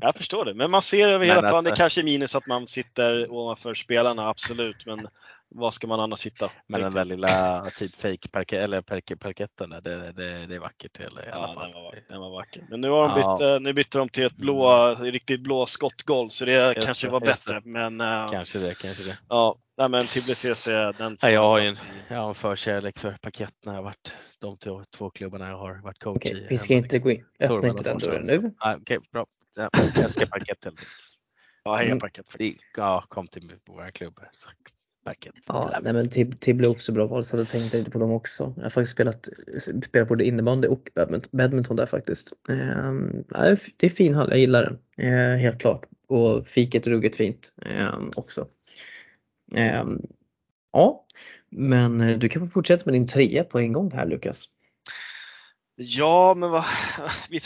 [0.00, 0.54] jag förstår det.
[0.54, 1.64] Men man ser över hela planen.
[1.64, 4.86] Det kanske är minus att man sitter ovanför spelarna, absolut.
[4.86, 5.08] Men
[5.48, 6.50] var ska man annars sitta?
[6.66, 10.58] Men den där lilla typ fake parke, eller parke, parketten där, det, det, det är
[10.58, 11.00] vackert.
[11.00, 11.72] I alla fall.
[11.72, 12.66] Den, var, den var vacker.
[12.70, 13.58] Men nu, har de bytt, ja.
[13.58, 15.04] nu bytte de till ett blå, mm.
[15.04, 17.60] riktigt blå skottgolv så det just kanske det, var bättre.
[17.64, 19.18] Men, uh, kanske det, kanske det.
[19.28, 20.48] Ja, nej, men Tbilisi
[20.98, 21.16] den.
[21.20, 21.74] Ja, jag har ju en,
[22.08, 25.82] jag har en förkärlek för parkett när jag varit de två, två klubbarna jag har
[25.82, 26.46] varit coach okay, i.
[26.50, 28.36] Vi ska inte gå in, öppna inte den dörren nu.
[28.36, 29.26] Okej, okay, bra.
[29.54, 30.80] Ja, jag älskar parkett helt
[31.64, 32.00] Ja, heja mm.
[32.00, 32.60] parkett faktiskt.
[32.76, 34.30] Ja, kom till våra klubbar
[35.06, 35.32] backen.
[35.46, 38.52] Ja, nej men Tibble är också bra val så jag tänkte lite på dem också.
[38.56, 39.28] Jag har faktiskt spelat,
[39.84, 40.90] spelat både innebandy och
[41.32, 42.32] badminton där faktiskt.
[42.48, 43.24] Ehm,
[43.76, 44.78] det är fin hall, jag gillar den.
[45.06, 45.86] Ehm, helt klart.
[46.08, 48.46] Och fiket är ruggigt fint ehm, också.
[50.72, 51.04] Ja,
[51.50, 54.44] men eh, du kan få fortsätta med din trea på en gång här Lukas.
[55.76, 56.64] Ja, men vad,
[57.30, 57.40] vi,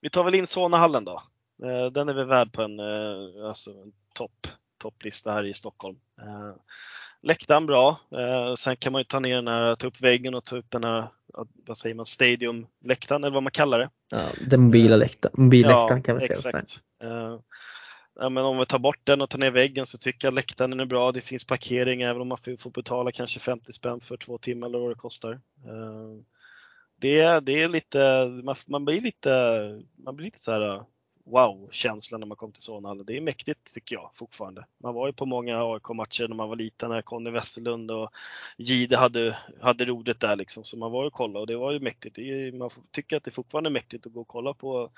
[0.00, 1.22] vi tar väl in Solnahallen då.
[1.92, 4.46] Den är väl värd på en, eh, alltså, en topp
[4.84, 5.96] topplista här i Stockholm.
[6.20, 6.54] Eh,
[7.22, 8.00] läktaren bra.
[8.12, 10.70] Eh, sen kan man ju ta ner den här, ta upp väggen och ta upp
[10.70, 11.08] den här,
[11.66, 13.90] vad säger man, stadiumläktaren eller vad man kallar det.
[14.10, 16.38] Ja, den mobila läktaren, mobilläktaren ja, kan vi säga.
[16.38, 16.80] Exakt.
[17.02, 17.38] Eh,
[18.14, 20.80] ja, men om vi tar bort den och tar ner väggen så tycker jag läktaren
[20.80, 21.12] är bra.
[21.12, 24.78] Det finns parkering även om man får betala kanske 50 spänn för två timmar eller
[24.78, 25.32] vad det kostar.
[25.64, 26.22] Eh,
[26.96, 29.30] det, det är lite, man, man blir lite,
[29.96, 30.82] man blir lite så här eh,
[31.24, 33.06] wow-känsla när man kom till Solnahallen.
[33.06, 34.66] Det är mäktigt tycker jag fortfarande.
[34.78, 38.10] Man var ju på många AIK-matcher när man var liten när Conny Westerlund och
[38.56, 40.64] Gide hade, hade rodet där liksom.
[40.64, 42.18] Så man var ju och kollade och det var ju mäktigt.
[42.18, 44.90] Är, man tycker att det är fortfarande mäktigt att gå och kolla på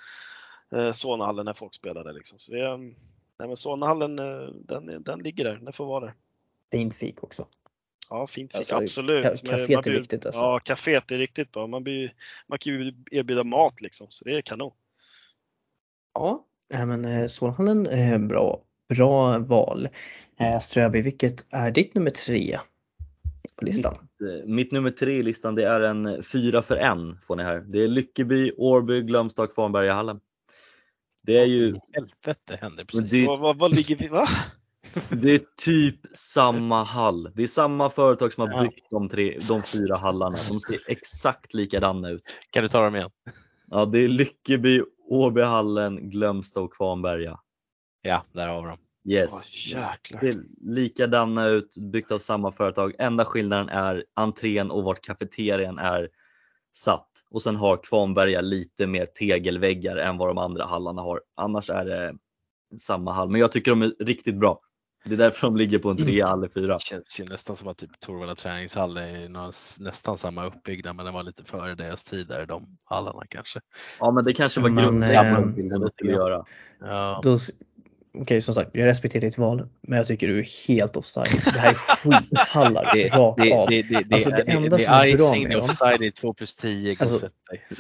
[0.75, 2.39] eh, Solnahallen när folk spelade liksom.
[2.39, 6.15] Så det, nej men Solnahallen, eh, den, den ligger där, den får vara där.
[6.71, 7.47] Fint fik också.
[8.11, 9.25] Ja, fint fik, alltså, absolut.
[9.25, 10.41] Caféet är viktigt alltså.
[10.41, 11.67] Ja, kaféet är riktigt bra.
[11.67, 12.15] Man, blir,
[12.47, 14.73] man kan ju erbjuda mat liksom, så det är kanon.
[16.15, 19.89] Ja, men eh, Solhallen är bra, bra val.
[20.37, 22.59] Eh, Ströby, vilket är ditt nummer tre
[23.57, 23.95] på listan?
[24.19, 27.43] Mitt, eh, mitt, nummer tre i listan det är en fyra för en får ni
[27.43, 27.59] här.
[27.59, 30.21] Det är Lyckeby, Årby, Glömstad, Kvarnbergahallen.
[31.27, 31.81] Det är ju...
[31.93, 33.11] Helvete händer precis.
[33.11, 34.29] Det, vad, vad, vad ligger vi, va?
[35.11, 37.31] Det är typ samma hall.
[37.35, 40.37] Det är samma företag som har byggt de, tre, de fyra hallarna.
[40.49, 42.23] De ser exakt likadana ut.
[42.51, 43.11] Kan du ta dem igen?
[43.67, 47.39] Ja, det är Lyckeby, Åbyhallen, Glömsta och Kvarnberga.
[48.03, 48.79] Ja, där har vi dem.
[49.09, 49.57] Yes.
[49.75, 52.95] Oh, det är likadana ut, byggt av samma företag.
[52.99, 56.09] Enda skillnaden är entrén och vart kafeterian är
[56.77, 57.09] satt.
[57.31, 61.21] Och sen har Kvarnberga lite mer tegelväggar än vad de andra hallarna har.
[61.35, 62.15] Annars är det
[62.79, 63.31] samma hall.
[63.31, 64.61] Men jag tycker de är riktigt bra.
[65.05, 66.73] Det är därför de ligger på en trea eller fyra.
[66.75, 71.15] Det känns ju nästan som att typ Torvalla träningshall är nästan samma uppbyggnad men den
[71.15, 73.61] var lite före deras tid där, de hallarna kanske.
[74.01, 75.43] Ja men det kanske var grundsamma
[75.97, 76.45] till att göra.
[76.81, 77.21] Ja.
[77.23, 77.37] Då,
[78.17, 81.43] okej okay, som sagt, jag respekterar ditt val, men jag tycker du är helt offside.
[81.45, 83.69] Det här är skithallar det, rakt det, av.
[83.69, 85.61] Det, det, det, alltså, det, det enda som är bra med dem.
[85.61, 87.29] offside i 2 plus 10, alltså,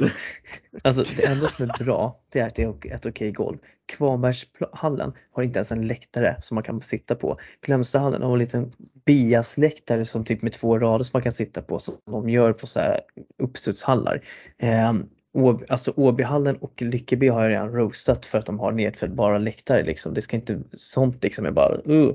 [0.83, 3.59] alltså det enda som är bra, det är att det är ett okej okay golv.
[3.97, 7.39] Kvarnbergshallen har inte ens en läktare som man kan sitta på.
[7.67, 8.73] Glömstahallen har en liten
[9.05, 12.67] biasläktare som typ med två rader som man kan sitta på som de gör på
[12.67, 13.01] så här
[13.39, 14.21] uppstudshallar.
[14.59, 14.93] Eh,
[15.37, 19.83] Åby, alltså Åbyhallen och Lyckeby har jag redan roastat för att de har nedfällbara läktare
[19.83, 20.15] liksom.
[20.15, 22.15] Det ska inte, sånt liksom är bara uh.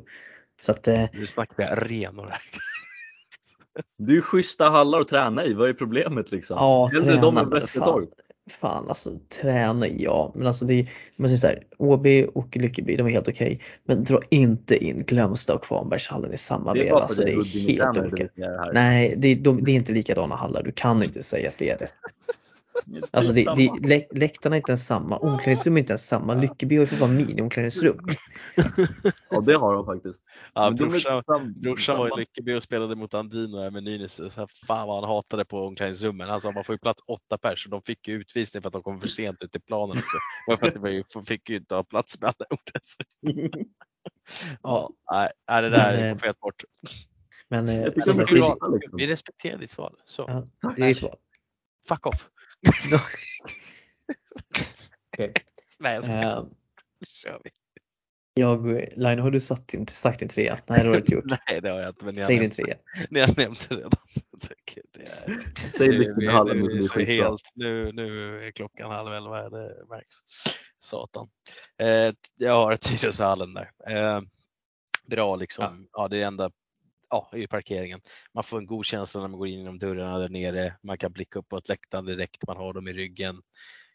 [0.61, 2.41] Så att eh, Nu snackar vi arenor här.
[3.97, 6.57] Det är ju schyssta hallar att träna i, vad är problemet liksom?
[6.59, 7.49] ja, Hellre dem än träna.
[7.49, 8.09] Fan, Västertorp.
[8.49, 9.09] fan alltså
[9.41, 13.11] träna ja, men alltså det är, man säger så här, Åby och Lyckeby de är
[13.11, 13.61] helt okej.
[13.83, 16.99] Men dra inte in Glömsta och Kvarnbergshallen i samma veva.
[16.99, 18.71] Alltså det det är helt Huddinge olika.
[18.73, 20.63] Nej, det är, de, det är inte likadana hallar.
[20.63, 21.87] Du kan inte säga att det är det.
[23.11, 26.33] Alltså det, det, lä, läktarna är inte ens samma, omklädningsrum är inte ens samma.
[26.33, 27.99] Lyckeby har ju för fan mini-omklädningsrum.
[29.29, 30.23] Ja det har de faktiskt.
[30.53, 34.21] Ja, brorsan, brorsan var i Lyckeby och spelade mot Andino här med Nynäs.
[34.67, 36.29] Fan vad han hatade på omklädningsrummen.
[36.29, 38.73] Han sa man får ju plats åtta pers och de fick ju utvisning för att
[38.73, 40.17] de kom för sent ut i planen också.
[40.59, 43.65] För att de fick ju inte ha plats med alla omklädningsrum.
[44.63, 45.29] Ja, nej,
[45.61, 46.63] det där är eh, fet bort.
[47.47, 47.91] Men eh, är
[48.25, 48.69] vi, bra.
[48.73, 48.97] liksom.
[48.97, 49.95] Vi respekterar ditt val.
[50.05, 51.15] Så, ja, det är ett val.
[51.87, 52.29] fuck off.
[55.13, 55.33] Okej.
[55.79, 56.43] Nej, jag ska Eh,
[57.07, 57.49] kör vi.
[58.33, 58.67] Jag,
[58.97, 60.59] Line, har du satt din, sagt din trea?
[60.67, 61.25] Nej det har du inte gjort.
[61.47, 62.05] Nej, det har jag inte.
[62.05, 62.77] Men har, Säg din trea.
[63.09, 63.91] ni har nämnt det redan.
[64.31, 65.39] Jag tycker det är,
[65.71, 67.13] Säg nu, Lyckeby vi- hallen, nu, så skitbra.
[67.13, 70.15] helt, nu, nu är klockan halv elva, det märks.
[70.79, 71.29] Satan.
[71.77, 73.71] Eh, jag har Tyresöhallen där.
[73.87, 74.21] Eh,
[75.05, 76.07] bra liksom, ja.
[76.07, 76.51] det är enda
[77.11, 78.01] ja, ju parkeringen.
[78.33, 80.75] Man får en god känsla när man går in genom dörrarna där nere.
[80.83, 83.41] Man kan blicka upp ett läktaren direkt, man har dem i ryggen.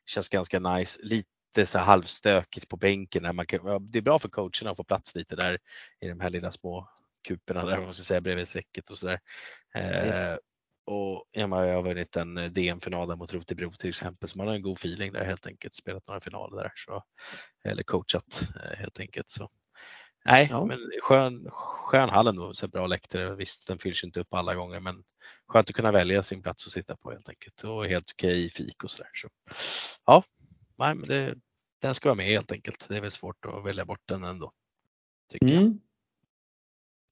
[0.07, 1.01] Känns ganska nice.
[1.03, 3.23] Lite så halvstökigt på bänken.
[3.23, 5.59] Där man kan, det är bra för coacherna att få plats lite där
[6.01, 6.89] i de här lilla små
[7.29, 9.21] kuperna där man ska säga bredvid säcket och sådär.
[9.75, 10.37] Eh,
[10.87, 14.55] och ja, man har vunnit en DM-final där mot Rotebro till exempel, så man har
[14.55, 15.75] en god feeling där helt enkelt.
[15.75, 17.03] Spelat några finaler där, så,
[17.65, 19.31] eller coachat eh, helt enkelt.
[19.31, 19.51] Så.
[20.27, 20.65] Nej, Ja.
[20.65, 23.35] men skön, skön hall ändå, så bra läktare.
[23.35, 25.05] Visst, den fylls inte upp alla gånger, men
[25.49, 27.65] skönt att kunna välja sin plats att sitta på helt enkelt.
[27.65, 29.11] Och helt okej fik och sådär.
[29.15, 29.29] Så,
[30.07, 30.23] ja,
[30.79, 31.35] nej, men det,
[31.83, 32.87] den ska vara med helt enkelt.
[32.89, 34.53] Det är väl svårt att välja bort den ändå.
[35.33, 35.57] Tycker jag.
[35.63, 35.81] Mm.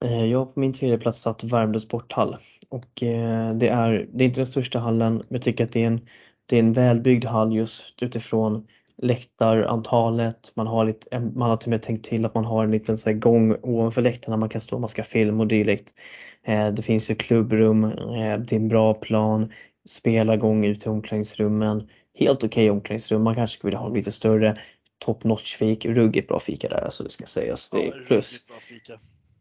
[0.05, 2.37] Eh, Jag har på min tredje plats satt Värmdö sporthall
[2.69, 5.83] och eh, det är, det är inte den största hallen men jag tycker att det
[5.83, 6.09] är en,
[6.47, 8.67] det är en välbyggd hall just utifrån
[9.03, 10.53] läktarantalet.
[10.57, 12.99] Man har, lite, man har till och med tänkt till att man har en liten
[12.99, 15.95] så gång ovanför läktarna man kan stå och man ska filma och dylikt.
[16.43, 19.53] Eh, Det finns ju klubbrum, eh, det är en bra plan,
[19.89, 21.89] spelargång ut till omklädningsrummen.
[22.19, 24.59] Helt okej omklädningsrum, man kanske skulle vilja ha lite större
[25.05, 27.71] top notch fik, ruggigt bra fika där alltså det ska sägas.
[27.71, 28.39] Det är plus.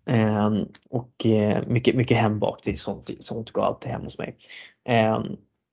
[0.05, 4.35] Ehm, och eh, mycket, mycket hembak, det är sånt, sånt går alltid hem hos mig.
[4.85, 5.23] Ehm,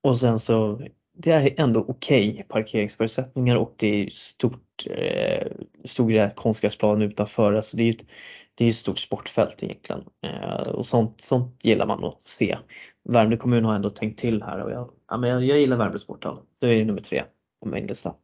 [0.03, 0.81] och sen så,
[1.23, 5.53] det är ändå okej parkeringsförutsättningar och det är stort, eh,
[5.85, 7.53] stora konstgräsplan utanför.
[7.53, 8.07] Alltså det är ju ett,
[8.55, 10.05] det är ett stort sportfält egentligen.
[10.23, 12.59] Eh, och sånt, sånt gillar man att se.
[13.05, 15.99] Värmdö kommun har ändå tänkt till här och jag, ja, men jag, jag gillar Värmdö
[15.99, 16.39] sporthall.
[16.59, 17.25] Det är nummer tre
[17.63, 18.15] på min lista.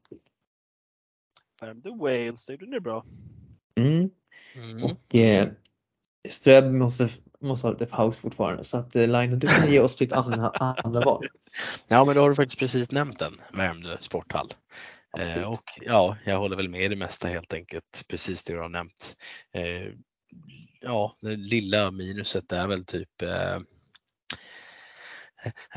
[1.60, 3.04] Värmdö Wales, det är bra.
[3.74, 4.10] Mm.
[4.54, 4.84] Mm.
[4.84, 5.48] Och eh,
[6.28, 7.08] Ströb måste,
[7.40, 10.50] måste ha lite paus fortfarande så att eh, Line, du kan ge oss ditt andra,
[10.84, 11.26] andra val.
[11.88, 14.48] Ja, men då har du faktiskt precis nämnt den, Värmdö sporthall.
[15.12, 18.52] Ja, Eh, och ja, jag håller väl med i det mesta helt enkelt, precis det
[18.52, 19.16] du har nämnt.
[19.52, 19.92] Eh,
[20.80, 23.56] ja, det lilla minuset är väl typ eh,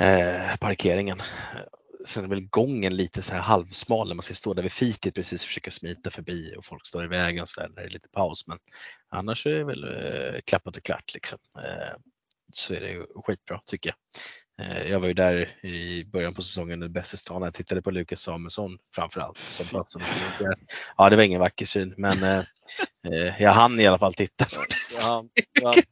[0.08, 1.20] eh, parkeringen.
[2.10, 5.16] Sen är väl gången lite så här halvsmal när man ska stå där vid fiket
[5.16, 7.90] precis och försöka smita förbi och folk står i vägen så där när det är
[7.90, 8.48] lite paus.
[8.48, 8.58] Men
[9.10, 11.40] annars är det väl eh, klappat och klart liksom.
[11.58, 11.98] Eh,
[12.54, 13.96] så är det ju skitbra tycker jag.
[14.60, 17.42] Eh, Jag var ju där i början på säsongen i Bästestan.
[17.42, 19.66] Jag tittade på Lukas Samuelsson framförallt som.
[20.98, 22.40] Ja, det var ingen vacker syn, men eh,
[23.14, 24.76] eh, jag hann i alla fall titta på det.
[25.02, 25.26] Ja,
[25.62, 25.74] ja.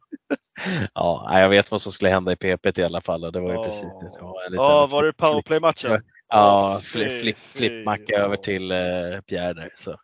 [0.94, 3.48] Ja, jag vet vad som skulle hända i PP i alla fall och det var
[3.50, 3.64] ju Ja.
[3.64, 4.10] precis det.
[4.20, 6.02] Ja, ja var det powerplay-matchen?
[6.28, 7.58] Ja, Åh, flipp, fy, flipp, fy.
[7.58, 9.68] flippmacka över till eh, Pierre där.
[9.76, 9.96] Så.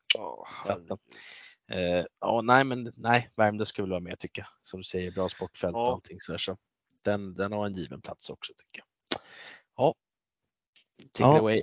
[0.66, 0.98] Den.
[1.72, 4.48] Eh, ja, nej, men nej, Värmdö skulle väl vara med tycker jag.
[4.62, 5.92] Som du säger, bra sportfält och Ja.
[5.92, 6.56] allting så, där, så
[7.04, 9.20] den, den har en given plats också tycker jag.
[9.76, 9.94] Ja,
[11.12, 11.36] take Ja.
[11.36, 11.62] it away.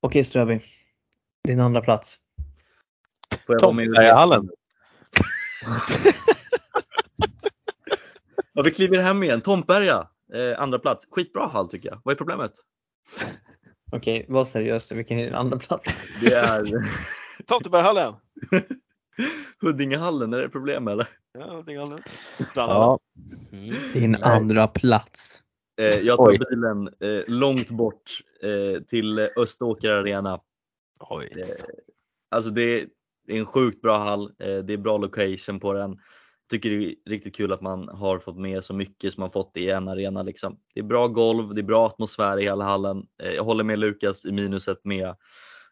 [0.00, 0.60] Okej Ströby,
[1.44, 2.18] din andra plats.
[3.46, 4.48] Får jag vara med i Tombergahallen.
[8.52, 9.40] Ja, vi kliver hem igen.
[9.40, 11.06] Tomberga, eh, andra plats.
[11.10, 12.00] Skitbra hall tycker jag.
[12.04, 12.52] Vad är problemet?
[13.92, 16.00] Okej, var seriös vilken är din andra plats?
[16.20, 16.64] Det är
[17.46, 18.14] Tomtebergshallen.
[19.60, 21.08] Huddingehallen, är det problem eller?
[21.38, 22.02] Ja, Huddingehallen.
[22.54, 22.98] Ja.
[23.52, 23.74] Mm.
[23.92, 24.20] Din Nej.
[24.22, 25.42] andra plats.
[25.80, 26.38] Eh, jag tar Oj.
[26.50, 28.10] bilen eh, långt bort
[28.42, 30.40] eh, till Österåker Arena.
[31.00, 31.32] Oj.
[31.36, 31.64] Eh,
[32.30, 32.86] alltså det är,
[33.26, 34.32] det är en sjukt bra hall.
[34.38, 35.98] Eh, det är bra location på den.
[36.50, 39.56] tycker det är riktigt kul att man har fått med så mycket som man fått
[39.56, 40.22] i en arena.
[40.22, 40.58] Liksom.
[40.74, 43.06] Det är bra golv, det är bra atmosfär i hela hallen.
[43.22, 45.14] Eh, jag håller med Lukas i minuset med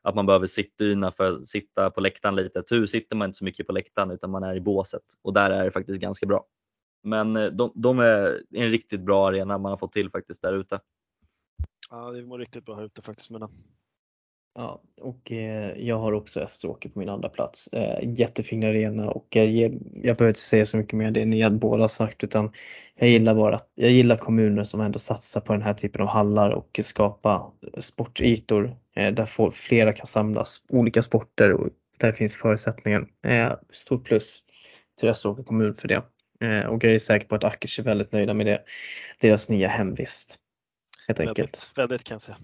[0.05, 2.63] att man behöver sittdyna för att sitta på läktaren lite.
[2.63, 5.51] Tur sitter man inte så mycket på läktaren utan man är i båset och där
[5.51, 6.47] är det faktiskt ganska bra.
[7.03, 10.53] Men eh, de, de är en riktigt bra arena man har fått till faktiskt där
[10.53, 10.81] ute.
[11.91, 13.51] Ja, det mår riktigt bra här ute faktiskt med den.
[14.55, 17.69] Ja, och eh, jag har också Österåker på min andra plats.
[17.73, 21.83] Eh, jättefin arena och jag, jag behöver inte säga så mycket mer det ni båda
[21.83, 22.53] har sagt utan
[22.95, 26.09] jag gillar bara att jag gillar kommuner som ändå satsar på den här typen av
[26.09, 31.69] hallar och skapa sportytor eh, där folk, flera kan samlas, olika sporter och
[31.99, 33.07] där finns förutsättningar.
[33.23, 34.43] Eh, stort plus
[35.01, 36.03] till Österåker kommun för det.
[36.41, 38.63] Eh, och jag är säker på att Akers är väldigt nöjda med det.
[39.21, 40.39] Deras nya hemvist.
[41.07, 41.39] Helt enkelt.
[41.39, 42.37] Väldigt, väldigt kan jag säga.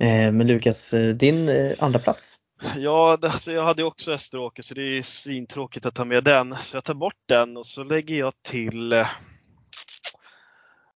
[0.00, 2.38] Eh, men Lukas, eh, din eh, andra plats.
[2.76, 6.54] Ja, alltså jag hade också Österåker så det är svintråkigt att ta med den.
[6.62, 9.04] Så jag tar bort den och så lägger jag till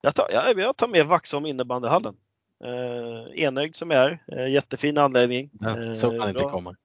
[0.04, 2.16] jag tar, jag, jag tar med Vaxholm innebandyhallen.
[2.64, 5.50] Eh, enögd som jag är, eh, jättefin anläggning.
[5.60, 6.76] Ja, så kan Eh, det inte komma.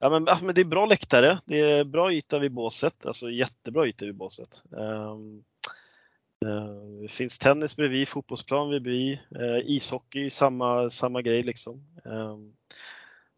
[0.00, 3.86] Ja, men, men det är bra läktare, det är bra yta vid båset, alltså jättebra
[3.86, 4.62] yta vid båset.
[4.70, 5.44] Um,
[7.02, 11.84] det finns tennis bredvid, fotbollsplan bredvid, uh, ishockey, samma, samma grej liksom.
[12.04, 12.52] Ehm,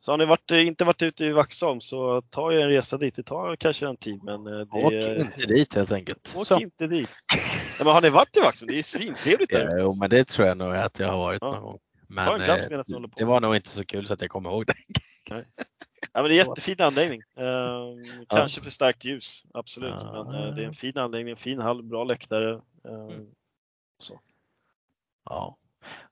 [0.00, 3.14] så har ni varit, inte varit ute i Vaxholm så ta er en resa dit,
[3.14, 6.32] det tar kanske en tid men eh, det Åk inte dit helt enkelt.
[6.36, 6.60] Åk Så.
[6.60, 7.08] inte dit.
[7.78, 8.72] Ja, men har ni varit i Vaxholm?
[8.72, 11.52] Det är svintrevligt där jo, men det tror jag nog att jag har varit Ja.
[11.52, 11.78] någon gång.
[12.16, 13.08] Ta Men eh, på.
[13.16, 14.74] det var nog inte så kul så att jag kommer ihåg det.
[16.12, 17.22] Ja, men det är jättefin anläggning.
[17.36, 19.94] Ehm, kanske för starkt ljus, absolut.
[19.98, 20.24] Ja.
[20.24, 22.60] Men eh, det är en fin anläggning, en fin hall, bra läktare.
[22.84, 23.26] Ehm, Mm.
[23.98, 24.20] så.
[25.24, 25.56] Ja.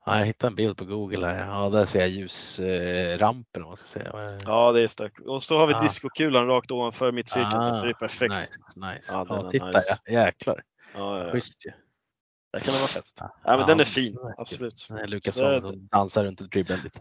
[0.07, 1.47] Ja, jag hittade en bild på Google här.
[1.47, 4.39] Ja, där ser jag ljusrampen ska säga.
[4.47, 5.21] Ja, det är starkt.
[5.21, 5.81] Och så har vi Ah.
[5.81, 8.35] discokulan rakt ovanför mittcirkeln, så det är perfekt.
[8.35, 8.51] Nice,
[8.95, 9.13] nice.
[9.13, 9.99] Ja, Ja, titta nice.
[10.05, 10.13] ja.
[10.13, 10.63] Jäklar.
[10.95, 11.33] Ja, ja, ja.
[11.33, 11.73] Schysst ju.
[12.53, 13.19] Där kan det vara fest.
[13.45, 14.87] Ja, men den är fin, absolut.
[14.91, 17.01] Nej, Lukas Samuelsson dansar runt och dribblar lite.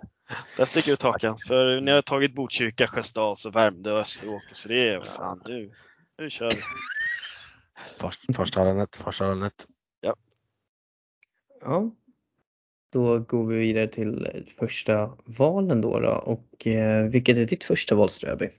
[0.57, 1.37] Där sticker ut hakan.
[1.47, 5.71] För ni har tagit Botkyrka, Sjösdals och Värmdö och Österåker, så det är fan nu.
[6.17, 6.61] Nu kör vi.
[7.97, 9.67] Först, första hallandet, första hallandet.
[11.61, 11.91] Ja.
[12.91, 16.09] Då går vi vidare till första valen då, då.
[16.09, 18.49] och eh, vilket är ditt första val Ströby?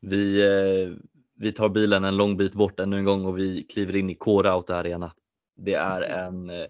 [0.00, 1.04] Vi, eh,
[1.34, 4.14] vi tar bilen en lång bit bort ännu en gång och vi kliver in i
[4.14, 5.12] K-Rauta Arena.
[5.56, 6.66] Det är en, eh,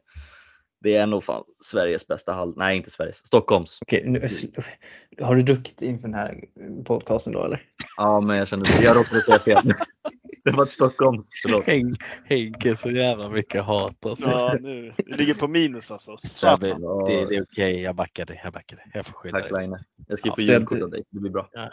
[0.81, 3.79] det är nog fan Sveriges bästa hall, nej inte Sveriges, Stockholms.
[3.83, 4.29] Okej, nu,
[5.21, 6.41] har du druckit inför den här
[6.85, 7.63] podcasten då eller?
[7.97, 9.73] Ja men jag kände jag råkade säga fel.
[10.45, 11.67] Det var Stockholms, förlåt.
[11.67, 14.31] Hen- Henke, så jävla mycket hat alltså.
[14.31, 14.93] Ja, nu.
[14.97, 16.17] Vi ligger på minus alltså.
[16.17, 16.61] Satan.
[16.61, 18.41] ber- det, det är okej, jag backar dig.
[18.45, 18.87] Jag backar dig.
[18.95, 19.61] Jag får skydda Tack dig.
[19.61, 19.79] Line.
[20.09, 21.49] Jag ska Ja, få julkort av dig, det blir bra.
[21.53, 21.71] Ja,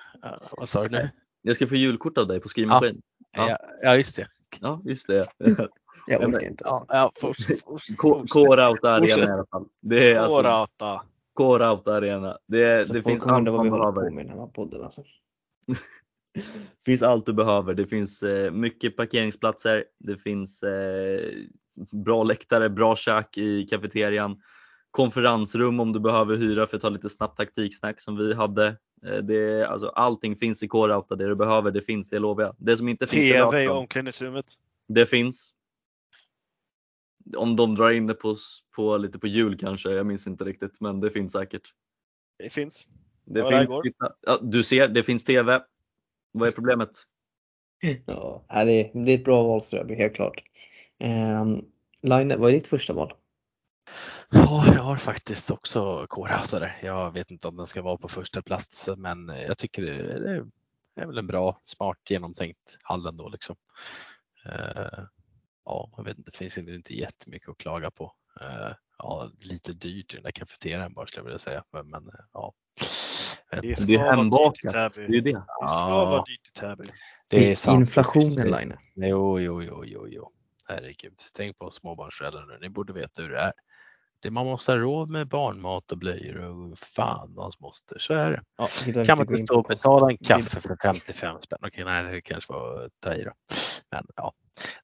[0.51, 1.09] vad sa du nu?
[1.41, 3.01] Jag ska få julkort av dig på skrivmaskin.
[3.31, 3.49] Ja.
[3.49, 4.27] Ja, ja just det.
[4.59, 5.27] Ja, just det.
[6.09, 6.63] Jag orkar inte.
[6.67, 6.85] Ja, Alltså.
[6.89, 7.59] ja, fortsätt.
[8.29, 9.65] K-Rauta Arena i alla fall.
[9.81, 11.01] Det är alltså.
[11.33, 12.37] K-Rauta Arena.
[12.47, 14.47] Det, Så det finns allt man behöver.
[14.47, 15.03] podden alltså.
[16.33, 17.73] Det finns allt du behöver.
[17.73, 19.83] Det finns eh, mycket parkeringsplatser.
[19.99, 21.21] Det finns eh,
[21.91, 24.41] bra läktare, bra kök i kafeterian.
[24.91, 28.67] Konferensrum om du behöver hyra för att ta lite snabbt taktiksnack som vi hade.
[29.05, 31.15] Eh, det, alltså, allting finns i K-Rauta.
[31.15, 32.55] Det du behöver, det finns, det lovar jag.
[32.57, 34.45] Det som inte finns TV i omklädningsrummet.
[34.87, 35.53] det finns.
[37.37, 38.37] Om de drar in det på,
[38.75, 41.73] på lite på jul kanske, jag minns inte riktigt, men det finns säkert.
[42.37, 42.87] Det finns.
[43.25, 45.61] Det Ja, finns, ja, du ser, det finns TV.
[46.31, 46.89] Vad är problemet?
[48.05, 50.43] Ja, det, är, det är ett bra val Ströby, helt klart.
[50.99, 51.65] Um,
[52.01, 53.13] Line, vad är ditt första val?
[54.29, 56.07] Ja, jag har faktiskt också
[56.51, 56.79] där.
[56.83, 60.43] Jag vet inte om den ska vara på första plats, men jag tycker det
[60.99, 63.55] det är väl en bra, smart, genomtänkt hall ändå liksom.
[64.45, 65.03] Eh,
[65.69, 68.13] Ja, jag vet inte, det finns inte jättemycket att klaga på.
[68.41, 68.71] Eh,
[69.01, 72.53] Ja, lite dyrt i den där kafeterian bara skulle jag vilja säga, men, men ja.
[73.51, 74.93] Vet Det är ska vara dyrt i hembakat.
[74.93, 75.07] Täby.
[75.07, 75.31] Det är ju det.
[75.31, 76.05] Det ska Ja.
[76.05, 76.83] vara dyrt i Täby.
[77.27, 77.79] Det är sant.
[77.79, 78.73] inflationen Line.
[78.95, 80.31] Jo, jo, jo, jo, jo.
[80.65, 82.57] Herregud, tänk på småbarnsföräldrar nu.
[82.61, 83.53] Ni borde veta hur det är.
[84.21, 87.99] Det man måste ha råd med barnmat och blöjor och fan hans moster.
[87.99, 88.43] Så är det.
[88.57, 91.59] Ja, behöver Kan man inte in stå och betala en kaffe för 55 spänn?
[91.61, 93.31] Okej, nej, det kanske var att ta i då.
[93.91, 94.33] Men ja,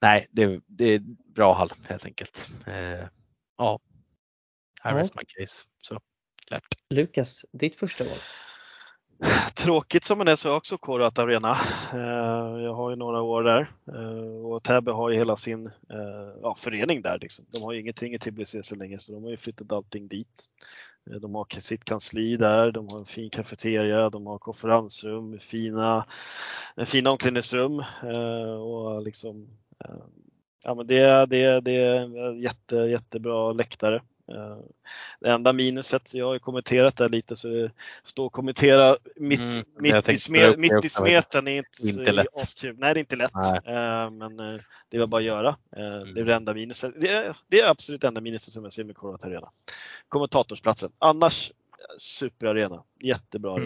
[0.02, 1.00] nej, det, det är
[1.36, 2.50] bra hall helt enkelt.
[2.68, 3.08] Eh,
[3.58, 3.80] ja,
[4.82, 4.98] här Ja.
[4.98, 5.64] rest my case.
[5.82, 6.00] Så
[6.48, 6.64] klart.
[6.90, 8.18] Lukas, ditt första val?
[9.56, 11.58] Tråkigt som det är så har jag också korat Arena.
[11.94, 16.34] Eh, jag har ju några år där eh, och Täby har ju hela sin eh,
[16.42, 17.20] ja, förening där.
[17.20, 17.46] Liksom.
[17.52, 20.46] De har ju ingenting i Tbilisi så länge så de har ju flyttat allting dit.
[21.22, 26.06] De har sitt kansli där, de har en fin kafeteria, de har konferensrum, fina,
[26.86, 27.84] fina omklädningsrum
[28.60, 29.48] och liksom
[30.64, 34.02] Ja men det, det, det är jätte, jättebra läktare.
[34.32, 34.58] Eh,
[35.20, 37.72] Det enda minuset, jag har ju kommenterat det lite så det
[38.04, 41.48] står och kommentera mitt, Mm, mitt, i, tänkte sme, ta upp det mitt i smeten
[41.48, 42.28] är inte, Inte lätt.
[42.36, 42.76] askul.
[42.78, 43.32] Nej det är inte lätt.
[43.34, 43.62] Nej.
[43.66, 45.58] Eh, Men eh, det väl bara att göra.
[45.70, 46.26] Det är Mm.
[46.26, 46.94] det enda minuset.
[47.02, 49.50] Det är, det är absolut enda minuset som jag ser med Korvat Arena.
[50.10, 50.92] Kommentatorsplatsen.
[51.00, 51.52] Annars
[51.98, 52.84] superarena.
[53.00, 53.64] Jättebra Mm.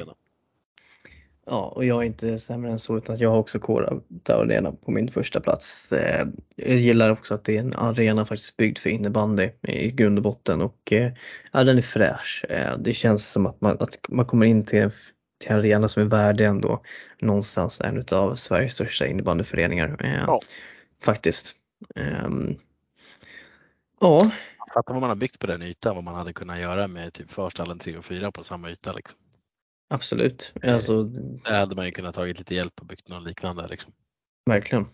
[1.52, 4.00] Ja, och jag är inte sämre än så utan jag har också Kora
[4.30, 5.94] Arena på min första plats.
[5.94, 10.18] Eh, Jag gillar också att det är en arena faktiskt byggd för innebandy i grund
[10.18, 11.12] och botten och eh,
[11.52, 12.46] ja, den är fräsch.
[12.50, 14.92] Eh, Det känns som att man, att man kommer in till en,
[15.40, 16.82] till en arena som är värdig ändå
[17.20, 19.98] någonstans en av Sveriges största innebandyföreningar.
[20.28, 20.42] Ja.
[21.04, 21.54] Faktiskt.
[21.96, 22.56] Ehm,
[24.02, 24.32] Ja,
[24.74, 27.32] Fattar vad man har byggt på den ytan, vad man hade kunnat göra med typ
[27.32, 28.94] förstallen 3 och 4 på samma yta.
[28.94, 29.18] Liksom.
[29.90, 30.54] Absolut.
[30.64, 33.68] Alltså, Där hade man ju kunnat tagit lite hjälp och byggt något liknande.
[33.68, 33.92] Liksom.
[34.46, 34.88] verkligen.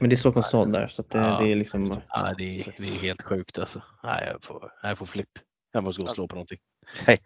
[0.00, 2.44] Men det är Stockholms stad där så att det, Ja, det är liksom Ja, det,
[2.54, 3.82] är, det är helt sjukt alltså.
[4.02, 5.38] Nej, jag får, jag får flipp.
[5.72, 6.58] Jag måste gå och slå på någonting.
[7.04, 7.22] Hej!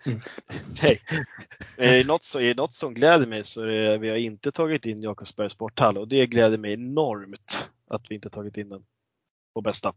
[1.76, 4.16] Är det något, så, är det något som gläder mig så är det vi har
[4.16, 8.68] inte tagit in Jakobsbergs sporthall och det gläder mig enormt att vi inte tagit in
[8.68, 8.84] den
[9.54, 9.92] på bästa.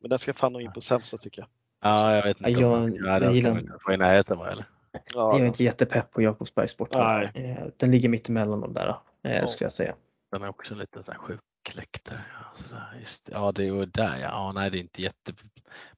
[0.00, 1.48] Men den ska fan nog in på sämsta tycker jag.
[1.80, 2.50] Ja, jag vet inte.
[2.50, 4.64] Jag- ja, jag ska gillar- inte få i närheten va, eller?
[4.92, 7.30] Ja, Jag är inte alltså, jättepepp på Jakobsbergs sporthall.
[7.34, 7.50] Nej.
[7.50, 9.46] Eh, Den ligger mitt emellan de där, eh, Ja.
[9.46, 9.94] skulle jag säga.
[10.30, 11.40] Den är också lite så sjuk
[11.74, 12.20] läktare.
[12.70, 13.32] Ja, just, det.
[13.32, 14.28] ja, det är där ja.
[14.28, 14.52] ja.
[14.52, 15.32] Nej, det är inte jätte...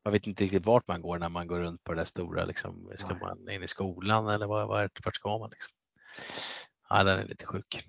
[0.05, 2.45] Man vet inte riktigt vart man går när man går runt på det där stora.
[2.45, 2.93] Liksom.
[2.97, 3.19] Ska Nej.
[3.21, 5.51] man in i skolan eller vad, vad, är det- vart ska man?
[5.51, 5.73] Liksom?
[6.89, 7.89] Ja, den är lite sjuk.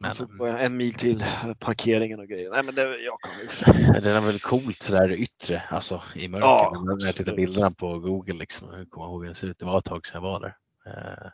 [0.00, 1.24] Men en mil till
[1.58, 2.50] parkeringen och grejer.
[2.50, 6.46] Nej men det, jag kommer den är väl coolt sådär yttre, alltså i mörker.
[6.46, 9.58] Ja, när jag tittar bilderna på Google liksom, jag kommer ihåg hur den ser ut.
[9.58, 10.56] Det var ett tag sedan jag var där.
[10.86, 11.30] Eh,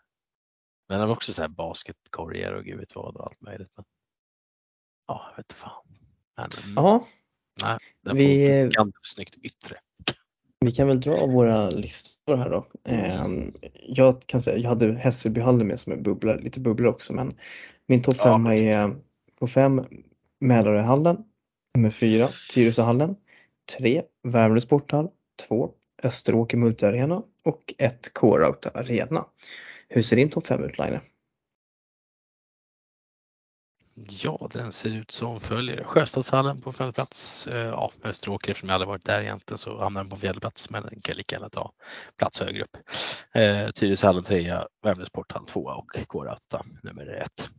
[0.88, 3.70] Men den har också så här basketkorgar och gud vet vad och allt möjligt.
[3.76, 3.84] Men,
[5.08, 5.84] ja, jag vet fan.
[6.36, 7.06] Men, Ja,
[7.62, 9.76] nej, den vi- får snyggt yttre.
[10.60, 12.66] vi kan väl dra våra listor här då.
[12.84, 13.26] Eh,
[13.88, 17.38] Jag kan säga, jag hade Hässelbyhallen med som en bubbla, lite bubblor också, men
[17.86, 18.96] min topp Ja, femma det tycker är
[19.38, 19.84] på fem
[20.40, 21.24] Mälaröhallen,
[21.74, 23.16] nummer fyra Tyresöhallen,
[23.78, 25.08] tre Värmdö sporthall,
[25.48, 25.70] två
[26.02, 29.26] Österåker multiarena och ett K-Rauta arena.
[29.88, 31.00] Hur ser din topp fem ut Line?
[34.08, 35.84] Ja, den ser ut som följer.
[35.84, 37.46] Sjöstadshallen på femte plats.
[37.46, 40.70] Eh, Ja, Österåker, eftersom jag aldrig varit där egentligen så hamnar den på fjärde plats,
[40.70, 41.72] men den kan lika gärna ta
[42.16, 42.76] plats högre upp.
[43.34, 47.50] Eh, Tyresöhallen trea, Värmdö sporthall tvåa och K8 nummer ett.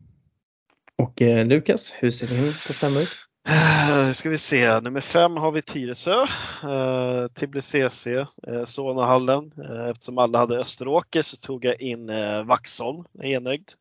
[0.98, 3.10] Och eh, Lukas, hur ser din topp fem ut?
[3.49, 6.22] Eh, ska vi se, nummer fem har vi Tyresö,
[6.64, 9.52] eh, Tibble CC, eh, Solnahallen.
[9.69, 13.03] Eh, eftersom alla hade Österåker så tog jag in eh, Vaxholm,
[13.41, 13.72] nöjd.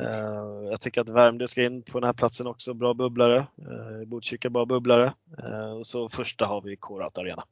[0.00, 3.38] Eh, jag tycker att Värmdö ska in på den här platsen också, bra bubblare.
[3.38, 5.12] Eh, Botkyrka bra bubblare.
[5.38, 7.44] Eh, och så första har vi K-Rauta Arena.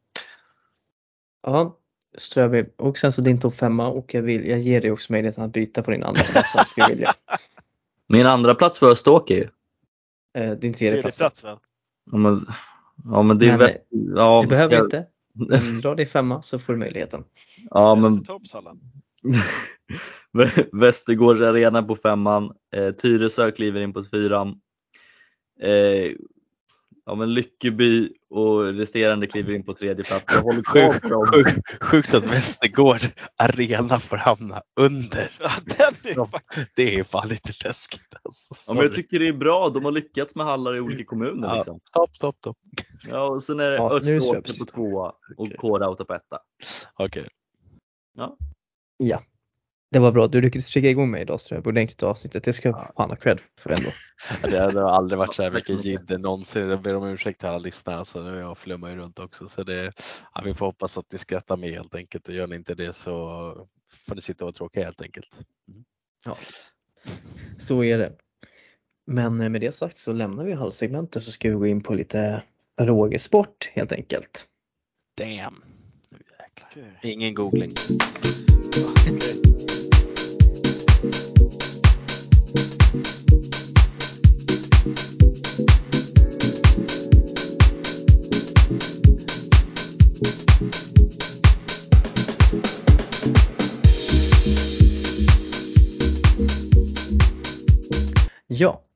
[1.42, 1.76] Ja,
[2.18, 2.64] Ströby.
[2.76, 5.52] Och sen så din topp femma och jag, vill, jag ger dig också möjligheten att
[5.52, 7.12] byta på din andra plats om du skulle vilja.
[8.10, 9.48] Min andra plats var Österåker ju.
[10.42, 11.18] Eh, Din tredje Tredje plats.
[11.18, 11.60] plats va?
[12.12, 12.46] Ja men,
[13.04, 13.70] ja, men det är väl...
[14.16, 15.06] Ja, Du behöver ska- inte.
[15.34, 17.24] Men dra din femma så får du möjligheten.
[17.70, 18.24] Ja men.
[20.72, 22.52] Västergårds arena på femman.
[22.74, 24.48] Eh, Tyresö kliver in på fyran.
[25.60, 26.12] Eh,
[27.10, 30.24] ja men Lyckeby och resterande kliver in på tredje plats.
[30.28, 31.04] Jag håller Sjukt,
[31.34, 33.00] sjukt, sjukt att Västergård
[33.36, 35.30] arena får hamna under.
[35.40, 36.26] Ja, den är Ja.
[36.26, 36.72] faktiskt...
[36.76, 38.14] Det är fan lite läskigt.
[38.22, 38.54] Alltså.
[38.68, 39.68] Ja, men jag tycker det är bra.
[39.68, 41.48] De har lyckats med hallar i olika kommuner.
[41.48, 41.80] Ja, Liksom.
[41.88, 42.56] Stopp, stopp, stopp.
[43.10, 45.56] Ja, och sen är det Ja, Österåker på tvåa och Okej.
[45.58, 46.38] K-Rauta på etta.
[46.94, 47.28] Okej.
[48.98, 49.22] Ja.
[49.92, 50.26] Det var bra.
[50.26, 52.44] Du lyckades trigga igång mig idag Ströby ordentligt i avsnittet.
[52.44, 52.92] Det ska jag Ja.
[52.96, 53.90] fan ha cred för ändå.
[54.42, 56.68] Ja, Det har aldrig varit så här mycket jidder någonsin.
[56.68, 57.96] Jag ber om ursäkt till alla lyssnare.
[57.98, 59.48] Alltså, nu jag flummar ju runt också.
[59.48, 59.92] Så det,
[60.34, 62.28] ja, vi får hoppas att ni skrattar med helt enkelt.
[62.28, 63.10] Och gör ni inte det så
[64.06, 65.28] får ni sitta och tråkiga helt enkelt.
[67.58, 68.12] Så är det.
[69.06, 71.94] Men eh, med det sagt så lämnar vi halvsegmentet så ska vi gå in på
[71.94, 72.42] lite
[72.78, 74.46] frågesport helt enkelt.
[75.18, 75.62] Damn.
[76.10, 76.68] Nu jäklar.
[76.70, 77.12] Okej.
[77.12, 77.70] Ingen googling.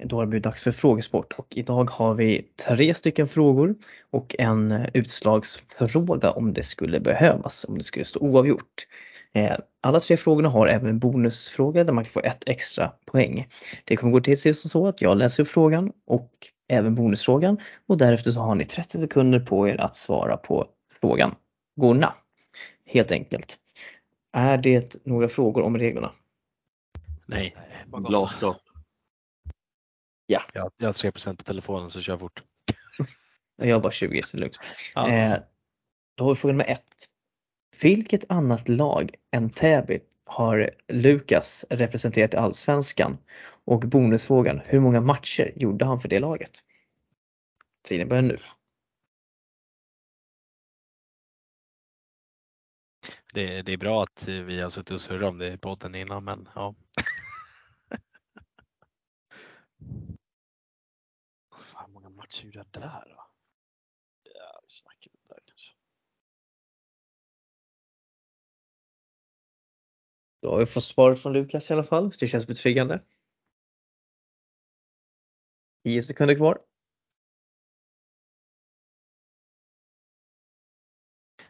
[0.05, 3.74] Då har det blivit dags för frågesport och idag har vi tre stycken frågor
[4.10, 8.86] och en utslagsfråga om det skulle behövas, om det skulle stå oavgjort.
[9.32, 13.48] Eh, Alla tre frågorna har även en bonusfråga där man kan få ett extra poäng.
[13.85, 16.31] Det kommer gå till sig så att jag läser upp frågan och
[16.68, 20.66] även bonusfrågan och därefter så har ni 30 sekunder på er att svara på
[21.01, 21.35] frågan.
[21.76, 22.14] Gorna,
[22.86, 23.56] helt enkelt.
[24.32, 26.12] Är det några frågor om reglerna?
[27.26, 27.55] Nej,
[27.86, 28.02] Bara
[30.28, 30.55] Glasklart.
[30.55, 32.42] jag, jag har 3 på telefonen så kör fort.
[33.56, 34.59] Jag har bara 20 så det är lugnt.
[34.94, 35.36] Ja, Eh,
[36.14, 37.09] då har vi fråga nummer ett.
[37.82, 43.18] Vilket annat lag än Täby har Lukas representerat i Allsvenskan?
[43.64, 46.51] Och bonusfrågan, hur många matcher gjorde han för det laget?
[47.82, 48.38] Tiden börjar nu.
[53.34, 56.24] det, det är bra att vi har suttit och surrat om det i podden innan
[56.24, 56.74] men ja.
[62.42, 63.26] Gjorde jag där då?
[64.22, 65.72] Ja, vi snackar väl där kanske.
[70.42, 72.10] Då har vi fått svaret från Lukas i alla fall.
[72.18, 73.02] Det känns betryggande.
[75.84, 76.59] 10 sekunder kvar.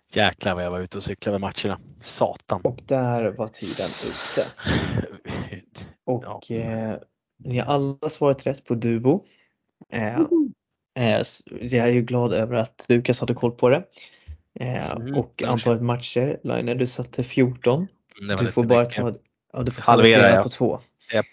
[0.09, 1.80] Jäklar vad jag var ute och cyklade med matcherna.
[2.02, 2.60] Satan.
[2.64, 4.46] Och där var tiden ute.
[6.05, 6.56] Och Ja.
[6.56, 6.98] eh,
[7.36, 9.26] ni har alla svarat rätt på Dubo.
[9.88, 10.20] Eh,
[11.49, 13.83] jag är ju glad över att Lukas hade koll på det.
[14.61, 17.87] Eh, Mm, och antalet matcher, Line, du satte 14.
[18.29, 18.95] Det var Du får bara mycket.
[18.97, 19.15] ta,
[19.53, 20.43] ja, du får ta Halvera, ja.
[20.43, 20.81] på två.
[21.12, 21.27] Japp.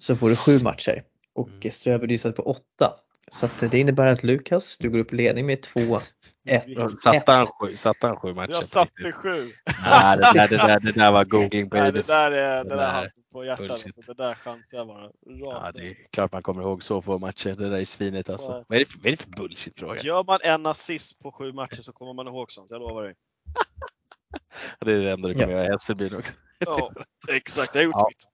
[0.00, 1.02] Så får du sju matcher.
[1.34, 1.70] Och Mm.
[1.70, 2.94] Ströby du satte på åtta.
[3.28, 6.00] Så det innebär att Lukas, du går upp i ledning med två,
[6.46, 8.50] ett, Satte han sju, satte han sju matcher?
[8.52, 9.50] Jag på satte sju.
[9.84, 12.76] Nej, det där, det där, det där var googling Nej, det där är Det det
[12.76, 13.68] där på hjärtat.
[13.68, 13.86] bullshit.
[13.98, 14.14] Alltså.
[14.14, 15.10] Det där chansar jag bara.
[15.26, 17.48] Ja, Rakt det är klart man kommer ihåg så få matcher.
[17.58, 18.50] Det där är svinigt alltså.
[18.52, 18.64] Ja.
[18.68, 20.00] Vad är det för, vad är det för bullshit-fråga?
[20.00, 23.14] Gör man en assist på sju matcher så kommer man ihåg sånt, jag lovar dig.
[24.80, 25.52] Det är det enda du kommer Ja.
[25.52, 26.32] göra i Hässelbyn också.
[26.58, 26.92] Ja,
[27.32, 27.74] exakt.
[27.74, 28.06] Jag har gjort Ja.
[28.08, 28.24] mitt.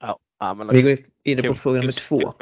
[0.00, 2.34] Ja, ja men Vi går vidare på fråga nummer två.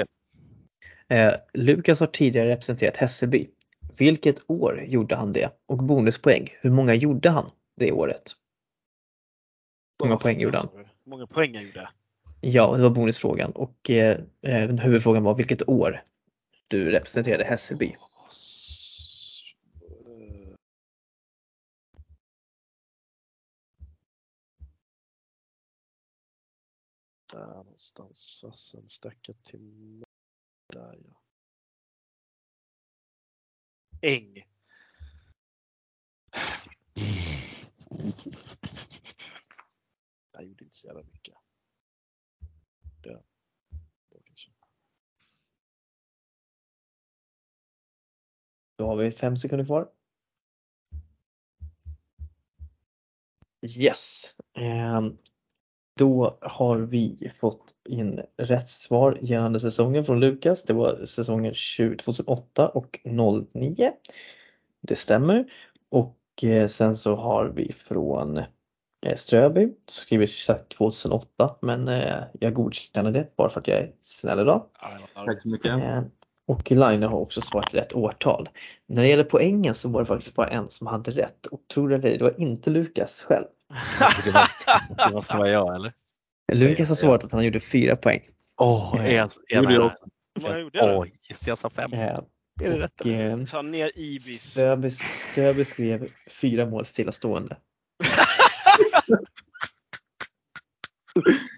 [1.09, 3.49] Eh, Lukas har tidigare representerat Hässelby.
[3.97, 5.51] Vilket år gjorde han det?
[5.67, 8.33] Och bonuspoäng, hur många gjorde han det året?
[10.03, 10.69] Många poäng gjorde han?
[11.05, 11.89] Många poäng gjorde?
[12.41, 16.03] Ja, det var bonusfrågan och eh, eh, huvudfrågan var vilket år
[16.69, 17.97] du representerade Hässelby.
[27.33, 28.39] Där någonstans.
[28.43, 30.05] Fasen stackar till.
[30.73, 31.24] Där ja.
[34.03, 34.45] Äng.
[40.33, 41.35] Jag gjorde inte så jävla mycket.
[43.03, 43.23] Det.
[44.11, 44.51] Då kanske.
[48.77, 49.93] Då har vi fem sekunder kvar.
[53.79, 54.35] Yes.
[54.53, 55.19] Ehm,
[55.97, 60.65] Då har vi fått in rätt svar gällande säsongen från Lukas.
[60.65, 63.93] Det var säsongen 20- 2008 och 09.
[64.81, 65.45] Det stämmer.
[65.89, 68.37] Och eh, sen så har vi från
[69.07, 73.93] eh, Ströby, skriver sagt 2008 men eh, jag godkänner det bara för att jag är
[74.01, 74.65] snäll idag.
[75.15, 75.73] Tack så mycket.
[76.47, 78.49] Och Line har också svarat rätt årtal.
[78.87, 81.47] När det gäller poängen så var det faktiskt bara en som hade rätt.
[81.47, 83.47] Och tror det, det var inte Lukas själv.
[84.25, 85.93] Det måste, det måste vara jag eller?
[86.53, 88.23] Lukas har svarat att han gjorde fyra poäng.
[88.61, 89.97] Åh, gjorde jag jag nära?
[90.41, 90.99] Vad gjorde jag?
[90.99, 91.93] Åh, yes, jag sa fem.
[91.93, 92.21] Eh, Är
[92.61, 93.07] det rätt?
[93.07, 94.59] Eh, Ta ner Ibis.
[95.11, 97.57] Ströby skrev fyra mål stillastående.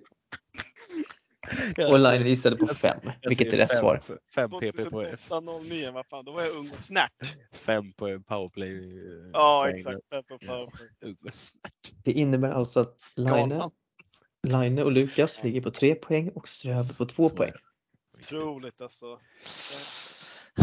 [1.90, 4.00] Och Line gissade på fem, Jag vilket är rätt fem- svar.
[4.34, 7.12] Fem PP på 2008-09, vad fan, då var jag ung och snärt.
[7.52, 8.76] fem på en powerplay.
[8.76, 9.96] eh, Ja, exakt.
[10.10, 10.16] där.
[10.16, 10.48] Fem på Ja.
[10.48, 10.88] powerplay.
[11.04, 11.92] Ung och snärt.
[12.04, 13.62] Det innebär alltså att Line.
[14.42, 17.52] Line och Lukas ligger på tre poäng och Ströby på två Så är poäng.
[17.52, 18.18] det.
[18.20, 19.18] Otroligt alltså.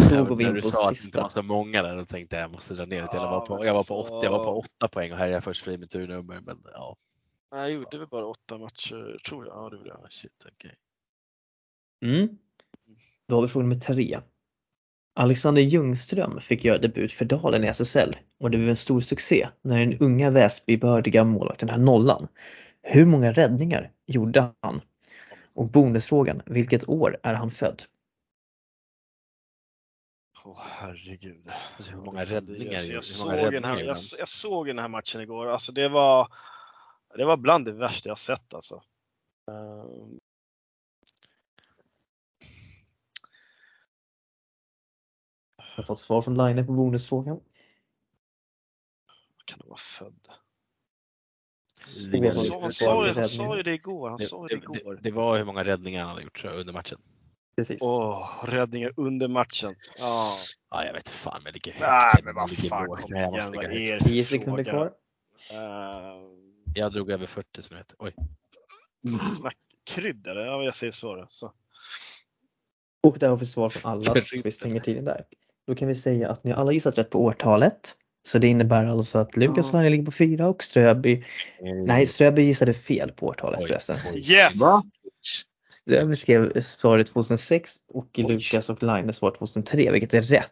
[0.09, 1.07] Då går vi när in du på sa att det sista.
[1.07, 3.07] inte var så många där, då tänkte jag jag måste dra ner det.
[3.07, 3.17] till.
[3.19, 5.17] Jag var på, men jag var på, alltså- åtta, jag var på åtta poäng och
[5.17, 6.39] här är jag först fri med turnummer.
[6.45, 6.97] Men ja,
[7.53, 9.55] Nej, jag gjorde väl bara åtta matcher, tror jag.
[9.55, 9.99] Ja, det gjorde jag.
[10.03, 10.75] ja shit okej.
[12.01, 12.37] Mm.
[13.27, 14.19] Då har vi fråga nummer tre.
[15.15, 19.47] Alexander Ljungström fick göra debut för Dalen i SSL och det blev en stor succé
[19.61, 22.27] när den unga Väsbybördiga målvakten här nollan.
[22.81, 24.81] Hur många räddningar gjorde han?
[25.53, 27.83] Och bonusfrågan, vilket år är han född?
[30.45, 31.51] Åh herregud.
[31.75, 35.21] Alltså, hur många räddningar jag, jag, hur såg här, jag, jag såg den här matchen
[35.21, 35.47] igår.
[35.47, 36.27] Alltså det var,
[37.17, 38.83] det var bland det värsta jag sett alltså.
[39.51, 40.19] Ehm,
[45.57, 47.39] Jag har fått svar från Line på bonusfrågan.
[49.45, 50.27] Kan du vara född?
[52.23, 53.23] Han sa, han, ju- han räddningar.
[53.23, 54.09] sa ju det igår.
[54.09, 54.95] Han Det, sa ju det igår.
[54.95, 57.01] det, det var hur många räddningar han hade gjort jag, under matchen.
[57.55, 57.81] Precis.
[57.81, 59.75] Åh, räddningar under matchen.
[59.99, 60.35] Ja.
[60.69, 61.81] Ja, jag vet fan men jag ligger högt.
[61.81, 64.03] Nej, men vad fan, kom igen, måste vad ligga är högt.
[64.03, 64.85] det 10 för sekunder kvar.
[64.85, 66.42] Uh,
[66.73, 67.95] Jag drog över 40 som det heter.
[67.99, 68.15] Oj.
[69.39, 70.45] snack, kryddare?
[70.45, 71.25] Ja, jag säger så då.
[71.27, 71.53] Så.
[73.03, 75.25] Och där har vi svar från alla så vi stänger tiden där.
[75.67, 77.95] Då kan vi säga att ni alla gissat rätt på årtalet.
[78.25, 79.81] Så det innebär alltså att Lukas Ja.
[79.81, 81.23] Line ligger på fyra och Ströby,
[81.85, 83.97] nej Ströby gissade fel på årtalet Oj, förresten.
[84.13, 84.31] oj.
[84.31, 84.55] Yes!
[84.61, 84.83] Va?
[85.69, 88.23] Ströby skrev svaret 2006 och Oj.
[88.23, 90.51] Lukas och Line svar 2003 vilket är rätt.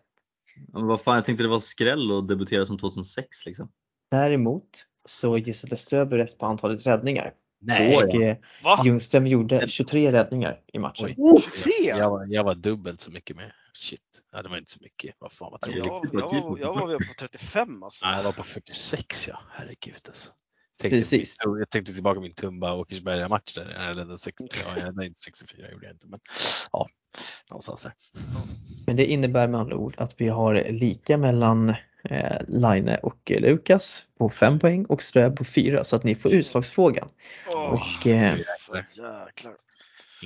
[0.74, 3.72] Men vad fan, jag tänkte det var skräll att debutera som 2006 liksom.
[4.12, 7.34] Däremot så gissade Ströby rätt på antalet räddningar.
[7.60, 7.96] Nej.
[7.96, 8.82] och eh, Va?
[8.86, 11.06] Ljungström gjorde 23 räddningar i matchen.
[11.06, 11.16] Oj.
[11.18, 11.42] Oh,
[11.84, 13.52] Jag, jag, var, jag var dubbelt så mycket med.
[13.74, 14.02] Shit.
[14.32, 15.16] Ja, det var inte så mycket.
[15.20, 18.06] Vad fan vad Jag, jag, var, jag var väl på 35 alltså.
[18.06, 19.40] Nej, jag var på 46 ja.
[19.52, 20.32] Herregud alltså.
[20.82, 21.36] Tänkte, Precis.
[21.40, 23.66] Jag tänkte tillbaka min Tumba och Åkersberga match där.
[23.66, 26.08] Eller den 60, ja, jag- nej, inte 64 gjorde jag inte.
[26.08, 26.20] Men
[26.72, 26.90] ja,
[27.50, 27.94] någonstans där.
[28.88, 31.74] Men det innebär med andra ord att vi har lika mellan
[32.04, 36.16] eh, Line och eh, Lukas på 5 poäng och Ströb på 4 så att ni
[36.16, 37.10] får utslagsfrågan.
[37.48, 39.58] Åh, Och eh, jäklar.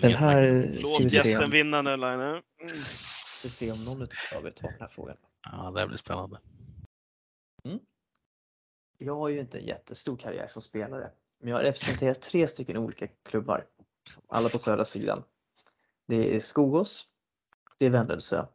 [0.01, 2.41] den här Låt vi gästen vinna nu Line.
[2.73, 4.07] ska se om någon
[4.37, 5.17] av er tar den här frågan.
[5.51, 6.39] Ja, det blir spännande.
[8.97, 12.77] Jag har ju inte en jättestor karriär som spelare, men jag har representerat tre stycken
[12.77, 13.65] olika klubbar.
[14.27, 15.23] Alla på södra sidan.
[16.07, 17.05] Det är Skogås,
[17.77, 18.45] det är Vändelsö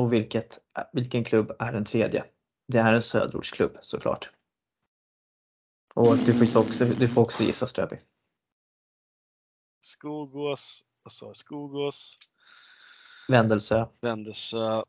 [0.00, 0.58] och vilket,
[0.92, 2.24] vilken klubb är den tredje?
[2.68, 4.30] Det är en söderortsklubb såklart.
[5.94, 7.96] Och du får också, du får också gissa Ströby.
[9.80, 11.36] Skogås, jag?
[11.36, 12.18] Skogås,
[13.28, 14.84] Vändelsö, Vändelsö,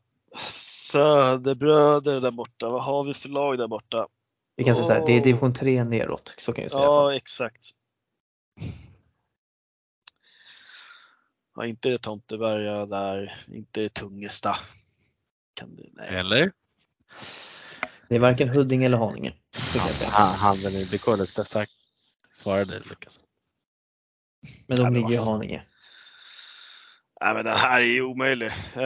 [0.48, 2.68] Söderbröder där borta.
[2.68, 4.08] Vad har vi för lag där borta?
[4.56, 6.34] vi kan säga så här, det är division 3 neråt.
[6.38, 6.84] Så kan jag säga.
[6.84, 7.70] Ja, exakt.
[11.54, 14.56] Ja, inte det Tomteberga där, inte det Tungesta.
[15.54, 16.08] Kan du, nej.
[16.08, 16.52] Eller?
[18.08, 19.34] Det är varken Huddinge eller Haninge.
[20.10, 21.72] Han- Handen i BK luktar starkt.
[22.32, 23.24] Svarade Lukas.
[24.66, 25.16] Men de ligger i.
[25.16, 25.66] Haninge.
[27.20, 28.52] Nej men det här är ju omöjligt.
[28.74, 28.82] Eh,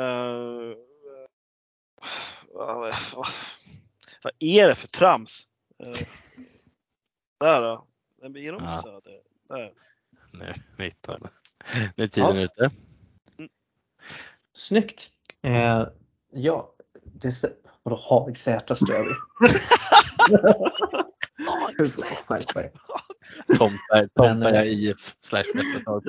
[0.00, 0.76] eh,
[2.52, 2.94] vad,
[4.22, 5.48] vad, är det för trams?
[5.84, 5.92] Eh,
[7.40, 7.86] där då.
[8.22, 8.82] Den blir genom Ja.
[8.82, 9.20] söder.
[9.48, 9.72] Där.
[10.32, 11.28] Nu, mitt av-
[11.96, 12.42] Nu är tiden Ja.
[12.42, 12.70] ute.
[14.52, 15.10] Snyggt!
[15.46, 15.86] Eh,
[16.32, 16.74] ja,
[17.04, 17.50] det är
[17.82, 19.10] vadå Hagsätra Ströby?
[24.54, 26.04] Eh, IF slash Västertorp.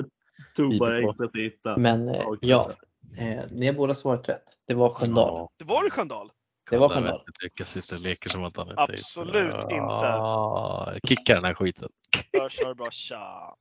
[0.56, 1.76] Tog bara enkelt att hitta.
[1.76, 2.70] Men eh, ja,
[3.18, 4.44] eh, ni har båda svarat rätt.
[4.66, 5.28] Det var Sköndal.
[5.28, 6.30] Ja, Det var det Sköndal?
[6.70, 7.22] Det var Sköndal.
[7.42, 9.74] Lukas sitter och leker som att han inte Absolut inte.
[9.74, 11.88] Ja, Kicka den här skiten.
[12.30, 13.54] Jag kör bara tja.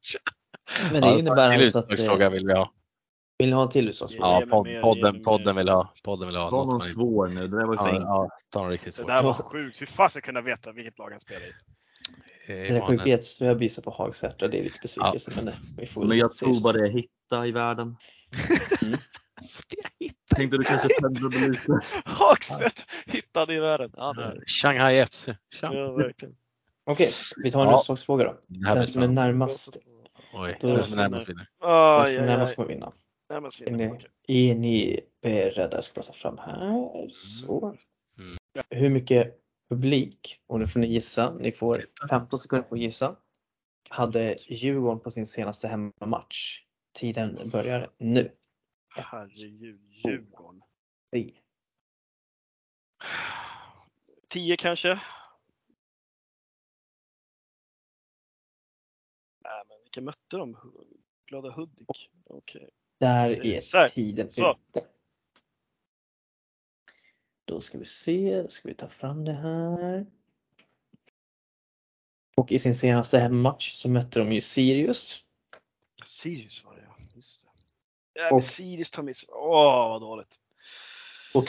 [0.91, 2.71] Men det innebär alltså att, eh, vill vi ha.
[3.37, 4.27] Vill ni ha en till utslagsfråga?
[4.27, 4.41] Ja,
[4.81, 5.23] podden, mer.
[5.23, 5.93] podden vill ha.
[6.03, 6.49] Podden vill ha.
[6.49, 9.01] Ta något någon svår nu, det där var ju Ja, ja, ta någon riktigt Det
[9.01, 9.07] svårt.
[9.07, 9.81] där var sjukt.
[9.81, 11.53] Hur fan ska jag kunna veta vilket lag han spelar i?
[12.47, 14.47] Det där sjuka är att Ströby gissar på Hagsätra.
[14.47, 17.47] Det är lite besvikelse men eh, vi får Men jag tog bara det jag hittade
[17.47, 17.95] i världen.
[20.35, 21.79] Tänkte du kanske pendlade lite.
[22.05, 23.91] Hagstedt hittade i världen.
[23.97, 24.43] Ja, det det.
[24.47, 25.29] Shanghai FC.
[25.61, 26.35] Ja, verkligen.
[26.85, 27.11] Okej,
[27.43, 27.79] vi tar en Ja.
[27.79, 28.37] utslagsfråga då.
[28.47, 29.77] Det Den som är närmast,
[30.33, 31.47] Oj, den som är närmast vinner.
[31.97, 32.91] den som är närmast kommer vinna.
[33.29, 33.99] Närmast Är vinner.
[34.27, 35.77] ni, är ni beredda?
[35.77, 37.09] Jag ska ta fram här.
[37.13, 37.77] Så.
[38.17, 38.37] Mm.
[38.69, 43.15] Hur mycket publik, och nu får ni gissa, ni får 15 sekunder på att gissa,
[43.89, 46.63] hade Djurgården på sin senaste hemmamatch?
[46.93, 48.31] Tiden börjar nu.
[48.95, 50.61] Herregud, Djurgården.
[51.11, 51.33] Tre.
[54.27, 54.89] 10 kanske?
[59.43, 60.57] Nej, men vilka mötte de?
[61.25, 62.11] Glada Hudik?
[62.25, 62.69] Okej.
[62.99, 64.51] Där Så- är så tiden Så.
[64.51, 64.87] ute.
[67.45, 70.05] Då ska vi se, då ska vi ta fram det här.
[72.37, 75.23] Och i sin senaste hemmamatch så mötte de ju Sirius.
[76.05, 76.95] Sirius var det ja.
[77.15, 77.51] Just det.
[78.13, 79.25] Ja, Och- Sirius tar miss.
[79.29, 80.35] Åh, vad dåligt.
[81.33, 81.45] Och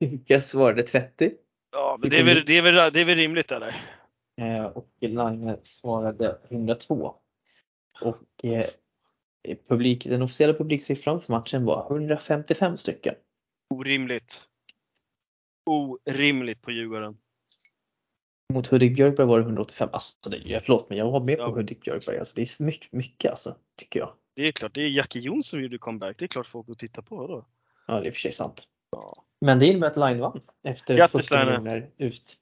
[0.00, 1.32] Lukas svarade 30.
[1.72, 3.74] Ja, men det är väl, det är väl, det är väl rimligt eller?
[4.40, 7.14] Eh, och Line svarade 102.
[8.02, 8.64] Och eh,
[9.56, 13.14] publik, den officiella publiksiffran för matchen var 155 stycken.
[13.74, 14.42] Orimligt.
[15.66, 17.18] Orimligt på Djurgården.
[18.52, 19.88] Mot Hudik Björkberg var det 185.
[19.92, 21.50] Alltså det, förlåt men jag var med på Ja.
[21.50, 22.18] Hudik Björkberg.
[22.18, 24.12] Alltså det är mycket, mycket alltså, tycker jag.
[24.36, 26.18] Det är klart, det är Jackie Jonsson som gjorde comeback.
[26.18, 27.26] Det är klart folk går och tittar på.
[27.26, 27.46] Då.
[27.86, 28.68] Ja, det är för sig sant.
[29.40, 31.62] Men det innebär att Line vann efter Grattis, 40 Line.
[31.62, 32.36] miljoner ut,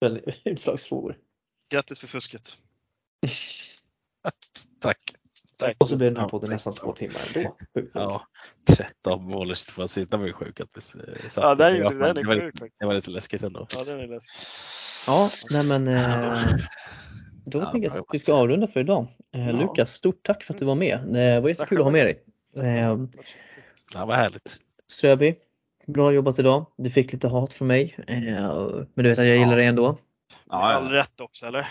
[0.44, 1.18] utslagsfrågor.
[1.70, 2.58] Grattis för fusket.
[4.80, 5.15] Tack.
[5.58, 5.76] Tack.
[5.78, 7.56] Och så blir den här podden nästan två timmar ändå.
[7.74, 7.90] Sjukt.
[7.94, 8.26] Ja,
[8.68, 10.10] 13 mål och 22 assist.
[10.10, 11.64] Det var ju sjukt att vi eh, satt Ja, det.
[11.64, 12.80] den, Det var- gjorde, den det var är lite- sjuk faktiskt.
[12.80, 13.66] Det var lite läskigt ändå.
[13.74, 14.30] Ja, den är läskig.
[15.06, 16.38] Ja, nej men eh,
[17.46, 19.06] då Ja, tänker jag att vi ska avrunda för idag.
[19.34, 19.52] Eh, Ja.
[19.52, 21.00] Lukas, stort tack för att du var med.
[21.12, 22.22] Det var jättekul att ha med dig.
[22.56, 22.96] Eh,
[23.92, 24.56] Det var härligt.
[24.88, 25.34] Ströby,
[25.86, 26.66] bra jobbat idag.
[26.76, 28.14] Du fick lite hat från mig, eh,
[28.94, 29.98] men du vet att jag gillar dig ändå.
[30.48, 31.68] All rätt också eller?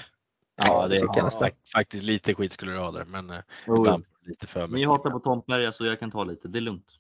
[0.56, 1.50] Ja, det jag är nästan.
[1.74, 3.34] faktiskt lite skit skulle du ha där, men
[3.68, 4.90] ibland lite för Ni mycket.
[4.90, 6.92] hatar på Tomtberga så jag kan ta lite, det är lugnt.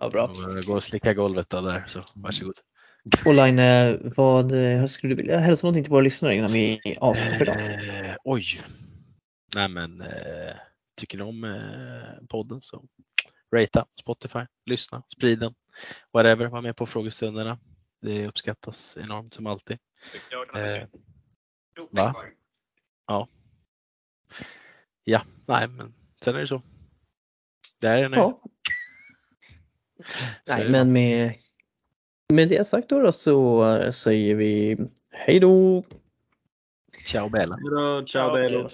[0.00, 0.32] Ja, bra.
[0.66, 2.54] Gå och slicka golvet då där, så varsågod.
[3.58, 7.42] Eh, vad eh, skulle du vilja hälsa någonting till våra lyssnare innan vi avslutar för
[7.42, 7.56] idag?
[8.10, 8.44] Eh, oj.
[9.54, 10.56] Nej men, eh,
[10.96, 12.84] tycker ni om eh, podden så
[13.56, 15.54] ratea Spotify, lyssna, sprid den.
[16.12, 17.58] Whatever, var med på frågestunderna.
[18.02, 19.78] Det uppskattas enormt som alltid.
[20.54, 20.86] Eh,
[21.90, 22.14] va?
[23.08, 23.28] Ja.
[25.04, 25.94] Ja, nej men
[26.24, 26.62] sen är det så.
[27.80, 28.16] Där är ni.
[28.16, 28.40] Ja.
[30.44, 31.34] Så är Nej, men med,
[32.32, 34.76] med det sagt då, då så säger vi
[35.10, 35.84] hej då!
[37.06, 37.56] Ciao Bella.
[37.56, 38.34] Ciao, Ciao.
[38.34, 38.68] Bello.